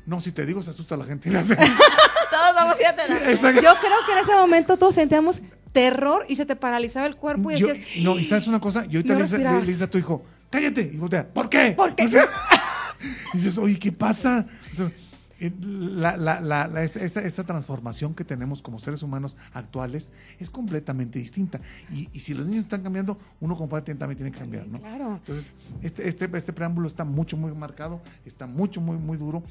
No, 0.06 0.20
si 0.22 0.32
te 0.32 0.46
digo, 0.46 0.64
se 0.64 0.72
asusta 0.72 0.98
la 0.98 1.06
gente. 1.06 1.30
Todos 1.32 2.56
vamos 2.56 2.76
a 2.76 2.80
ir 2.82 2.88
a 2.88 2.96
terapia. 2.96 3.32
Exacto. 3.32 3.62
Yo 3.62 3.72
creo 3.80 3.98
que 4.08 4.12
en 4.14 4.18
ese 4.20 4.36
momento 4.36 4.78
todos 4.78 4.96
sentíamos 4.96 5.42
terror 5.72 6.26
y 6.28 6.36
se 6.36 6.46
te 6.48 6.56
paralizaba 6.56 7.06
el 7.06 7.16
cuerpo 7.16 7.52
y 7.52 7.58
Yo- 7.58 7.68
decías, 7.68 8.04
no, 8.04 8.18
y 8.18 8.24
sabes 8.26 8.48
una 8.48 8.60
cosa, 8.60 8.86
y 8.90 8.96
ahorita 8.96 9.14
No 9.14 9.20
le, 9.20 9.26
dices, 9.26 9.40
le- 9.40 9.52
le 9.52 9.66
dices 9.66 9.82
a 9.84 9.88
tu 9.90 9.98
hijo, 10.00 10.26
cállate, 10.50 10.82
y 10.94 10.98
voltea, 10.98 11.28
¿por 11.28 11.48
qué? 11.48 11.74
¿Por 11.78 11.94
qué? 11.96 12.06
Y 13.34 13.38
dices, 13.38 13.58
oye, 13.60 13.78
¿qué 13.80 13.92
pasa? 13.92 14.46
Entonces, 14.72 14.98
la, 15.40 16.18
la- 16.18 16.42
la- 16.42 16.68
la- 16.68 16.84
esa, 16.84 17.02
esa- 17.22 17.44
transformación 17.44 18.14
que 18.14 18.24
tenemos 18.26 18.62
como 18.62 18.80
seres 18.80 19.02
humanos 19.04 19.38
actuales 19.54 20.12
es 20.40 20.50
completamente 20.50 21.20
distinta. 21.20 21.62
Y, 21.92 22.10
y 22.12 22.20
si 22.20 22.34
los 22.34 22.46
niños 22.48 22.66
están 22.66 22.84
cambiando, 22.84 23.18
uno 23.40 23.56
como 23.56 23.70
padre 23.70 23.86
tiene- 23.86 24.00
también 24.00 24.18
tiene 24.18 24.32
que 24.32 24.40
cambiar, 24.40 24.68
¿no? 24.68 24.80
Claro. 24.80 25.16
Entonces, 25.16 25.52
este, 25.82 26.08
este, 26.08 26.30
este 26.38 26.54
preámbulo 26.54 26.88
está 26.88 27.06
mucho, 27.06 27.38
muy 27.38 27.52
marcado, 27.54 28.02
está 28.26 28.48
mucho, 28.48 28.82
muy, 28.82 28.98
muy 28.98 29.18
duro. 29.18 29.44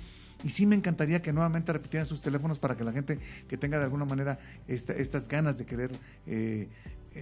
Y 0.44 0.50
sí 0.50 0.66
me 0.66 0.76
encantaría 0.76 1.20
que 1.20 1.32
nuevamente 1.32 1.72
repitieran 1.72 2.06
sus 2.06 2.20
teléfonos 2.20 2.60
para 2.60 2.76
que 2.76 2.84
la 2.84 2.92
gente 2.92 3.18
que 3.48 3.56
tenga 3.56 3.78
de 3.78 3.84
alguna 3.84 4.04
manera 4.04 4.38
esta- 4.68 4.92
estas 4.92 5.26
ganas 5.26 5.58
de 5.58 5.66
querer 5.66 5.90
eh, 6.26 6.68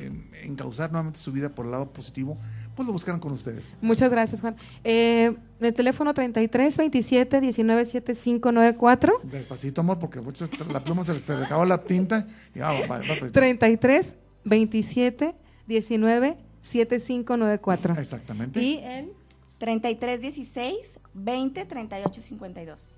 em, 0.05 0.25
encauzar 0.43 0.91
nuevamente 0.91 1.19
su 1.19 1.33
vida 1.33 1.49
por 1.55 1.65
el 1.67 1.73
lado 1.73 1.91
positivo, 1.93 2.37
pues 2.75 2.87
lo 2.87 2.93
buscaran 2.93 3.21
con 3.21 3.33
ustedes. 3.33 3.69
Muchas 3.81 4.11
gracias, 4.11 4.41
Juan. 4.41 4.57
Eh, 4.85 5.35
el 5.61 5.75
teléfono 5.75 6.13
33 6.13 6.77
27 6.77 7.41
19 7.41 7.85
75 7.87 8.53
94. 8.53 9.21
Despacito, 9.25 9.81
amor, 9.81 9.99
porque 9.99 10.21
muchas- 10.21 10.51
la 10.71 10.85
pluma 10.85 11.03
se, 11.05 11.19
se 11.19 11.37
le 11.37 11.45
acabó 11.47 11.65
la 11.65 11.83
tinta. 11.83 12.27
Y, 12.55 12.61
ah, 12.61 12.73
va, 12.89 12.99
va, 12.99 12.99
va, 12.99 13.31
33 13.33 14.17
27 14.45 15.35
19 15.67 16.37
7594. 16.63 17.95
Exactamente. 17.99 18.61
Y 18.63 18.79
el 18.79 19.13
33 19.59 20.21
16 20.21 20.99
20 21.15 21.65
38 21.65 22.21
52. 22.21 22.95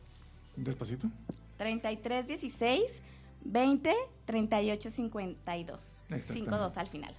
Despacito. 0.57 1.09
33 1.57 2.27
16 2.27 2.83
20 3.45 3.93
38 4.26 4.91
52. 4.91 5.80
Exactamente. 5.80 6.32
52 6.32 6.76
al 6.76 6.89
final. 6.89 7.14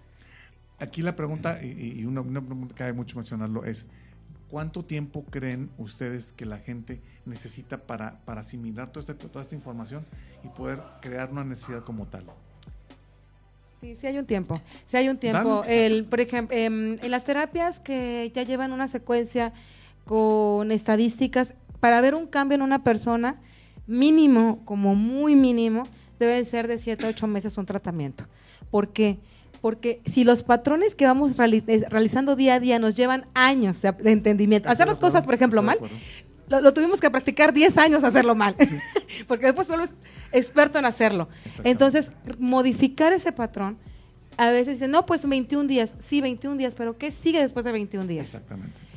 Aquí 0.79 1.01
la 1.01 1.15
pregunta, 1.15 1.61
y, 1.63 1.99
y 1.99 2.05
una, 2.05 2.21
una 2.21 2.41
pregunta 2.41 2.73
que 2.73 2.79
cabe 2.79 2.93
mucho 2.93 3.17
mencionarlo, 3.17 3.65
es 3.65 3.87
¿cuánto 4.49 4.83
tiempo 4.83 5.23
creen 5.29 5.69
ustedes 5.77 6.33
que 6.33 6.45
la 6.45 6.57
gente 6.57 7.01
necesita 7.25 7.77
para, 7.77 8.19
para 8.25 8.41
asimilar 8.41 8.91
toda 8.91 9.01
esta, 9.01 9.13
toda 9.15 9.43
esta 9.43 9.55
información 9.55 10.05
y 10.43 10.47
poder 10.49 10.79
crear 11.01 11.31
una 11.31 11.43
necesidad 11.43 11.83
como 11.83 12.05
tal? 12.07 12.23
Sí, 13.81 13.95
sí 13.95 14.07
hay 14.07 14.17
un 14.17 14.25
tiempo. 14.25 14.59
Sí 14.85 14.97
hay 14.97 15.07
un 15.07 15.17
tiempo. 15.17 15.61
Dale. 15.61 15.85
El, 15.85 16.05
por 16.05 16.19
ejemplo, 16.19 16.55
em, 16.55 16.97
en 17.01 17.11
las 17.11 17.23
terapias 17.23 17.79
que 17.79 18.31
ya 18.33 18.43
llevan 18.43 18.73
una 18.73 18.87
secuencia 18.87 19.53
con 20.05 20.71
estadísticas, 20.71 21.53
para 21.79 22.01
ver 22.01 22.15
un 22.15 22.27
cambio 22.27 22.55
en 22.55 22.61
una 22.61 22.83
persona, 22.83 23.39
mínimo, 23.87 24.61
como 24.65 24.95
muy 24.95 25.35
mínimo, 25.35 25.83
debe 26.19 26.43
ser 26.45 26.67
de 26.67 26.77
7 26.77 27.05
a 27.05 27.09
8 27.09 27.27
meses 27.27 27.57
un 27.57 27.65
tratamiento. 27.65 28.25
¿Por 28.69 28.89
qué? 28.89 29.19
Porque 29.61 30.01
si 30.05 30.23
los 30.23 30.43
patrones 30.43 30.95
que 30.95 31.05
vamos 31.05 31.37
eh, 31.37 31.85
realizando 31.89 32.35
día 32.35 32.55
a 32.55 32.59
día 32.59 32.79
nos 32.79 32.95
llevan 32.95 33.27
años 33.33 33.81
de, 33.81 33.91
de 33.91 34.11
entendimiento, 34.11 34.69
hacer 34.69 34.87
las 34.87 34.99
cosas, 34.99 35.25
por 35.25 35.33
ejemplo, 35.33 35.61
mal, 35.61 35.79
lo, 36.47 36.61
lo 36.61 36.73
tuvimos 36.73 36.99
que 37.01 37.09
practicar 37.09 37.53
10 37.53 37.77
años 37.77 38.03
hacerlo 38.03 38.35
mal, 38.35 38.55
porque 39.27 39.47
después 39.47 39.67
vuelves 39.67 39.89
experto 40.31 40.79
en 40.79 40.85
hacerlo. 40.85 41.29
Entonces, 41.63 42.11
modificar 42.37 43.13
ese 43.13 43.31
patrón, 43.31 43.77
a 44.37 44.49
veces 44.49 44.75
dicen, 44.75 44.91
no, 44.91 45.05
pues 45.05 45.27
21 45.27 45.67
días, 45.67 45.95
sí, 45.99 46.21
21 46.21 46.57
días, 46.57 46.75
pero 46.75 46.97
¿qué 46.97 47.11
sigue 47.11 47.41
después 47.41 47.65
de 47.65 47.71
21 47.73 48.07
días? 48.07 48.33
Exactamente. 48.33 48.88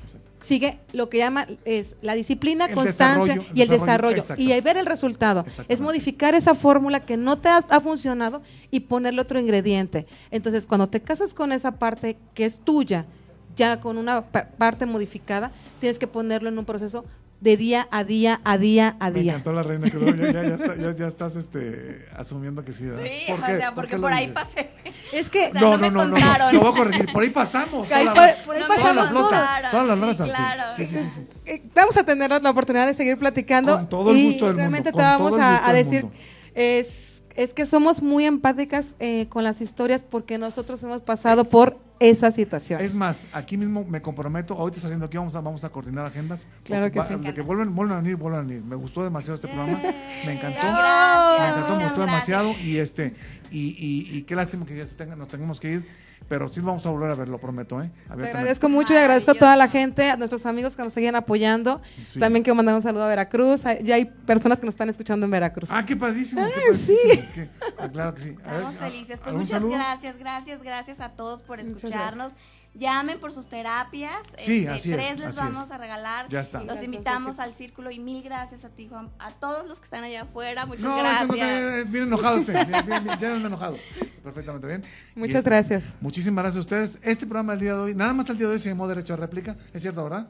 Sigue 0.42 0.78
lo 0.92 1.08
que 1.08 1.18
llama 1.18 1.46
es 1.64 1.94
la 2.02 2.14
disciplina, 2.14 2.66
El 2.66 2.74
constancia 2.74 3.34
desarrollo, 3.34 3.50
y 3.54 3.62
el 3.62 3.68
desarrollo. 3.68 4.16
Y 4.38 4.52
ahí 4.52 4.60
ver 4.60 4.76
el 4.76 4.86
resultado. 4.86 5.44
Es 5.68 5.80
modificar 5.80 6.34
esa 6.34 6.54
fórmula 6.54 7.00
que 7.00 7.16
no 7.16 7.38
te 7.38 7.48
ha, 7.48 7.58
ha 7.58 7.80
funcionado 7.80 8.42
y 8.70 8.80
ponerle 8.80 9.20
otro 9.20 9.38
ingrediente. 9.40 10.06
Entonces, 10.30 10.66
cuando 10.66 10.88
te 10.88 11.00
casas 11.00 11.32
con 11.32 11.52
esa 11.52 11.72
parte 11.72 12.16
que 12.34 12.44
es 12.44 12.58
tuya, 12.58 13.06
ya 13.54 13.80
con 13.80 13.98
una 13.98 14.22
pa- 14.22 14.48
parte 14.48 14.86
modificada, 14.86 15.52
tienes 15.78 15.98
que 15.98 16.06
ponerlo 16.06 16.48
en 16.48 16.58
un 16.58 16.64
proceso 16.64 17.04
de 17.42 17.56
día 17.56 17.88
a 17.90 18.04
día, 18.04 18.40
a 18.44 18.56
día, 18.56 18.96
a 19.00 19.10
Me 19.10 19.18
día. 19.20 19.32
encantó 19.32 19.52
la 19.52 19.64
reina, 19.64 19.90
que 19.90 19.96
luego 19.98 20.14
ya, 20.16 20.30
ya, 20.32 20.42
ya 20.44 20.54
está- 20.54 20.76
ya- 20.76 20.94
ya 20.94 21.06
estás 21.08 21.34
este, 21.34 22.06
asumiendo 22.16 22.64
que 22.64 22.72
sí. 22.72 22.84
¿verdad? 22.84 23.02
Sí, 23.04 23.24
¿Por 23.32 23.40
o 23.40 23.44
qué? 23.46 23.56
sea, 23.58 23.68
¿Por 23.70 23.74
porque 23.84 23.98
por 23.98 24.12
ahahí 24.12 24.28
dices? 24.28 24.42
pasé. 24.44 24.70
Es 25.12 25.28
que 25.28 25.48
O 25.48 25.50
sea, 25.52 25.60
No, 25.60 25.76
no 25.76 25.90
no, 25.90 26.06
me 26.06 26.20
no, 26.20 26.38
no, 26.38 26.52
lo 26.52 26.60
voy 26.60 26.72
a 26.72 26.76
corregir. 26.76 27.12
Por 27.12 27.22
ahí 27.24 27.30
pasamos. 27.30 27.90
Ahí 27.90 28.04
toda 28.06 28.14
por- 28.14 28.26
la- 28.26 28.44
por 28.44 28.54
ahí 28.54 28.62
No 28.62 28.68
me 28.68 28.74
pasamos 28.76 28.84
toda 28.84 28.94
la 28.94 29.06
flota, 29.10 29.28
contaron. 29.36 29.70
todas 29.72 29.86
las 29.86 30.16
Sí, 30.16 30.22
al 30.22 30.28
fin. 30.28 30.36
claro. 30.36 30.62
Sí, 30.76 30.86
sí, 30.86 30.96
sí, 30.98 31.08
sí. 31.16 31.26
Eh, 31.46 31.62
vamos 31.74 31.96
a 31.96 32.04
tener 32.04 32.30
la 32.42 32.50
oportunidad 32.50 32.86
de 32.86 32.94
seguir 32.94 33.18
platicando. 33.18 33.74
Con 33.76 33.88
todo 33.88 34.10
el 34.12 34.16
y 34.18 34.24
gusto 34.26 34.44
del 34.46 34.54
mundo, 34.54 34.58
realmente 34.58 34.92
te 34.92 34.98
vamos 34.98 35.36
a, 35.36 35.68
a 35.68 35.72
decir, 35.72 36.06
es, 36.54 37.11
es 37.36 37.54
que 37.54 37.66
somos 37.66 38.02
muy 38.02 38.24
empáticas 38.24 38.94
eh, 39.00 39.26
con 39.28 39.44
las 39.44 39.60
historias 39.60 40.02
porque 40.02 40.38
nosotros 40.38 40.82
hemos 40.82 41.02
pasado 41.02 41.44
por 41.44 41.78
esa 42.00 42.32
situación. 42.32 42.80
Es 42.80 42.94
más, 42.94 43.28
aquí 43.32 43.56
mismo 43.56 43.84
me 43.84 44.02
comprometo, 44.02 44.54
ahorita 44.54 44.80
saliendo 44.80 45.06
aquí 45.06 45.16
vamos 45.16 45.36
a, 45.36 45.40
vamos 45.40 45.62
a 45.64 45.68
coordinar 45.68 46.04
agendas. 46.06 46.46
Claro 46.64 46.90
que 46.90 46.98
va- 46.98 47.06
sí. 47.06 47.14
De 47.14 47.32
que 47.32 47.42
vuelven, 47.42 47.74
vuelven 47.74 47.96
a 47.96 48.00
venir, 48.00 48.16
vuelven 48.16 48.40
a 48.40 48.42
venir. 48.42 48.62
Me 48.64 48.74
gustó 48.74 49.04
demasiado 49.04 49.36
este 49.36 49.46
programa, 49.46 49.80
me 50.26 50.32
encantó. 50.32 50.60
Gracias, 50.62 51.40
me 51.40 51.48
encantó, 51.48 51.76
me 51.76 51.84
gustó 51.84 52.02
gracias. 52.02 52.26
demasiado 52.26 52.54
y 52.64 52.76
este 52.78 53.14
y, 53.52 53.68
y, 53.78 54.16
y 54.18 54.22
qué 54.22 54.34
lástima 54.34 54.66
que 54.66 54.76
ya 54.76 54.84
se 54.86 54.96
tenga- 54.96 55.14
nos 55.16 55.28
tengamos 55.28 55.60
que 55.60 55.70
ir, 55.74 55.86
pero 56.32 56.48
sí 56.48 56.60
vamos 56.62 56.86
a 56.86 56.88
volver 56.88 57.10
a 57.10 57.14
ver, 57.14 57.28
lo 57.28 57.36
prometo, 57.38 57.82
¿eh? 57.82 57.90
Te 58.08 58.26
agradezco 58.26 58.70
mucho 58.70 58.94
y 58.94 58.96
agradezco 58.96 59.32
a 59.32 59.34
toda 59.34 59.54
la 59.54 59.68
gente, 59.68 60.08
a 60.10 60.16
nuestros 60.16 60.46
amigos 60.46 60.74
que 60.74 60.82
nos 60.82 60.94
siguen 60.94 61.14
apoyando. 61.14 61.82
Sí. 62.06 62.18
También 62.18 62.42
quiero 62.42 62.54
mandar 62.54 62.74
un 62.74 62.80
saludo 62.80 63.04
a 63.04 63.08
Veracruz. 63.08 63.64
Ya 63.82 63.96
hay 63.96 64.06
personas 64.06 64.58
que 64.58 64.64
nos 64.64 64.72
están 64.72 64.88
escuchando 64.88 65.26
en 65.26 65.30
Veracruz. 65.30 65.68
Ah, 65.70 65.84
qué 65.84 65.94
padrísimo, 65.94 66.40
qué 66.46 66.54
Ay, 66.54 66.62
padrísimo. 66.70 67.22
qué- 67.34 67.48
ah, 67.78 67.88
claro 67.92 68.14
que 68.14 68.20
sí. 68.22 68.28
A 68.46 68.50
ver, 68.50 68.56
Estamos 68.60 68.76
a- 68.76 68.78
felices. 68.78 69.18
Pues 69.18 69.26
¿algún 69.26 69.40
muchas 69.42 69.58
saludo? 69.58 69.72
gracias, 69.74 70.16
gracias, 70.16 70.62
gracias 70.62 71.00
a 71.00 71.10
todos 71.10 71.42
por 71.42 71.58
Muchas 71.58 71.76
escucharnos. 71.76 72.34
Llamen 72.74 73.20
por 73.20 73.32
sus 73.32 73.48
terapias. 73.48 74.16
Sí, 74.38 74.60
Este, 74.60 74.68
así 74.70 74.90
es, 74.92 74.96
Tres 74.96 75.18
les 75.18 75.28
así 75.28 75.38
vamos 75.40 75.66
es. 75.66 75.72
a 75.72 75.78
regalar. 75.78 76.28
Ya 76.30 76.40
está. 76.40 76.64
Los 76.64 76.82
invitamos 76.82 77.38
al 77.38 77.52
círculo 77.52 77.90
y 77.90 77.98
mil 77.98 78.22
gracias 78.22 78.64
a 78.64 78.70
ti, 78.70 78.88
Juan. 78.88 79.10
A 79.18 79.30
todos 79.30 79.68
los 79.68 79.78
que 79.78 79.84
están 79.84 80.04
allá 80.04 80.22
afuera, 80.22 80.64
muchas 80.64 80.84
No, 80.84 80.96
es 80.96 81.02
gracias. 81.02 81.28
no 81.28 81.70
es 81.70 81.90
bien 81.90 82.04
enojado 82.04 82.36
usted. 82.40 82.66
Bien, 82.66 82.86
bien, 82.86 83.04
bien, 83.04 83.18
ya 83.20 83.34
anda 83.34 83.48
enojado. 83.48 83.76
Perfectamente 84.24 84.66
bien. 84.66 84.82
Muchas 85.14 85.34
este, 85.36 85.50
gracias. 85.50 85.84
Muchísimas 86.00 86.42
gracias 86.44 86.56
a 86.58 86.60
ustedes. 86.60 86.98
Este 87.02 87.26
programa 87.26 87.52
del 87.52 87.60
día 87.60 87.74
de 87.74 87.80
hoy, 87.80 87.94
nada 87.94 88.14
más 88.14 88.30
el 88.30 88.38
día 88.38 88.46
de 88.46 88.54
hoy 88.54 88.58
se 88.58 88.70
llamó 88.70 88.88
Derecho 88.88 89.12
a 89.14 89.16
Réplica. 89.18 89.54
¿Es 89.74 89.82
cierto, 89.82 90.02
verdad? 90.04 90.28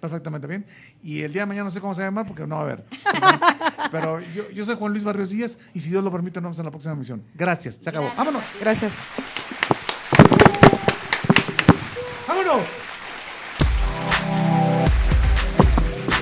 Perfectamente 0.00 0.46
bien. 0.46 0.66
Y 1.02 1.22
el 1.22 1.32
día 1.32 1.42
de 1.42 1.46
mañana 1.46 1.64
no 1.64 1.70
sé 1.70 1.80
cómo 1.80 1.94
se 1.94 2.02
va 2.02 2.08
a 2.08 2.10
llamar 2.10 2.26
porque 2.26 2.46
no 2.46 2.56
va 2.56 2.60
a 2.60 2.64
haber. 2.64 2.84
Pero 3.90 4.20
yo, 4.34 4.50
yo 4.50 4.64
soy 4.66 4.76
Juan 4.76 4.92
Luis 4.92 5.04
Barrios 5.04 5.30
Díaz 5.30 5.58
y 5.72 5.80
si 5.80 5.88
Dios 5.88 6.04
lo 6.04 6.12
permite, 6.12 6.38
nos 6.40 6.50
vemos 6.50 6.58
en 6.58 6.64
la 6.66 6.70
próxima 6.70 6.92
emisión. 6.94 7.24
Gracias. 7.34 7.76
Se 7.76 7.88
acabó. 7.88 8.10
Vámonos. 8.16 8.44
Gracias. 8.60 8.92
Vámonos. 12.48 12.66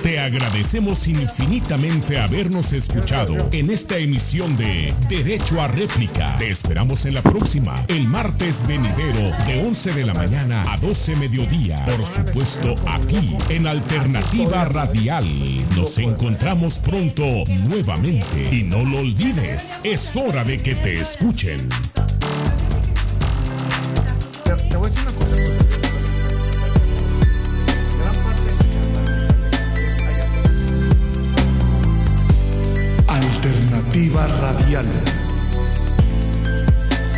Te 0.03 0.21
agradecemos 0.21 1.07
infinitamente 1.09 2.19
habernos 2.19 2.73
escuchado 2.73 3.37
en 3.53 3.71
esta 3.71 3.97
emisión 3.97 4.57
de 4.57 4.95
Derecho 5.09 5.61
a 5.61 5.67
Réplica. 5.69 6.37
Te 6.39 6.49
esperamos 6.49 7.07
en 7.07 7.15
la 7.15 7.23
próxima, 7.23 7.75
el 7.89 8.07
martes 8.07 8.65
venidero, 8.67 9.37
de 9.47 9.65
11 9.67 9.93
de 9.95 10.07
la 10.07 10.15
mañana 10.15 10.63
a 10.69 10.77
12 10.77 11.17
mediodía. 11.17 11.85
Por 11.85 12.05
supuesto, 12.05 12.75
aquí, 12.87 13.37
en 13.49 13.67
Alternativa 13.67 14.65
Radial. 14.65 15.27
Nos 15.77 15.99
encontramos 15.99 16.79
pronto 16.79 17.25
nuevamente. 17.69 18.49
Y 18.55 18.63
no 18.63 18.85
lo 18.85 19.01
olvides, 19.01 19.81
es 19.83 20.15
hora 20.15 20.45
de 20.45 20.57
que 20.57 20.77
te 20.77 21.01
escuchen. 21.01 21.69
Te, 24.45 24.55
te 24.55 24.77
voy 24.77 24.87
a 24.87 24.91
decir 24.91 25.03
una 25.03 25.13
cosa. 25.13 25.86
Alternativa 33.97 34.27
Radial. 34.27 35.26